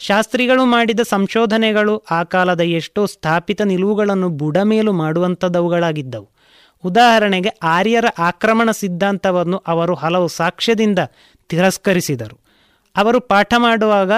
[0.00, 6.28] ಶಾಸ್ತ್ರಿಗಳು ಮಾಡಿದ ಸಂಶೋಧನೆಗಳು ಆ ಕಾಲದ ಎಷ್ಟೋ ಸ್ಥಾಪಿತ ನಿಲುವುಗಳನ್ನು ಬುಡಮೇಲು ಮಾಡುವಂಥದ್ದವುಗಳಾಗಿದ್ದವು
[6.84, 10.98] ಉದಾಹರಣೆಗೆ ಆರ್ಯರ ಆಕ್ರಮಣ ಸಿದ್ಧಾಂತವನ್ನು ಅವರು ಹಲವು ಸಾಕ್ಷ್ಯದಿಂದ
[11.48, 12.36] ತಿರಸ್ಕರಿಸಿದರು.
[12.96, 14.12] ಅವರು ಪಾಠ ಮಾಡುವಾಗ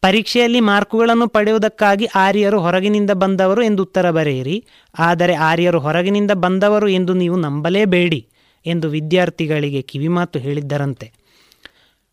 [0.00, 4.64] ಪರೀಕ್ಷೆಯಲ್ಲಿ ಮಾರ್ಕುಗಳನ್ನು ಪಡೆಯುವುದಕ್ಕಾಗಿ ಆರ್ಯರು ಹೊರಗಿನಿಂದ ಬಂದವರು ಎಂದು ಉತ್ತರ ಬರೆಯಿರಿ.
[4.98, 8.28] ಆದರೆ ಆರ್ಯರು ಹೊರಗಿನಿಂದ ಬಂದವರು ಎಂದು ನೀವು ನಂಬಲೇಬೇಡಿ
[8.66, 11.21] ಎಂದು ವಿದ್ಯಾರ್ಥಿಗಳಿಗೆ ಕಿವಿಮಾತು ಹೇಳಿದ್ದರಂತೆ.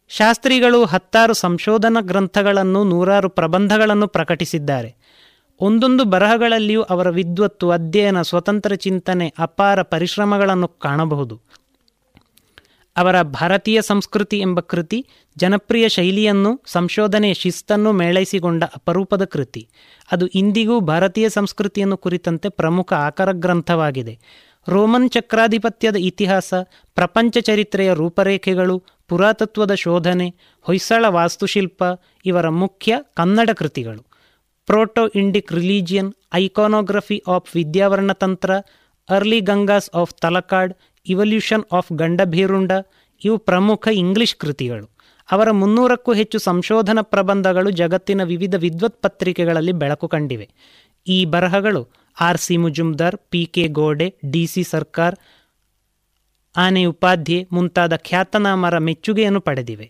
[0.10, 4.96] ಶಾಸ್ತ್ರಿಗಳು ಹತ್ತಾರು ಸಂಶೋಧನಾ ಗ್ರಂಥಗಳನ್ನು ನೂರಾರು ಪ್ರಬಂಧಗಳನ್ನು ಪ್ರಕಟಿಸಿದ್ದಾರೆ.
[5.60, 11.42] ಒಂದೊಂದು ಬರಹಗಳಲ್ಲಿಯೂ ಅವರ ವಿದ್ವತ್ತು, ಅಧ್ಯಯನ, ಸ್ವತಂತ್ರ ಚಿಂತನೆ, ಅಪಾರ ಪರಿಶ್ರಮಗಳನ್ನು ಕಾಣಬಹುದು.
[12.98, 15.06] ಅವರ ಭಾರತೀಯ ಸಂಸ್ಕೃತಿ ಎಂಬ ಕೃತಿ
[15.38, 19.70] ಜನಪ್ರಿಯ ಶೈಲಿಯನ್ನು, ಸಂಶೋಧನೆಯ ಶಿಸ್ತನ್ನು ಮೇಳೈಸಿಕೊಂಡ ಅಪರೂಪದ ಕೃತಿ.
[20.12, 24.20] ಅದು ಇಂದಿಗೂ ಭಾರತೀಯ ಸಂಸ್ಕೃತಿಯನ್ನು ಕುರಿತಂತೆ ಪ್ರಮುಖ ಆಕರ ಗ್ರಂಥವಾಗಿದೆ.
[24.70, 26.54] ರೋಮನ್ ಚಕ್ರಾಧಿಪತ್ಯದ ಇತಿಹಾಸ,
[26.98, 30.28] ಪ್ರಪಂಚ ಚರಿತ್ರೆಯ ರೂಪರೇಖೆಗಳು, ಪುರಾತತ್ವದ ಶೋಧನೆ,
[30.62, 31.84] ಹೊಯ್ಸಳ ವಾಸ್ತುಶಿಲ್ಪ
[32.26, 34.02] ಇವರ ಮುಖ್ಯ ಕನ್ನಡ ಕೃತಿಗಳು.
[34.66, 38.52] Proto Indic religion, iconography of Vidyavarnatantra
[39.10, 40.74] early Gangas of Talakad,
[41.06, 42.72] evolution of Gandabherunda,
[43.26, 44.86] ಇವು ಪ್ರಮುಖ ಇಂಗ್ಲಿಷ್ ಕೃತಿಗಳು.
[45.32, 50.48] ಅವರ ಮುನ್ನೂರಕ್ಕೂ ಹೆಚ್ಚು ಸಂಶೋಧನಾ ಪ್ರಬಂಧಗಳು ಜಗತ್ತಿನ ವಿವಿಧ ವಿದ್ವತ್ ಪತ್ರಿಕೆಗಳಲ್ಲಿ ಬೆಳಕು ಕಂಡಿವೆ.
[51.08, 51.82] ಈ ಬರಹಗಳು
[52.18, 55.16] R C Majumdar P K Gode D C Sircar,
[56.56, 59.88] A N Upadhye ಮುಂತಾದ ಖ್ಯಾತನಾಮರ ಮೆಚ್ಚುಗೆಯನ್ನು ಪಡೆದಿವೆ.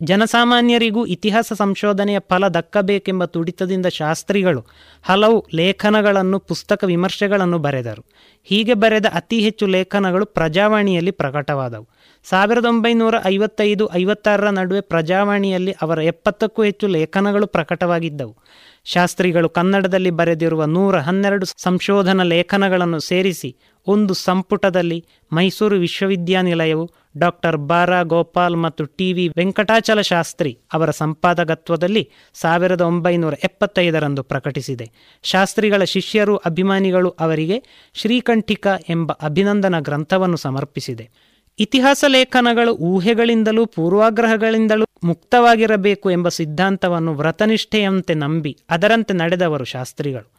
[0.00, 4.60] ಜನಸಾಮಾನ್ಯರಿಗೂ ಇತಿಹಾಸ ಸಂಶೋಧನೆಯ ಫಲ ದಕ್ಕಬೇಕೆಂಬ ತುಡಿತದಿಂದ ಶಾಸ್ತ್ರಿಗಳು
[5.02, 8.02] ಹಲವು ಲೇಖನಗಳನ್ನು, ಪುಸ್ತಕ ವಿಮರ್ಶೆಗಳನ್ನು ಬರೆದರು.
[8.44, 11.86] ಹೀಗೆ ಬರೆದ ಅತಿ ಹೆಚ್ಚು ಲೇಖನಗಳು ಪ್ರಜಾವಾಣಿಯಲ್ಲಿ ಪ್ರಕಟವಾದವು.
[12.26, 18.34] ಸಾವಿರದ ಒಂಬೈನೂರ ಐವತ್ತೈದು, ಐವತ್ತಾರರ ನಡುವೆ ಪ್ರಜಾವಾಣಿಯಲ್ಲಿ ಅವರ ಎಪ್ಪತ್ತಕ್ಕೂ ಹೆಚ್ಚು ಲೇಖನಗಳು ಪ್ರಕಟವಾಗಿದ್ದವು.
[18.84, 23.56] ಶಾಸ್ತ್ರಿಗಳು ಕನ್ನಡದಲ್ಲಿ ಬರೆದಿರುವ ನೂರ ಹನ್ನೆರಡು ಸಂಶೋಧನಾ ಲೇಖನಗಳನ್ನು ಸೇರಿಸಿ
[23.86, 32.80] ಒಂದು ಸಂಪುಟದಲ್ಲಿ ಮೈಸೂರು ವಿಶ್ವವಿದ್ಯಾನಿಲಯವು ಡಾಕ್ಟರ್ ಬಾರಾ ಗೋಪಾಲ್ ಮತ್ತು ಟಿ ವಿ ವೆಂಕಟಾಚಲ ಶಾಸ್ತ್ರಿ ಅವರ ಸಂಪಾದಕತ್ವದಲ್ಲಿ ಸಾವಿರದ
[32.80, 34.90] ಒಂಬೈನೂರ ಎಪ್ಪತ್ತೈದರಂದು ಪ್ರಕಟಿಸಿದೆ.
[35.22, 37.62] ಶಾಸ್ತ್ರಿಗಳ ಶಿಷ್ಯರು, ಅಭಿಮಾನಿಗಳು ಅವರಿಗೆ
[37.94, 41.10] ಶ್ರೀಕಂಠಿಕ ಎಂಬ ಅಭಿನಂದನಾ ಗ್ರಂಥವನ್ನು ಸಮರ್ಪಿಸಿದೆ.
[41.58, 50.32] ಇತಿಹಾಸ ಲೇಖನಗಳು ಊಹೆಗಳಿಂದಲೂ ಪೂರ್ವಾಗ್ರಹಗಳಿಂದಲೂ ಮುಕ್ತವಾಗಿರಬೇಕು ಎಂಬ ಸಿದ್ಧಾಂತವನ್ನು ವ್ರತನಿಷ್ಠೆಯಂತೆ ನಂಬಿ ಅದರಂತೆ ನಡೆದವರು ಶಾಸ್ತ್ರಿಗಳು.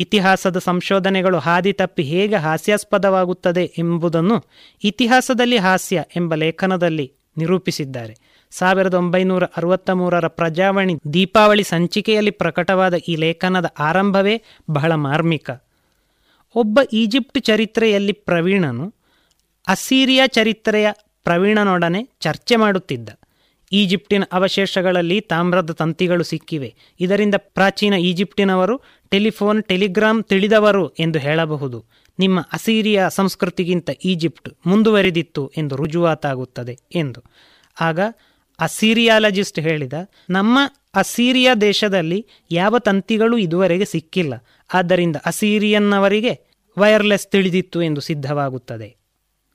[0.00, 4.44] ಇತಿಹಾಸದ ಸಂಶೋಧನೆಗಳು ಹಾದಿ ತಪ್ಪಿ ಹೇಗೆ ಹಾಸ್ಯಾಸ್ಪದವಾಗುತ್ತದೆ ಎಂಬುದನ್ನು
[4.84, 8.14] ಇತಿಹಾಸದಲ್ಲಿ ಹಾಸ್ಯ ಎಂಬ ಲೇಖನದಲ್ಲಿ ನಿರೂಪಿಸಿದ್ದಾರೆ.
[8.50, 15.50] ಸಾವಿರದ ಒಂಬೈನೂರ ಅರವತ್ತ ಮೂರರ ಪ್ರಜಾವಾಣಿ ದೀಪಾವಳಿ ಸಂಚಿಕೆಯಲ್ಲಿ ಪ್ರಕಟವಾದ ಈ ಲೇಖನದ ಆರಂಭವೇ ಬಹಳ ಮಾರ್ಮಿಕ.
[16.54, 18.99] ಒಬ್ಬ ಈಜಿಪ್ಟ್ ಚರಿತ್ರೆಯಲ್ಲಿ ಪ್ರವೀಣನು
[19.70, 20.88] ಅಸೀರಿಯಾ ಚರಿತ್ರೆಯ
[21.24, 23.08] ಪ್ರವೀಣನೊಡನೆ ಚರ್ಚೆ ಮಾಡುತ್ತಿದ್ದ.
[23.72, 26.74] ಈಜಿಪ್ಟಿನ ಅವಶೇಷಗಳಲ್ಲಿ ತಾಮ್ರದ ತಂತಿಗಳು ಸಿಕ್ಕಿವೆ.
[27.00, 31.84] ಇದರಿಂದ ಪ್ರಾಚೀನ ಈಜಿಪ್ಟಿನವರು ಟೆಲಿಫೋನ್ ಟೆಲಿಗ್ರಾಮ್ ತಿಳಿದವರು ಎಂದು ಹೇಳಬಹುದು.
[32.18, 37.24] ನಿಮ್ಮ ಅಸೀರಿಯ ಸಂಸ್ಕೃತಿಗಿಂತ ಈಜಿಪ್ಟ್ ಮುಂದುವರಿದಿತ್ತು ಎಂದು ರುಜುವಾತಾಗುತ್ತದೆ ಎಂದು.
[37.80, 38.00] ಆಗ
[38.60, 39.92] ಅಸೀರಿಯಾಲಜಿಸ್ಟ್ ಹೇಳಿದ,
[40.30, 40.58] ನಮ್ಮ
[40.94, 44.34] ಅಸೀರಿಯಾ ದೇಶದಲ್ಲಿ ಯಾವ ತಂತಿಗಳು ಇದುವರೆಗೆ ಸಿಕ್ಕಿಲ್ಲ.
[44.74, 46.40] ಆದ್ದರಿಂದ ಅಸೀರಿಯನ್ನವರಿಗೆ
[46.78, 48.99] ವೈರ್ಲೆಸ್ ತಿಳಿದಿತ್ತು ಎಂದು ಸಿದ್ಧವಾಗುತ್ತದೆ.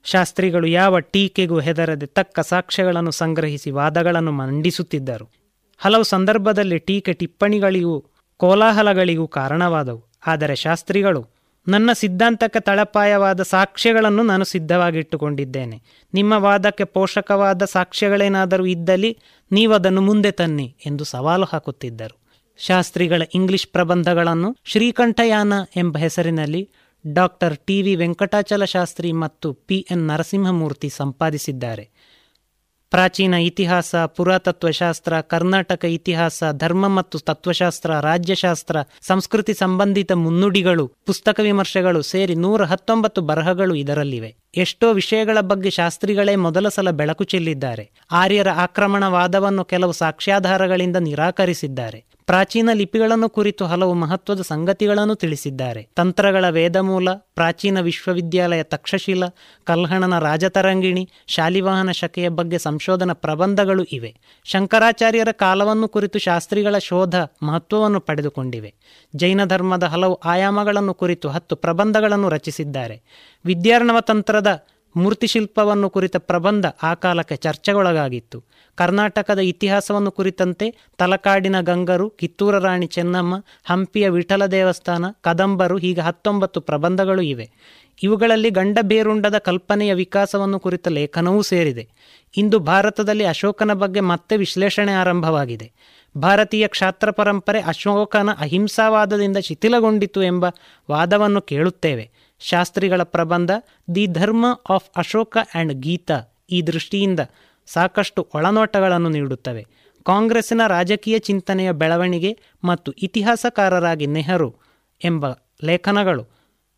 [0.06, 5.32] ಶಾಸ್ತ್ರಿಗಳು ಯಾವ ಟೀಕೆಗೂ ಹೆದರದೆ ತಕ್ಕ ಸಾಕ್ಷ್ಯಗಳನ್ನು ಸಂಗ್ರಹಿಸಿ ವಾದಗಳನ್ನು ಮಂಡಿಸುತ್ತಿದ್ದರು.
[5.77, 7.95] ಹಲವು ಸಂದರ್ಭದಲ್ಲಿ ಟೀಕೆ ಟಿಪ್ಪಣಿಗಳಿಗೂ
[8.38, 10.02] ಕೋಲಾಹಲಗಳಿಗೂ ಕಾರಣವಾದವು.
[10.27, 11.22] ಆದರೆ ಶಾಸ್ತ್ರಿಗಳು,
[11.68, 15.82] ನನ್ನ ಸಿದ್ಧಾಂತಕ್ಕೆ ತಳಪಾಯವಾದ ಸಾಕ್ಷ್ಯಗಳನ್ನು ನಾನು ಸಿದ್ಧವಾಗಿಟ್ಟುಕೊಂಡಿದ್ದೇನೆ.
[16.14, 19.18] ನಿಮ್ಮ ವಾದಕ್ಕೆ ಪೋಷಕವಾದ ಸಾಕ್ಷ್ಯಗಳೇನಾದರೂ ಇದ್ದಲ್ಲಿ
[19.52, 22.15] ನೀವದನ್ನು ಮುಂದೆ ತನ್ನಿ ಎಂದು ಸವಾಲು ಹಾಕುತ್ತಿದ್ದರು.
[22.57, 26.69] ಶಾಸ್ತ್ರಿಗಳ ಇಂಗ್ಲಿಷ್ ಪ್ರಬಂಧಗಳನ್ನು ಶ್ರೀಕಂಠಯಾನ ಎಂಬ ಹೆಸರಿನಲ್ಲಿ
[27.14, 31.90] doctor T V Venkatachala Shastri ಮತ್ತು ಪಿ ಎನ್ ನರಸಿಂಹಮೂರ್ತಿ ಸಂಪಾದಿಸಿದ್ದಾರೆ.
[32.90, 42.36] ಪ್ರಾಚೀನ ಇತಿಹಾಸ ಪುರಾತತ್ವಶಾಸ್ತ್ರ ಕರ್ನಾಟಕ ಇತಿಹಾಸ, ಧರ್ಮ ಮತ್ತು ತತ್ವಶಾಸ್ತ್ರ, ರಾಜ್ಯಶಾಸ್ತ್ರ, ಸಂಸ್ಕೃತಿ ಸಂಬಂಧಿತ ಮುನ್ನುಡಿಗಳು, ಪುಸ್ತಕ ವಿಮರ್ಶೆಗಳು ಸೇರಿ
[42.36, 44.36] ನೂರ ಹತ್ತೊಂಬತ್ತು ಬರಹಗಳು ಇದರಲ್ಲಿವೆ.
[44.56, 47.91] ಎಷ್ಟೋ ವಿಷಯಗಳ ಬಗ್ಗೆ ಶಾಸ್ತ್ರಿಗಳೇ ಮೊದಲ ಸಲ ಬೆಳಕು ಚೆಲ್ಲಿದ್ದಾರೆ.
[48.11, 52.06] ಆರ್ಯರ ಆಕ್ರಮಣವಾದವನ್ನು ಕೆಲವು ಸಾಕ್ಷ್ಯಾಧಾರಗಳಿಂದ ನಿರಾಕರಿಸಿದ್ದಾರೆ.
[52.27, 55.88] ಪ್ರಾಚೀನ ಲಿಪಿಗಳನ್ನು ಕುರಿತು ಹಲವು ಮಹತ್ವದ ಸಂಗತಿಗಳನ್ನು ತಿಳಿಸಿದ್ದಾರೆ.
[55.95, 59.23] ತಂತ್ರಗಳ ವೇದಮೂಲ, ಪ್ರಾಚೀನ ವಿಶ್ವವಿದ್ಯಾಲಯ ತಕ್ಷಶೀಲ,
[59.64, 64.15] ಕಲ್ಹಣನ ರಾಜತರಂಗಿಣಿ, ಶಾಲಿವಾಹನ ಶಕೆಯ ಬಗ್ಗೆ ಸಂಶೋಧನಾ ಪ್ರಬಂಧಗಳು ಇವೆ.
[64.43, 68.73] ಶಂಕರಾಚಾರ್ಯರ ಕಾಲವನ್ನು ಕುರಿತು ಶಾಸ್ತ್ರಿಗಳ ಶೋಧ ಮಹತ್ವವನ್ನು ಪಡೆದುಕೊಂಡಿವೆ.
[69.15, 73.02] ಜೈನ ಧರ್ಮದ ಹಲವು ಆಯಾಮಗಳನ್ನು ಕುರಿತು ಹತ್ತು ಪ್ರಬಂಧಗಳನ್ನು ರಚಿಸಿದ್ದಾರೆ.
[73.45, 74.65] ವಿದ್ಯಾರ್ಣವ ತಂತ್ರದ
[74.95, 78.43] ಮೂರ್ತಿಶಿಲ್ಪವನ್ನು ಕುರಿತ ಪ್ರಬಂಧ ಆ ಕಾಲಕ್ಕೆ ಚರ್ಚೆಗೊಳಗಾಗಿತ್ತು.
[78.76, 83.35] ಕರ್ನಾಟಕದ ಇತಿಹಾಸವನ್ನು ಕುರಿತಂತೆ ತಲಕಾಡಿನ ಗಂಗರು, ಕಿತ್ತೂರ ರಾಣಿ ಚೆನ್ನಮ್ಮ,
[83.65, 87.49] ಹಂಪಿಯ ವಿಠಲ ದೇವಸ್ಥಾನ, ಕದಂಬರು, ಹೀಗೆ ಹತ್ತೊಂಬತ್ತು ಪ್ರಬಂಧಗಳು ಇವೆ.
[88.03, 91.89] ಇವುಗಳಲ್ಲಿ ಗಂಡ ಬೇರುಂಡದ ಕಲ್ಪನೆಯ ವಿಕಾಸವನ್ನು ಕುರಿತ ಲೇಖನವೂ ಸೇರಿದೆ.
[92.38, 95.72] ಇಂದು ಭಾರತದಲ್ಲಿ ಅಶೋಕನ ಬಗ್ಗೆ ಮತ್ತೆ ವಿಶ್ಲೇಷಣೆ ಆರಂಭವಾಗಿದೆ.
[96.17, 100.45] ಭಾರತೀಯ ಕ್ಷಾತ್ರ ಪರಂಪರೆ ಅಶೋಕನ ಅಹಿಂಸಾವಾದದಿಂದ ಶಿಥಿಲಗೊಂಡಿತು ಎಂಬ
[100.91, 102.24] ವಾದವನ್ನು ಕೇಳುತ್ತೇವೆ.
[102.40, 103.52] ಶಾಸ್ತ್ರಿಗಳ ಪ್ರಬಂಧ
[103.95, 107.20] ದಿ ಧರ್ಮ ಆಫ್ ಅಶೋಕ ಆ್ಯಂಡ್ ಗೀತಾ ಈ ದೃಷ್ಟಿಯಿಂದ
[107.68, 109.66] ಸಾಕಷ್ಟು ಒಳನೋಟಗಳನ್ನು ನೀಡುತ್ತವೆ.
[110.06, 114.56] ಕಾಂಗ್ರೆಸ್ಸಿನ ರಾಜಕೀಯ ಚಿಂತನೆಯ ಬೆಳವಣಿಗೆ ಮತ್ತು ಇತಿಹಾಸಕಾರರಾಗಿ ನೆಹರು
[115.03, 115.26] ಎಂಬ
[115.64, 116.28] ಲೇಖನಗಳು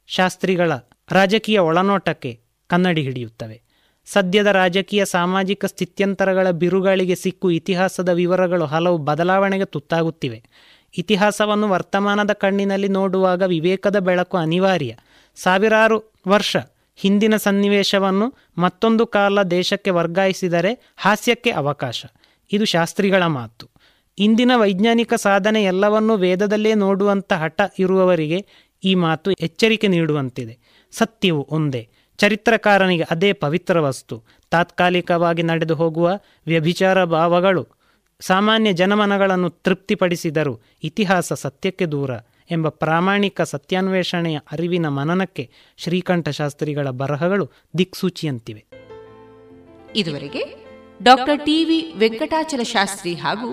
[0.07, 0.71] ಶಾಸ್ತ್ರಿಗಳ
[1.11, 3.61] ರಾಜಕೀಯ ಒಳನೋಟಕ್ಕೆ ಕನ್ನಡಿ ಹಿಡಿಯುತ್ತವೆ.
[4.05, 10.43] ಸದ್ಯದ ರಾಜಕೀಯ ಸಾಮಾಜಿಕ ಸ್ಥಿತ್ಯಂತರಗಳ ಬಿರುಗಾಳಿಗೆ ಸಿಕ್ಕು ಇತಿಹಾಸದ ವಿವರಗಳು ಹಲವು ಬದಲಾವಣೆಗೆ ತುತ್ತಾಗುತ್ತಿವೆ.
[10.97, 14.95] ಇತಿಹಾಸವನ್ನು ವರ್ತಮಾನದ ಕಣ್ಣಿನಲ್ಲಿ ನೋಡುವಾಗ ವಿವೇಕದ ಬೆಳಕು ಅನಿವಾರ್ಯ.
[15.43, 16.57] ಸಾವಿರಾರು ವರ್ಷ
[16.95, 22.05] ಹಿಂದಿನ ಸನ್ನಿವೇಶವನ್ನು ಮತ್ತೊಂದು ಕಾಲ ದೇಶಕ್ಕೆ ವರ್ಗಾಯಿಸಿದರೆ ಹಾಸ್ಯಕ್ಕೆ ಅವಕಾಶ.
[22.51, 23.69] ಇದು ಶಾಸ್ತ್ರಿಗಳ ಮಾತು.
[24.19, 28.45] ಇಂದಿನ ವೈಜ್ಞಾನಿಕ ಸಾಧನೆ ಎಲ್ಲವನ್ನೂ ವೇದದಲ್ಲೇ ನೋಡುವಂಥ ಹಠ ಇರುವವರಿಗೆ
[28.83, 30.59] ಈ ಮಾತು ಎಚ್ಚರಿಕೆ ನೀಡುವಂತಿದೆ.
[30.91, 31.89] ಸತ್ಯವು ಒಂದೇ.
[32.17, 34.23] ಚರಿತ್ರಕಾರನಿಗೆ ಅದೇ ಪವಿತ್ರ ವಸ್ತು.
[34.49, 37.67] ತಾತ್ಕಾಲಿಕವಾಗಿ ನಡೆದು ಹೋಗುವ ವ್ಯಭಿಚಾರ ಭಾವಗಳು
[38.19, 42.09] ಸಾಮಾನ್ಯ ಜನಮನಗಳನ್ನು ತೃಪ್ತಿಪಡಿಸಿದರೂ ಇತಿಹಾಸ ಸತ್ಯಕ್ಕೆ ದೂರ.
[42.50, 45.44] ಎಂಬ ಪ್ರಾಮಾಣಿಕ ಸತ್ಯಾನ್ವೇಷಣೆಯ ಅರಿವಿನ ಮನನಕ್ಕೆ
[45.78, 47.46] ಶ್ರೀಕಂಠ ಶಾಸ್ತ್ರಿಗಳ ಬರಹಗಳು
[47.78, 48.62] ದಿಕ್ಸೂಚಿಯಂತಿವೆ
[49.94, 50.42] ಇದುವರೆಗೆ
[51.00, 53.50] ಡಾಕ್ಟರ್ ಟಿವಿ ವೆಂಕಟಾಚಲ ಶಾಸ್ತ್ರಿ ಹಾಗೂ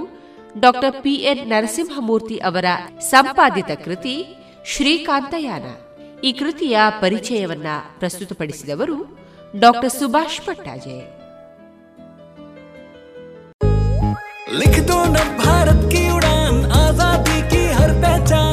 [0.60, 2.66] ಡಾಕ್ಟರ್ ಪಿಎನ್ ನರಸಿಂಹಮೂರ್ತಿ ಅವರ
[3.10, 4.16] ಸಂಪಾದಿತ ಕೃತಿ
[4.66, 5.68] ಶ್ರೀಕಾಂತಯಾನ
[6.24, 7.70] ಈ ಕೃತಿಯ ಪರಿಚಯವನ್ನ
[8.00, 8.98] ಪ್ರಸ್ತುತಪಡಿಸಿದವರು
[9.58, 10.98] ಡಾಕ್ಟರ್ ಸುಭಾಷ್ ಪಟ್ಟಾಜೆ
[14.60, 18.53] लिख दो न भारत की उड़ान आजादी की हर पहचान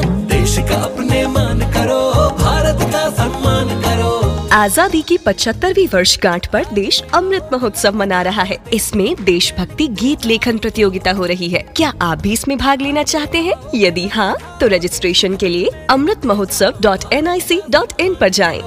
[0.68, 2.00] का अपने मान करो
[2.38, 4.10] भारत का सम्मान करो।
[4.52, 10.58] आज़ादी की पचहत्तरवीं वर्षगांठ पर देश अमृत महोत्सव मना रहा है। इसमें देशभक्ति गीत लेखन
[10.58, 13.54] प्रतियोगिता हो रही है। क्या आप भी इसमें भाग लेना चाहते हैं?
[13.74, 18.28] यदि हाँ तो रजिस्ट्रेशन के लिए Amrit Mahotsav dot N I C dot in आरोप
[18.30, 18.60] जाए।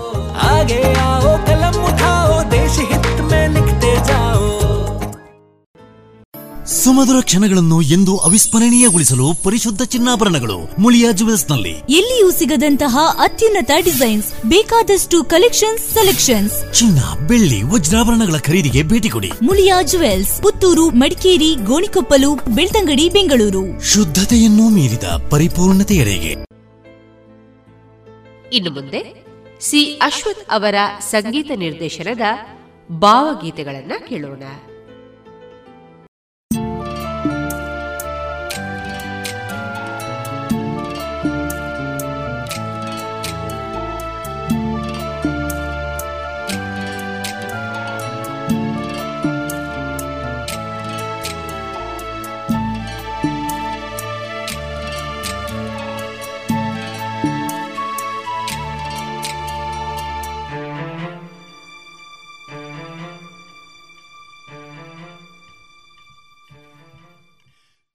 [0.45, 3.74] आगे आओ कलम उठाओ देश हित में जाओ
[6.67, 16.73] ಸುಮಧುರ ಕ್ಷಣಗಳನ್ನು ಎಂದು ಅವಿಸ್ಮರಣೀಯಗೊಳಿಸಲು ಪರಿಶುದ್ಧ ಚಿನ್ನಾಭರಣಗಳು ಮುಳಿಯಾ ಜುವೆಲ್ಸ್ನಲ್ಲಿ ಎಲ್ಲಿಯೂ ಸಿಗದಂತಹ ಅತ್ಯುನ್ನತ ಡಿಸೈನ್ಸ್ ಬೇಕಾದಷ್ಟು ಕಲೆಕ್ಷನ್ಸ್ ಸೆಲೆಕ್ಷನ್ಸ್.
[16.73, 19.31] ಚಿನ್ನ ಬೆಳ್ಳಿ ವಜ್ರಾಭರಣಗಳ ಖರೀದಿಗೆ ಭೇಟಿ ಕೊಡಿ.
[19.41, 23.83] ಮುಳಿಯಾ ಜುವೆಲ್ಸ್ ಪುತ್ತೂರು ಮಡಿಕೇರಿ ಗೋಣಿಕೊಪ್ಪಲು ಬೆಳ್ತಂಗಡಿ ಬೆಂಗಳೂರು.
[23.83, 26.45] ಶುದ್ಧತೆಯನ್ನು ಮೀರಿದ ಪರಿಪೂರ್ಣತೆಯರಿಗೆ
[28.53, 29.25] ಇನ್ನು ಮುಂದೆ
[29.61, 32.21] ಸಿ ಅಶ್ವಥ್ ಅವರ ಸಂಗೀತ ನಿರ್ದೇಶನದ
[32.91, 34.43] ಭಾವಗೀತೆಗಳನ್ನ ಕೇಳೋಣ.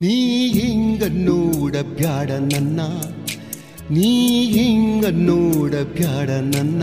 [0.03, 2.81] ನೀ ಹಿಂಗ ನೋಡ ಬ್ಯಾಡ ನನ್ನ.
[3.91, 4.11] ನೀ
[4.45, 6.83] ಹಿಂಗ ನೋಡ ಬ್ಯಾಡ ನನ್ನ.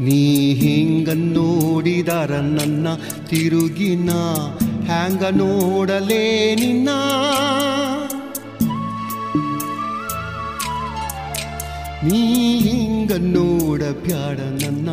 [0.00, 2.86] ನೀ ಹಿಂಗ ನೋಡಿದಾರ ನನ್ನ
[3.30, 4.10] ತಿರುಗಿನ
[4.86, 6.88] ಹ್ಯಾಂಗ ನೋಡಲೇ ನಿನ್ನ.
[12.02, 12.22] ನೀ
[12.58, 14.88] ಹಿಂಗ ನೋಡ ಬ್ಯಾಡ ನನ್ನ.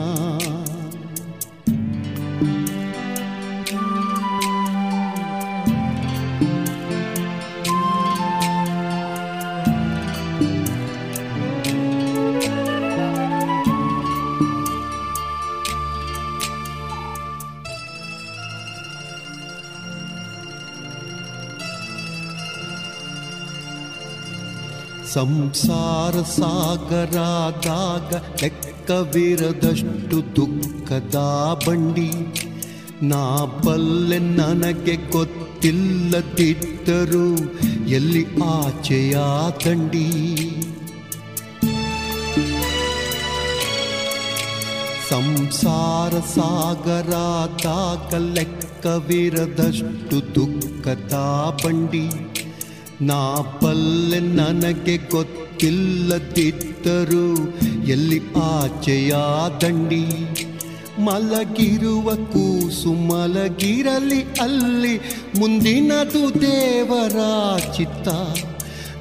[25.15, 28.11] ಸಂಸಾರ ಸಾಗರಾದಾಗ
[28.41, 31.17] ಲೆಕ್ಕವಿರದಷ್ಟು ದುಃಖದ
[31.67, 32.11] ಬಂಡಿ.
[33.01, 37.27] ನಾ ಬಲ್ಲೆ ನನಗೆ ಗೊತ್ತಿಲ್ಲದಿದ್ದರು
[37.87, 39.15] ಎಲ್ಲಿ ಆಚೆಯ
[39.63, 40.07] ತಂಡಿ
[45.09, 51.15] ಸಂಸಾರ ಸಾಗರಾದಾಗ ಲೆಕ್ಕವಿರದಷ್ಟು ದುಃಖದ
[51.65, 52.07] ಬಂಡಿ.
[53.01, 57.53] ನಾ ಬಲ್ಲೆ ನನಗೆ ಗೊತ್ತಿಲ್ಲದಿದ್ದರು
[57.87, 59.15] ಎಲ್ಲಿ ಆಚೆಯ
[59.61, 60.35] ದಂಡಿ
[60.99, 64.99] ಮಲಗಿರುವ ಕೂಸು ಮಲಗಿರಲಿ ಅಲ್ಲಿ
[65.39, 67.19] ಮುಂದಿನದು ದೇವರ
[67.77, 68.07] ಚಿತ್ತ.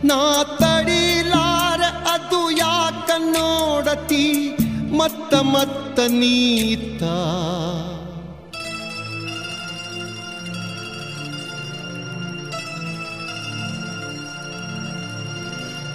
[0.05, 4.57] ನಾ ತಡಿಲಾರ ಅದು ಯಾಕ ನೋಡತಿ?
[4.97, 7.03] ಮತ್ತ ಮತ್ತ ನೀತ.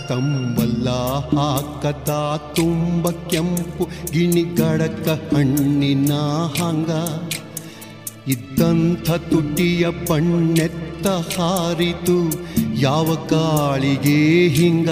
[0.09, 0.89] ತಂಬಲ್ಲ
[1.37, 2.09] ಹಾಕತ
[2.55, 6.11] ತುಂಬ ಕೆಂಪು ಗಿಣಿಗಡಕ ಹಣ್ಣಿನ
[6.61, 6.89] ಹಂಗ.
[8.27, 12.17] ಇದ್ದಂಥ ತುಟಿಯ ಪಣ್ಣೆತ್ತ ಹಾರಿತು
[12.75, 14.89] ಯಾವ ಕಾಳಿಗೆ ಹಿಂಗ.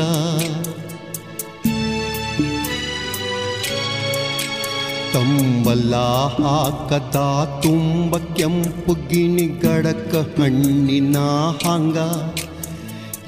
[5.14, 5.96] ತಂಬಲ್ಲ
[6.44, 7.18] ಹಾಕತ
[7.62, 11.18] ತುಂಬ ಕೆಂಪು ಗಿಣಿಗಡಕ ಹಣ್ಣಿನ
[11.66, 11.98] ಹಂಗ.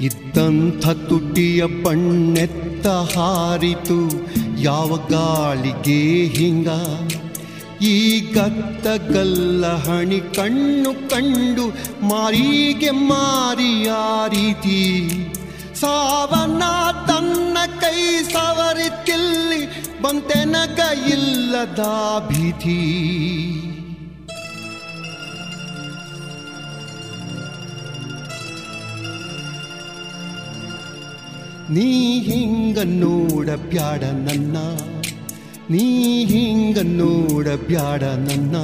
[0.01, 4.27] ಇದ್ದಂಥ ತುಟಿಯ ಬಣ್ಣೆತ್ತ ಹಾರಿತು,
[4.59, 6.67] ಯಾವ ಗಾಳಿಗೆ ಹಿಂಗ?
[7.81, 11.67] ಈ ಗತ್ತಗಲ್ಲ ಹಣಿ ಕಣ್ಣು ಕಂಡು
[12.07, 14.81] ಮಾರಿಗೆ ಮಾರಿಯಾರೀತಿ
[15.79, 16.63] ಸಾವನ
[17.07, 19.61] ತನ್ನ ಕೈ ಸವರಿತಿಲ್ಲಿ
[20.01, 21.79] ಬಂತೆನಗ ಇಲ್ಲದ
[22.27, 22.79] ಭೀತಿ.
[31.71, 34.57] ನೀ ಹಿಂಗ ನೋಡ ಬ್ಯಾಡ ನನ್ನ.
[35.69, 35.85] ನೀ
[36.23, 38.55] ಹಿಂಗ ನೋಡ ಬ್ಯಾಡ ನನ್ನ.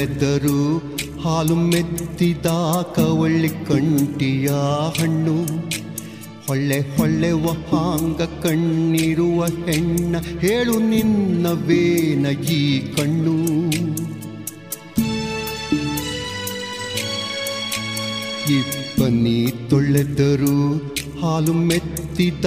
[0.00, 0.78] ತೊಳೆದರು
[1.20, 2.46] ಹಾಲು ಮೆತ್ತಿದ
[2.96, 4.48] ಕವಳ್ಳಿ ಕಂಟಿಯ
[5.00, 5.44] ಹಣ್ಣು.
[6.46, 10.16] ಹೊಳ್ಳೆ ಹೊಳ್ಳೆವ ಹಾಂಗ ಕಣ್ಣಿರುವ ಹೆಣ್ಣ.
[10.40, 13.36] ಹೇಳು ನಿನ್ನವೇನ ಈ ಕಣ್ಣು.
[18.50, 20.76] ಇಪ್ಪನಿ ತೊಳೆದರು.
[21.20, 22.44] ಹಾಲು ಮೆತ್ತಿದ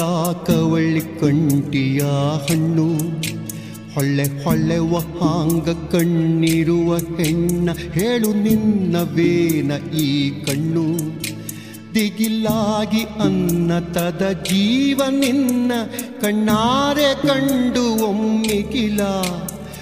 [0.48, 2.00] ಕವಳ್ಳಿ ಕಂಟಿಯ
[2.50, 2.94] ಹಣ್ಣು.
[3.96, 10.86] ಹೊಳ್ಳೆ ಹೊಳ್ಳೆವ ಹಾಂಗ ಕಣ್ಣಿರುವ ಹೆಣ್ಣ ಹೇಳು ನಿನ್ನವೇನ ಈ ಕಣ್ಣು?
[11.96, 15.72] ದಿಗಿಲಾಗಿ ಅನ್ನತದ ಜೀವ ನಿನ್ನ
[16.22, 19.02] ಕಣ್ಣಾರೆ ಕಂಡು ಒಮ್ಮಿಗಿಲ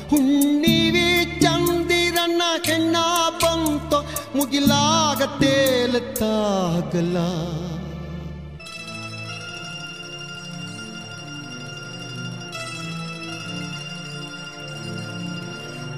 [0.10, 2.96] ಹುಣ್ಣಿವಿ ಚಂದಿರನ ಹೆಣ್ಣ
[3.44, 4.00] ಬಂತು
[4.38, 7.18] ಮುಗಿಲಾಗ ತೇಲತ್ತಾಗಲ.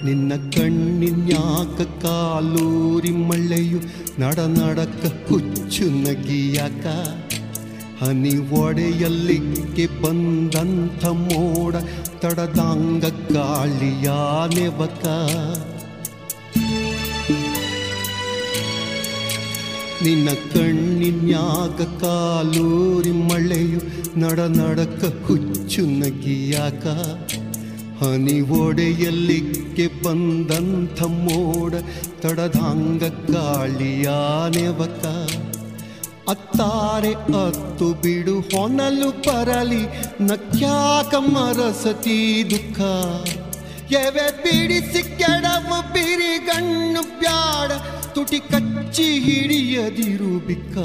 [0.03, 3.79] ನಿನ್ನ ಕಣ್ಣಿನ್ಯಾಕ ಕಾಲೂರಿ ಮಳೆಯು
[4.19, 6.85] ನಡ ನಡಕ ಹುಚ್ಚು ನಗಿಯಾಕ?
[8.01, 11.75] ಹನಿ ಒಡೆಯಲ್ಲಿಕ್ಕೆ ಬಂದಂಥ ಮೋಡ
[12.21, 14.09] ತಡದಾಂಗ ಗಾಳಿಯ
[14.55, 15.05] ನೆವಕ?
[20.03, 23.81] ನಿನ್ನ ಕಣ್ಣಿನ್ಯಾಗ ಕಾಲೂರಿ ಮಳೆಯು
[24.19, 26.85] ನಡ ನಡಕ ಹುಚ್ಚು ನಗಿಯಾಕ?
[28.03, 31.73] ಹನಿ ಒಡೆಯಲ್ಲಿಕ್ಕೆ ಬಂದಂಥ ಮೋಡ
[32.21, 33.03] ತಡದಾಂಗ
[33.33, 35.03] ಗಾಳಿಯಾನೆವಕ
[36.33, 39.81] ಅತ್ತಾರೆ ಅತ್ತು ಬಿಡು, ಹೊನಲು ಪರಲಿ,
[40.29, 42.19] ನಕ್ಯಾಕ ಮರಸತಿ
[42.51, 42.79] ದುಃಖ.
[44.01, 47.71] ಎವೆ ಬಿಡಿಸಿ ಕೆಡವು ಬಿರಿಗಣ್ಣು ಪ್ಯಾಡ
[48.15, 50.77] ತುಟಿ ಕಚ್ಚಿ ಹಿಡಿಯದಿರು ಬಿಕ್ಕ.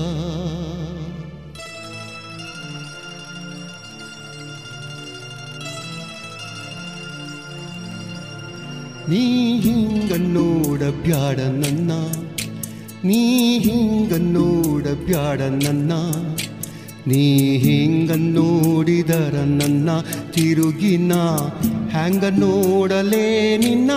[9.08, 11.90] ನೀ ಹಿಂಗ ನೋಡ ಬ್ಯಾಡ ನನ್ನ.
[13.04, 15.92] ನೀ ಹಿಂಗ ನೋಡ ಬ್ಯಾಡ ನನ್ನ.
[17.06, 19.90] ನೀ ಹಿಂಗ ನೋಡಿದರ ನನ್ನ
[20.32, 21.12] ತಿರುಗಿನ.
[21.90, 23.90] ಹ್ಯಾಂಗ ನೋಡಲೇ ನಿನ್ನ?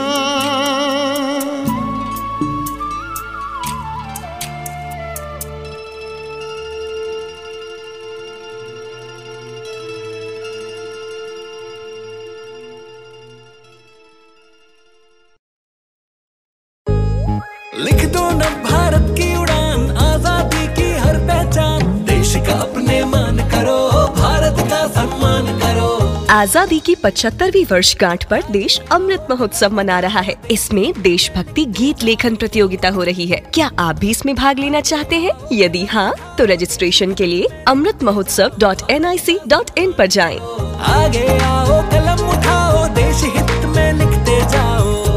[26.41, 32.35] आज़ादी की 75वीं वर्षगांठ पर देश अमृत महोत्सव मना रहा है। इसमें देशभक्ति गीत लेखन
[32.35, 35.31] प्रतियोगिता हो रही है। क्या आप भी इसमें भाग लेना चाहते हैं?
[35.53, 40.01] यदि हाँ तो रजिस्ट्रेशन के लिए Amrit Mahotsav dot N I C dot in आरोप
[40.07, 40.37] जाए।
[40.93, 45.10] आगे आओ, कलम उठाओ, देश हित में लिखते जाओ।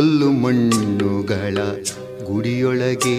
[0.00, 1.58] ಕಲ್ಲು ಮಣ್ಣುಗಳ
[2.24, 3.18] ಗುಡಿಯೊಳಗೆ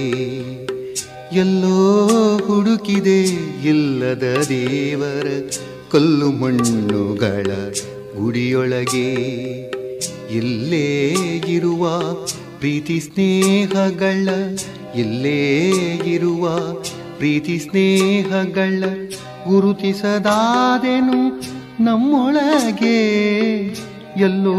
[1.36, 3.22] ಎಲ್ಲೋ ಹುಡುಕಿದೆ
[3.68, 5.28] ಇಲ್ಲದ ದೇವರ
[5.92, 7.48] ಕಲ್ಲು ಮಣ್ಣುಗಳ
[8.18, 9.14] ಗುಡಿಯೊಳಗೆ.
[10.32, 11.14] ಇಲ್ಲೇ
[11.48, 12.14] ಇರುವ
[12.60, 14.30] ಪ್ರೀತಿ ಸ್ನೇಹಗಳ,
[14.96, 15.60] ಇಲ್ಲೇ
[16.06, 16.74] ಇರುವ
[17.18, 18.84] ಪ್ರೀತಿ ಸ್ನೇಹಗಳ
[19.48, 21.40] ಗುರುತಿಸದಾದೆನು
[21.84, 23.02] ನಮ್ಮೊಳಗೆ.
[24.18, 24.56] ಎಲ್ಲೋ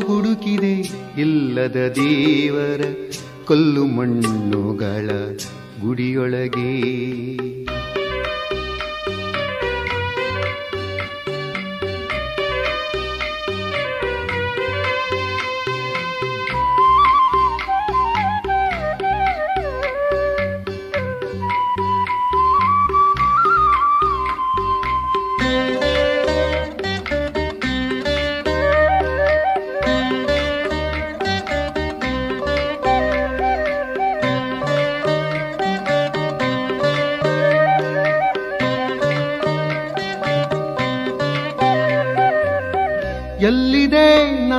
[0.00, 0.74] ಹುಡುಕಿದೆ
[1.20, 2.80] ಇಲ್ಲದ ದೇವರ
[3.46, 5.10] ಕಲ್ಲು ಮಣ್ಣುಗಳ
[5.80, 6.72] ಗುಡಿಯೊಳಗೆ.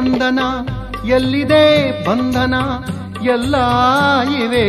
[0.02, 0.40] ನಂದನ
[1.08, 2.54] ಎಲ್ಲಿದೆ ಬಂಧನ?
[3.24, 3.56] ಎಲ್ಲ
[4.44, 4.66] ಇವೆ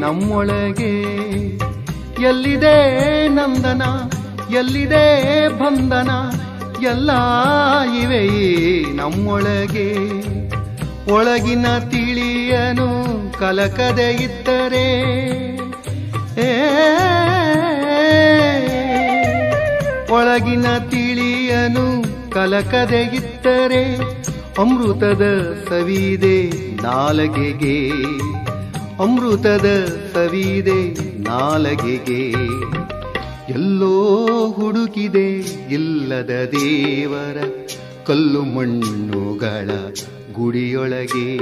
[0.00, 1.00] ನಮ್ಮೊಳಗೆ.
[2.22, 3.82] ಎಲ್ಲಿದೆ ನಂದನ,
[4.56, 6.10] ಎಲ್ಲಿದೆ ಬಂಧನ?
[6.82, 7.10] ಎಲ್ಲ
[8.02, 8.24] ಇವೆ
[8.96, 9.96] ನಮ್ಮೊಳಗೆ.
[11.12, 13.04] ಒಳಗಿನ ತಿಳಿಯನು
[13.38, 14.86] ಕಲಕದೆ ಇದ್ದರೆ.
[20.12, 24.15] ಒಳಗಿನ ತಿಳಿಯನು ಕಲಕದೆ ಇದ್ದರೆ.
[24.58, 25.22] ಅಮೃತದ
[25.68, 26.50] ಸವಿದೆ
[26.82, 27.90] ನಾಲಗೆಗೆ.
[29.02, 29.66] ಅಮೃತದ
[30.12, 32.30] ಸವಿದೆ ನಾಲಗೆಗೆ.
[33.52, 35.32] ಎಲ್ಲೋ ಹುಡುಕಿದೆ
[35.74, 37.36] ಇಲ್ಲದ ದೇವರ
[38.06, 39.70] ಕಲ್ಲು ಮಣ್ಣುಗಳ
[40.34, 41.36] ಗುಡಿಯೊಳಗೆ.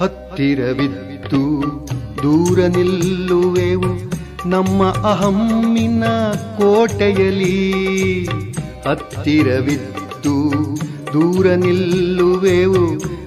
[0.00, 1.42] ಹತ್ತಿರವಿದ್ದು
[2.22, 3.90] ದೂರ ನಿಲ್ಲುವೆವು
[4.46, 6.04] ನಮ್ಮ ಅಹಮ್ಮಿನ
[6.58, 7.56] ಕೋಟೆಯಲಿ
[8.86, 10.34] ಹತ್ತಿರವಿದ್ದು
[11.12, 12.84] ದೂರ ನಿಲ್ಲುವೆವು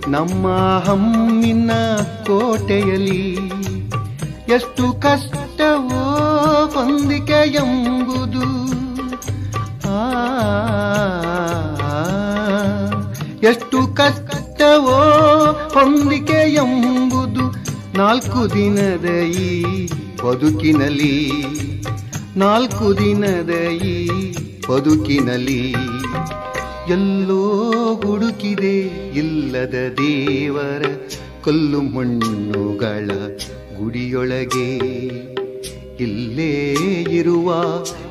[0.08, 0.46] ನಮ್ಮ
[0.78, 1.72] ಅಹಮ್ಮಿನ
[2.28, 3.22] ಕೋಟೆಯಲಿ
[4.48, 6.04] ಎಷ್ಟು ಕಷ್ಟವೋ
[6.74, 8.46] ಹೊಂದಿಕೆ ಎಂಬುದು
[9.92, 10.00] ಆ
[13.44, 14.21] ಎಷ್ಟು ಕಷ್ಟವೋ
[15.74, 17.46] ಹೊಂದಿಕೆ ಎಂಬುದು
[17.98, 19.88] ನಾಲ್ಕು ದಿನದ ಈ
[20.24, 21.32] ಬದುಕಿನಲ್ಲಿ.
[22.38, 24.08] ನಾಲ್ಕು ದಿನದ ಈ
[24.70, 25.72] ಬದುಕಿನಲ್ಲಿ.
[26.90, 27.42] ಎಲ್ಲೋ
[28.04, 28.80] ಹುಡುಕಿದೆ
[29.14, 30.86] ಇಲ್ಲದ ದೇವರ
[31.44, 33.10] ಕಲ್ಲು ಮಣ್ಣುಗಳ
[33.80, 34.78] ಗುಡಿಯೊಳಗೆ.
[36.04, 36.74] ಇಲ್ಲೇ
[37.12, 37.54] ಇರುವ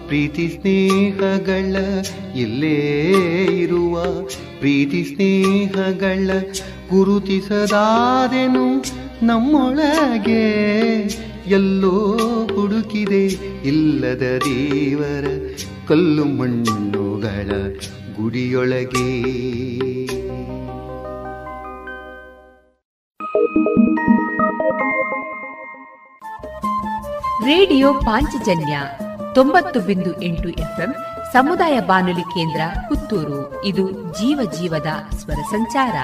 [0.06, 1.76] ಪ್ರೀತಿ ಸ್ನೇಹಗಳ,
[2.36, 2.78] ಇಲ್ಲೇ
[3.60, 4.04] ಇರುವ
[4.58, 6.30] ಪ್ರೀತಿ ಸ್ನೇಹಗಳ
[6.90, 8.84] ಗುರುತಿಸದಾದೆನು
[9.26, 10.50] ನಮ್ಮೊಳಗೆ
[11.46, 12.18] ಎಲ್ಲೋ
[12.54, 13.26] ಹುಡುಕಿದೆ
[13.68, 15.54] ಇಲ್ಲದ ದೇವರ
[15.88, 17.50] ಕಲ್ಲು ಮಣ್ಣುಗಳ
[18.16, 19.20] ಗುಡಿಯೊಳಗೆ.
[27.44, 28.80] ರೇಡಿಯೋ ಪಾಂಚಜನ್ಯ
[29.34, 30.94] ತೊಂಬತ್ತು ಬಿಂದು ಎಂಟು ಎಫ್ಎಂ
[31.32, 33.64] ಸಮುದಾಯ ಬಾನುಲಿ ಕೇಂದ್ರ ಪುತ್ತೂರು.
[33.64, 35.96] ಇದು ಜೀವ ಜೀವದ ಸ್ವರ ಸಂಚಾರ.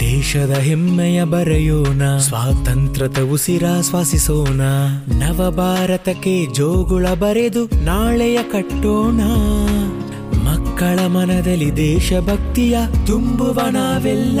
[0.00, 4.60] ದೇಶದ ಹೆಮ್ಮೆಯ ಬರೆಯೋಣ, ಸ್ವಾತಂತ್ರ್ಯದ ಉಸಿರಾಶ್ವಾಸಿಸೋಣ
[5.18, 9.20] ನವ ಭಾರತಕ್ಕೆ ಜೋಗುಳ ಬರೆದು ನಾಳೆಯ ಕಟ್ಟೋಣ.
[10.44, 14.40] ಮಕ್ಕಳ ಮನದಲ್ಲಿ ದೇಶಭಕ್ತಿಯ ತುಂಬುವ ನಾವೆಲ್ಲ.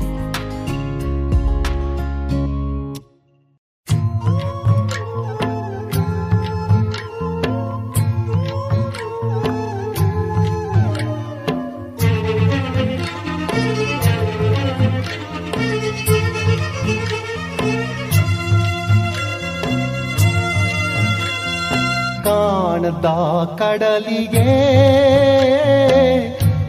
[23.03, 24.45] ಕಾಣದ ಕಡಲಿಗೆ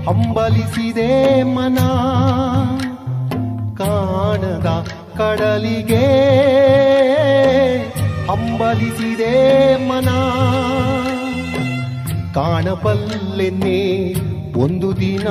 [0.07, 1.79] ಹಂಬಲಿಸಿದೆ ಮನ.
[3.77, 4.69] ಕಾಣದ
[5.19, 6.07] ಕಡಲಿಗೆ
[8.27, 9.35] ಹಂಬಲಿಸಿದೆ
[9.89, 10.09] ಮನ.
[12.33, 14.15] ಕಾಣಬಲ್ಲೆನ್ನೆ
[14.61, 15.29] ಒಂದು ದಿನ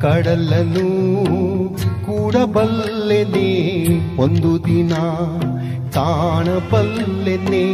[0.00, 0.88] ಕಡಲನ್ನು
[2.06, 3.50] ಕೂಡಬಲ್ಲೆನೆ
[4.22, 4.94] ಒಂದು ದಿನ.
[5.90, 7.66] ಕಾಣಬಲ್ಲೆನೆ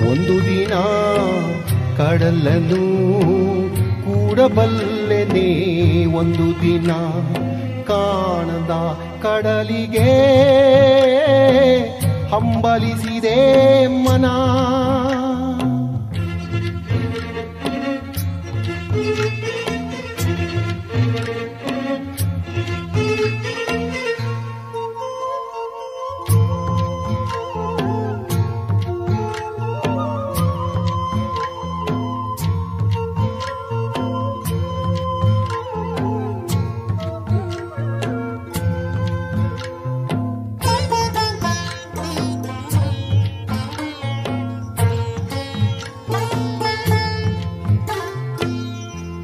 [0.00, 0.74] ಒಂದು ದಿನ
[1.96, 2.82] ಕಡಲನು
[4.04, 5.48] ಕೂಡಬಲ್ಲೆನೆ
[6.14, 6.90] ಒಂದು ದಿನ
[7.84, 8.72] ಕಾಣದ
[9.22, 10.10] ಕಡಲಿಗೆ
[12.32, 13.38] ಹಂಬಲಿಸಿದೆ
[14.04, 14.26] ಮನ.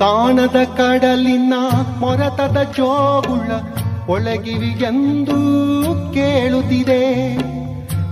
[0.02, 1.54] ಕಾಣದ ಕಡಲಿನ
[1.98, 3.50] ಮೊರತದ ಜೋಗುಳ
[4.08, 5.36] ಒಳಗಿವಿಗೆಂದು
[6.14, 7.36] ಕೇಳುತ್ತಿದೆ.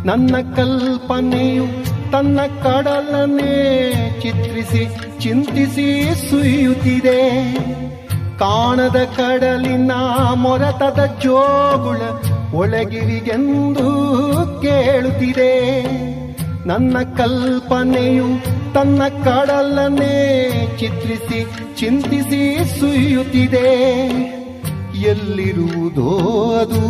[0.06, 1.66] ನನ್ನ ಕಲ್ಪನೆಯು
[2.12, 3.92] ತನ್ನ ಕಡಲನ್ನೇ
[4.22, 4.88] ಚಿತ್ರಿಸಿ,
[5.20, 7.52] ಚಿಂತಿಸಿ ಸುಯುತ್ತಿದೆ
[8.38, 9.92] ಕಾಣದ ಕಡಲಿನ
[10.34, 12.00] ಮೊರತದ ಜೋಗುಳ
[12.58, 13.88] ಒಳಗಿವಿಗೆಂದು
[14.62, 15.82] ಕೇಳುತ್ತಿದೆ.
[16.68, 20.16] ನನ್ನ ಕಲ್ಪನೆಯು ತನ್ನ ಕಡಲನ್ನೇ
[20.78, 21.40] ಚಿತ್ರಿಸಿ,
[21.76, 22.42] ಚಿಂತಿಸಿ
[22.80, 23.68] ಸುಯ್ಯುತ್ತಿದೆ
[25.01, 26.10] ಎಲ್ಲಿರುವುದೋ
[26.60, 26.84] ಅದು,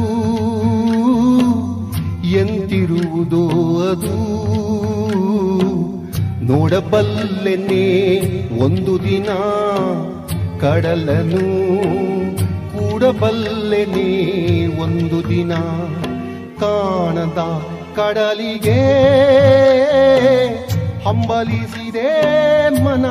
[2.39, 3.44] ಎಂತಿರುವುದೋ
[3.90, 4.16] ಅದು.
[6.44, 7.86] ನೋಡಬಲ್ಲೆನ್ನೇ
[8.59, 9.28] ಒಂದು ದಿನ
[10.61, 11.44] ಕಡಲನು
[12.73, 14.09] ಕೂಡಬಲ್ಲೆನೆ
[14.82, 15.52] ಒಂದು ದಿನ
[16.61, 17.40] ಕಾಣದ
[17.97, 18.81] ಕಡಲಿಗೆ.
[21.05, 22.10] ಹಂಬಲಿಸಿದೆ
[22.85, 23.06] ಮನ.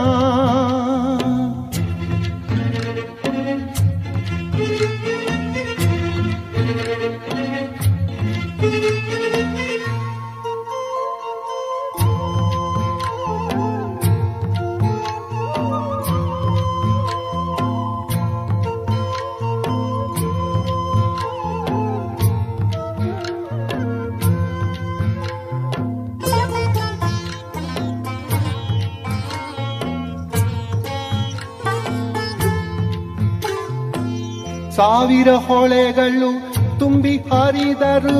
[34.79, 38.19] ಸಾವಿರ ಹೊಳೆಗಳು ತುಂಬಿ ಹರಿದರು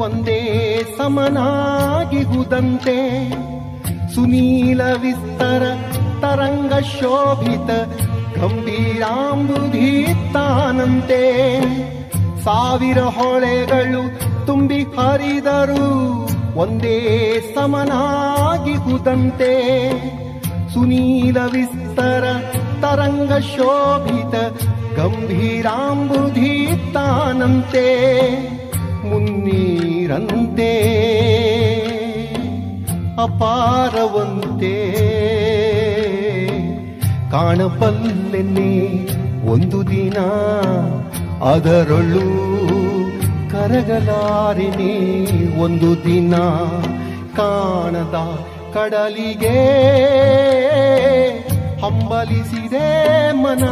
[0.00, 0.40] ಒಂದೇ
[0.98, 2.96] ಸಮನಾಗಿಹುದಂತೆ.
[4.14, 5.62] ಸುನೀಲ ವಿಸ್ತರ
[6.20, 7.70] ತರಂಗ ಶೋಭಿತ
[8.40, 11.22] ಗಂಭೀರಾಂಬುಧಿ ತಾನಂತೆ.
[12.44, 14.02] ಸಾವಿರ ಹೊಳೆಗಳು
[14.46, 15.86] ತುಂಬಿ ಹರಿದರು
[16.58, 19.52] ಒಂದೇ ಸಮನಾಗಿಹುದಂತೆ.
[20.74, 22.24] ಸುನೀಲ ವಿಸ್ತರ
[22.80, 24.34] ತರಂಗ ಶೋಭಿತ
[24.96, 26.52] ಗಂಭೀರಾಂಬುಧಿ
[26.94, 27.86] ತಾನಂತೆ
[29.08, 30.72] ಮುನ್ನೀರಂತೆ
[33.22, 34.76] ಅಪಾರವಂತೆ.
[37.30, 38.72] ಕಾಣಪಲ್ಲೆನ್ನಿ
[39.46, 40.18] ಒಂದು ದಿನ
[41.52, 42.26] ಅದರೊಳು
[43.50, 44.94] ಕರಗಲಾರಿನಿ
[45.60, 46.34] ಒಂದು ದಿನ
[47.36, 48.16] ಕಾಣದ
[48.74, 49.58] ಕಡಲಿಗೆ.
[51.82, 52.86] ಹಂಬಲಿಸಿದೆ
[53.32, 53.64] ಮನ.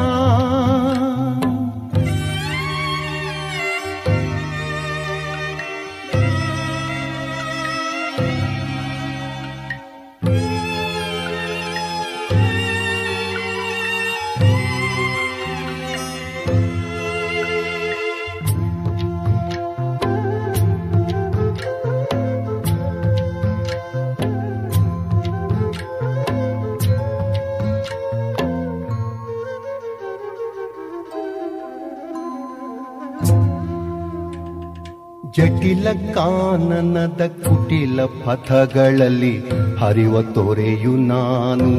[35.41, 39.39] ಜಟಿಲ ಕಾನನದ ಕುಟಿಲ ಪಥಗಳಲ್ಲಿ
[39.79, 41.71] ಹರಿವ ತೊರೆಯು ನಾನು.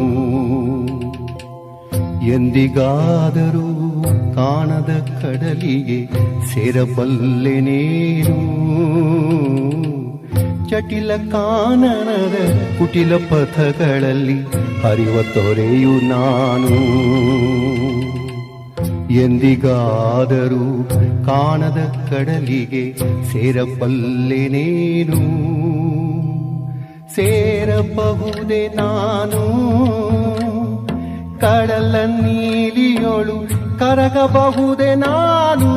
[2.28, 4.02] ಎಂದಿಗಾದರೂ
[4.36, 6.08] ಕಾಣದ ಕಡಲಿಗೆ
[6.54, 8.38] ಸೇರಬಲ್ಲೆನೇನು
[10.70, 14.42] ಜಟಿಲ ಕಾನನದ ಕುಟಿಲ ಪಥಗಳಲ್ಲಿ
[14.84, 16.78] ಹರಿವ ತೊರೆಯು ನಾನು.
[19.16, 20.90] ಎಂದಿಗಾದರೂ
[21.26, 22.98] ಕಾಣದ ಕಡಲಿಗೆ
[23.32, 25.22] ಸೇರಬಲ್ಲೆನೇನು
[27.16, 29.42] ಸೇರಬಹುದೇ ನಾನು.
[31.40, 33.36] ಕಡಲ ನೀಲಿಯೊಳು
[33.80, 35.72] ಕರಗಬಹುದೇ ನಾನು.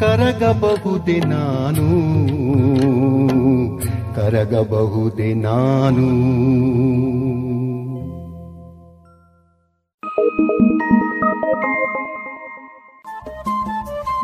[0.00, 1.86] ಕರಗಬಹುದೇ ನಾನು.
[4.14, 6.08] ಕರಗಬಹುದೇ ನಾನು.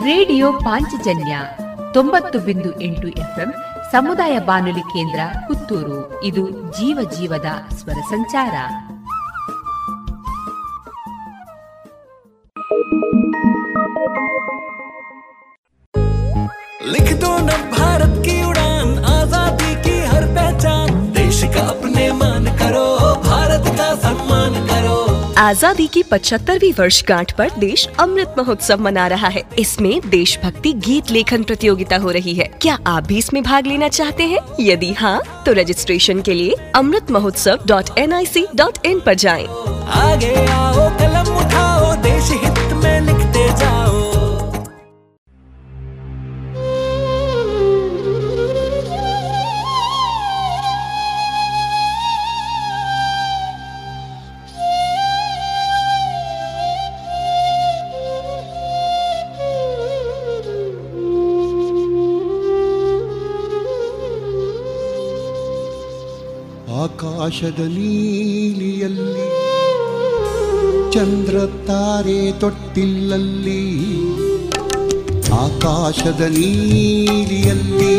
[0.06, 1.34] ರೇಡಿಯೋ ಪಾಂಚಜನ್ಯ
[1.94, 3.50] ತೊಂಬತ್ತು ಬಿಂದು ಎಂಟು ಎಫ್ಎಂ
[3.92, 8.56] ಸಮುದಾಯ ಬಾನುಲಿ ಕೇಂದ್ರ ಪುತ್ತೂರು ಇದು ಜೀವ ಜೀವದ ಸ್ವರ ಸಂಚಾರ
[16.94, 22.86] लिख दो न भारत की उड़ान आजादी की हर पहचान देश का अपने मान करो
[23.24, 24.98] भारत का सम्मान करो
[25.39, 31.43] आज़ादी की पचहत्तरवीं वर्षगांठ पर देश अमृत महोत्सव मना रहा है। इसमें देशभक्ति गीत लेखन
[31.43, 34.39] प्रतियोगिता हो रही है। क्या आप भी इसमें भाग लेना चाहते हैं?
[34.61, 39.11] यदि हाँ तो रजिस्ट्रेशन के लिए Amrit Mahotsav dot N I C dot in आरोप
[39.15, 39.45] जाए।
[39.97, 43.96] आगे आओ, कलम उठाओ, देश हित में लिखते जाओ।
[67.27, 69.25] ಆಕಾಶದ ನೀಲಿಯಲ್ಲಿ,
[70.91, 71.37] ಚಂದ್ರ
[71.67, 73.63] ತಾರೆ ತೊಟ್ಟಿಲ್ಲಲ್ಲಿ,
[75.39, 77.97] ಆಕಾಶದ ನೀಲಿಯಲ್ಲಿ,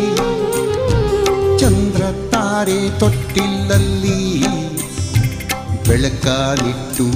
[1.60, 4.22] ಚಂದ್ರ ತಾರೆ ತೊಟ್ಟಿಲ್ಲಲ್ಲಿ,
[5.88, 7.08] ಬೆಳಕಾಲಿಟ್ಟು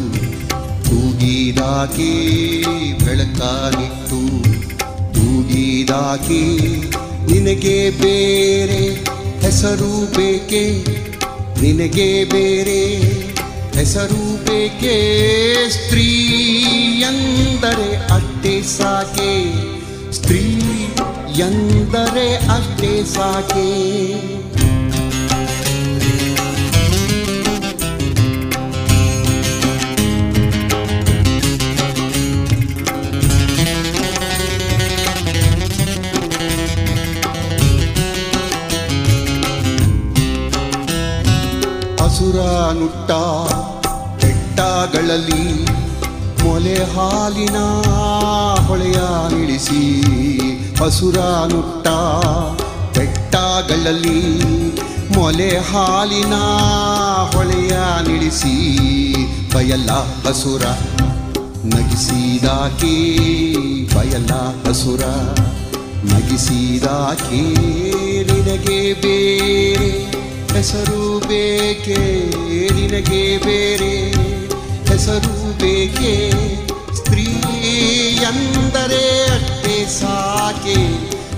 [0.88, 2.13] ತೂಗಿದಾಗಿ
[3.05, 4.21] ಬೆಳಕಾಲಿಟ್ಟು
[5.13, 6.43] ತೂಗಿದಾಗಿ
[7.31, 8.81] ನಿನಗೆ ಬೇರೆ
[9.39, 10.65] ಹೆಸರು ಬೇಕೆ?
[11.61, 12.97] ನಿನಗೆ ಬೇರೆ
[13.77, 14.95] ಹೆಸರು ಬೇಕೆ?
[15.69, 16.17] ಸ್ತ್ರೀ
[16.99, 19.53] ಎಂದರೆ ಅಷ್ಟೇ ಸಾಕೆ?
[20.11, 20.55] ಸ್ತ್ರೀ
[21.39, 24.40] ಎಂದರೆ ಅಷ್ಟೇ ಸಾಕೆ?
[42.32, 43.12] ಹಸುರ ನುಟ್ಟ
[44.20, 45.45] ಬೆಟ್ಟಗಳಲ್ಲಿ
[46.41, 47.58] ಮೊಲೆ ಹಾಲಿನ
[48.68, 48.99] ಹೊಳೆಯ
[49.34, 49.82] ನಿಳಿಸಿ
[50.80, 51.18] ಹಸುರ
[51.52, 51.88] ನುಟ್ಟ
[52.98, 54.22] ಬೆಟ್ಟಗಳಲ್ಲಿ
[55.16, 56.38] ಮೊಲೆ ಹಾಲಿನ
[57.34, 57.74] ಹೊಳೆಯ
[58.08, 58.56] ನಿಳಿಸಿ
[59.53, 59.90] ಬಯಲ
[60.28, 60.64] ಹಸುರ
[61.74, 62.95] ನಗಿಸಿದಾಕೆ,
[63.95, 64.32] ಬಯಲ
[64.68, 65.03] ಹಸುರ
[66.12, 67.44] ನಗಿಸಿದಾಕೆ,
[68.30, 69.91] ನಿನಗೆ ಬೇರೆ
[70.53, 71.99] ಹೆಸರು ಬೇಕೆ
[72.76, 74.11] ನಿನಗೆ ಬೇರೆ
[74.90, 76.32] ಹೆಸರು ಬೇಕೆ?
[76.95, 77.23] ಸ್ತ್ರೀ
[78.15, 80.80] ಎಂದರೆ ಅಷ್ಟೇ ಸಾಕೆ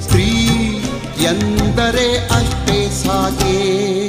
[0.02, 0.30] ಸ್ತ್ರೀ
[1.22, 4.03] ಎಂದರೆ ಅಷ್ಟೇ ಸಾಕೆ.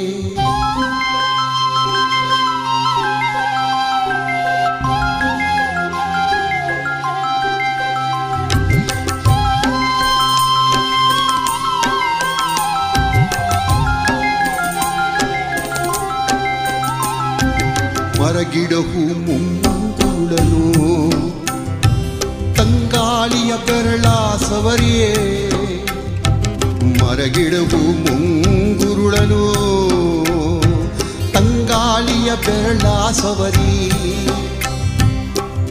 [18.19, 20.63] ಮರಗಿಡಹು ಮುಂಗುಳನು
[22.55, 24.05] ತಂಗಾಳಿಯ ಬೆರಳ
[24.35, 25.13] ಸವರಿಯೇ.
[27.01, 29.41] ಮರಗಿಡವು ಮುಂಗುರುಳನು
[31.33, 33.89] ತಂಗಾಳಿಯ ಬೆರಳ ಸವರಿ.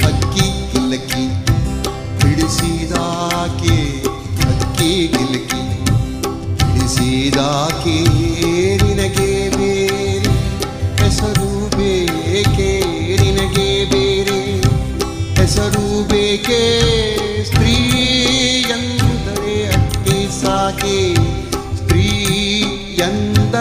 [0.07, 1.25] ಅಕ್ಕಿ ಗಿಲಕಿ
[2.21, 3.77] ಬಿಡಿಸಿದಾಕೆ
[4.49, 5.63] ಅಕ್ಕಿ ಗಿಲಕಿ
[6.59, 8.24] ಬಿಡಿಸಿದಾಕೆ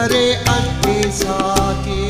[0.04, 2.02] करे अट्टे ಸಾಕೆ.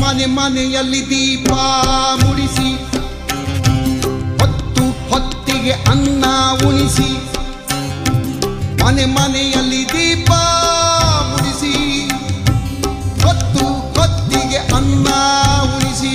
[0.00, 1.50] ಮನೆ ಮನೆಯಲ್ಲಿ ದೀಪ
[2.22, 2.74] ಮುಡಿಸಿ
[4.38, 6.24] ಹೊತ್ತು ಹೊತ್ತಿಗೆ ಅನ್ನ
[6.66, 7.23] ಉಣಿಸಿ.
[8.94, 10.32] ಮನೆ ಮನೆಯಲ್ಲಿ ದೀಪ
[11.28, 11.72] ಮುಡಿಸಿ
[13.22, 13.64] ಹೊತ್ತು
[13.96, 15.08] ಹೊತ್ತಿಗೆ ಅನ್ನ
[15.70, 16.12] ಉಳಿಸಿ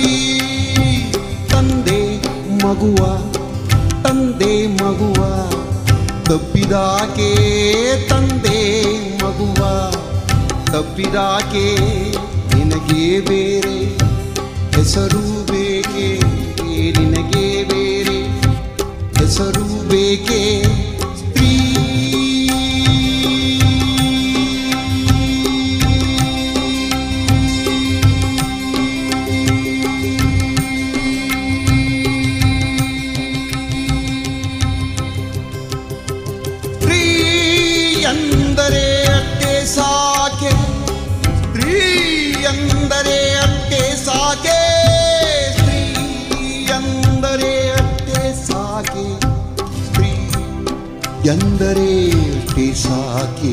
[1.50, 1.98] ತಂದೆ
[2.62, 3.00] ಮಗುವ
[4.04, 5.20] ತಂದೆ ಮಗುವ,
[6.28, 7.28] ತಪ್ಪಿದಾಕೆ
[8.08, 8.58] ತಂದೆ
[9.22, 9.60] ಮಗುವ,
[10.72, 11.66] ತಪ್ಪಿದಾಕೆ
[12.54, 13.76] ನಿನಗೆ ಬೇರೆ
[14.76, 16.08] ಹೆಸರು ಬೇಕೆ,
[16.98, 18.18] ನಿನಗೆ ಬೇರೆ
[19.18, 20.40] ಹೆಸರು ಬೇಕೆ.
[51.40, 51.90] ಎಂದರೆ
[53.20, 53.52] ಅಟ್ಟೆ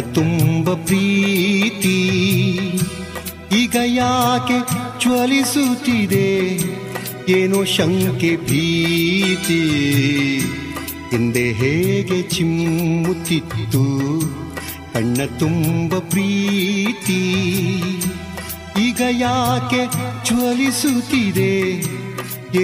[0.00, 2.10] ತುಂಬ ಪ್ರೀತಿ.
[3.62, 4.60] ಈಗ ಯಾಕೆ
[5.00, 6.58] ಜ್ವಲಿಸುತ್ತಿದೆ?
[7.32, 9.68] ಏನೋ ಶಂಕೆ ಭೀತಿ.
[11.10, 13.98] ಹಿಂದೆ ಹೇಗೆ ಚಿಮ್ಮುತ್ತಿತ್ತು?
[14.94, 17.32] ಕಣ್ಣ ತುಂಬ ಪ್ರೀತಿ.
[18.86, 19.86] ಈಗ ಯಾಕೆ
[20.26, 21.84] ಜ್ವಲಿಸುತ್ತಿದೆ?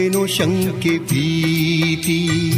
[0.00, 2.53] ಏನೋ ಶಂಕೆ ಭೀತಿ.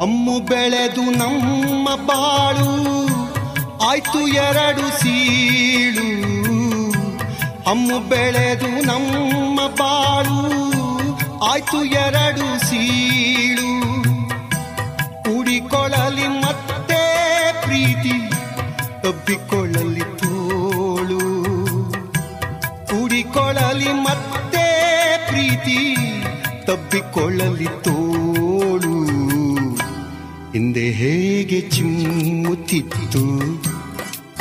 [0.00, 2.72] ಅಮ್ಮು ಬೆಳೆದು ನಮ್ಮ ಬಾಳು,
[3.88, 6.08] ಆಯ್ತು ಎರಡು ಸೀಳು.
[7.70, 10.54] ಅಮ್ಮು ಬೆಳೆದು ನಮ್ಮ ಬಾಳು,
[11.44, 13.70] ಆಯ್ತು ಎರಡು ಸೀಳು.
[15.38, 17.02] ಉಡಿಕೊಳ್ಳಲಿ ಮತ್ತೆ
[17.62, 18.16] ಪ್ರೀತಿ,
[19.02, 21.22] ತಬ್ಬಿಕೊಳ್ಳಲಿ ತೋಳು.
[22.86, 24.66] ಕೂಡಿಕೊಳ್ಳಲಿ ಮತ್ತೆ
[25.26, 25.96] ಪ್ರೀತಿ,
[26.64, 28.07] ತಬ್ಬಿಕೊಳ್ಳಲಿ ತೋಳು.
[30.90, 33.62] ಹೇಗೆ ಚಿಮ್ಮುತ್ತಿತ್ತು?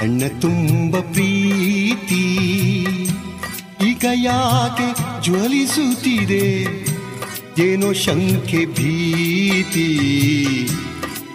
[0.01, 2.47] ಅಣ್ಣ ತುಂಬ ಪ್ರೀತಿ.
[3.87, 6.67] ಈಗ ಯಾಕೆ ಜ್ವಲಿಸುತ್ತಿದೆ?
[7.59, 9.99] ಏನೋ ಶಂಕೆ ಭೀತಿ.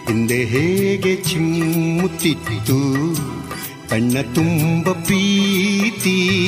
[0.07, 3.17] ಹಿಂದೆ ಹೇಗೆ ಚಿಮ್ಮುತ್ತಿತ್ತು?
[3.89, 6.39] ಕಣ್ಣ ತುಂಬ ಪ್ರೀತಿ.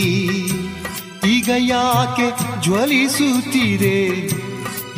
[1.37, 4.29] ಈಗ ಯಾಕೆ ಜ್ವಲಿಸುತ್ತಿದೆ?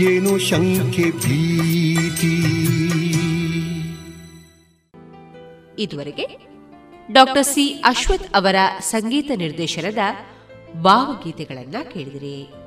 [0.03, 1.76] ಏನೋ ಶಂಕೆ ಭೀತಿ
[5.77, 6.25] ಇದುವರೆಗೆ
[7.11, 9.97] ಡಾಕ್ಟರ್ ಸಿ ಅಶ್ವಥ್ ಅವರ ಸಂಗೀತ ನಿರ್ದೇಶನದ
[10.81, 12.66] ಭಾವಗೀತೆಗಳನ್ನ ಕೇಳಿದಿರಿ.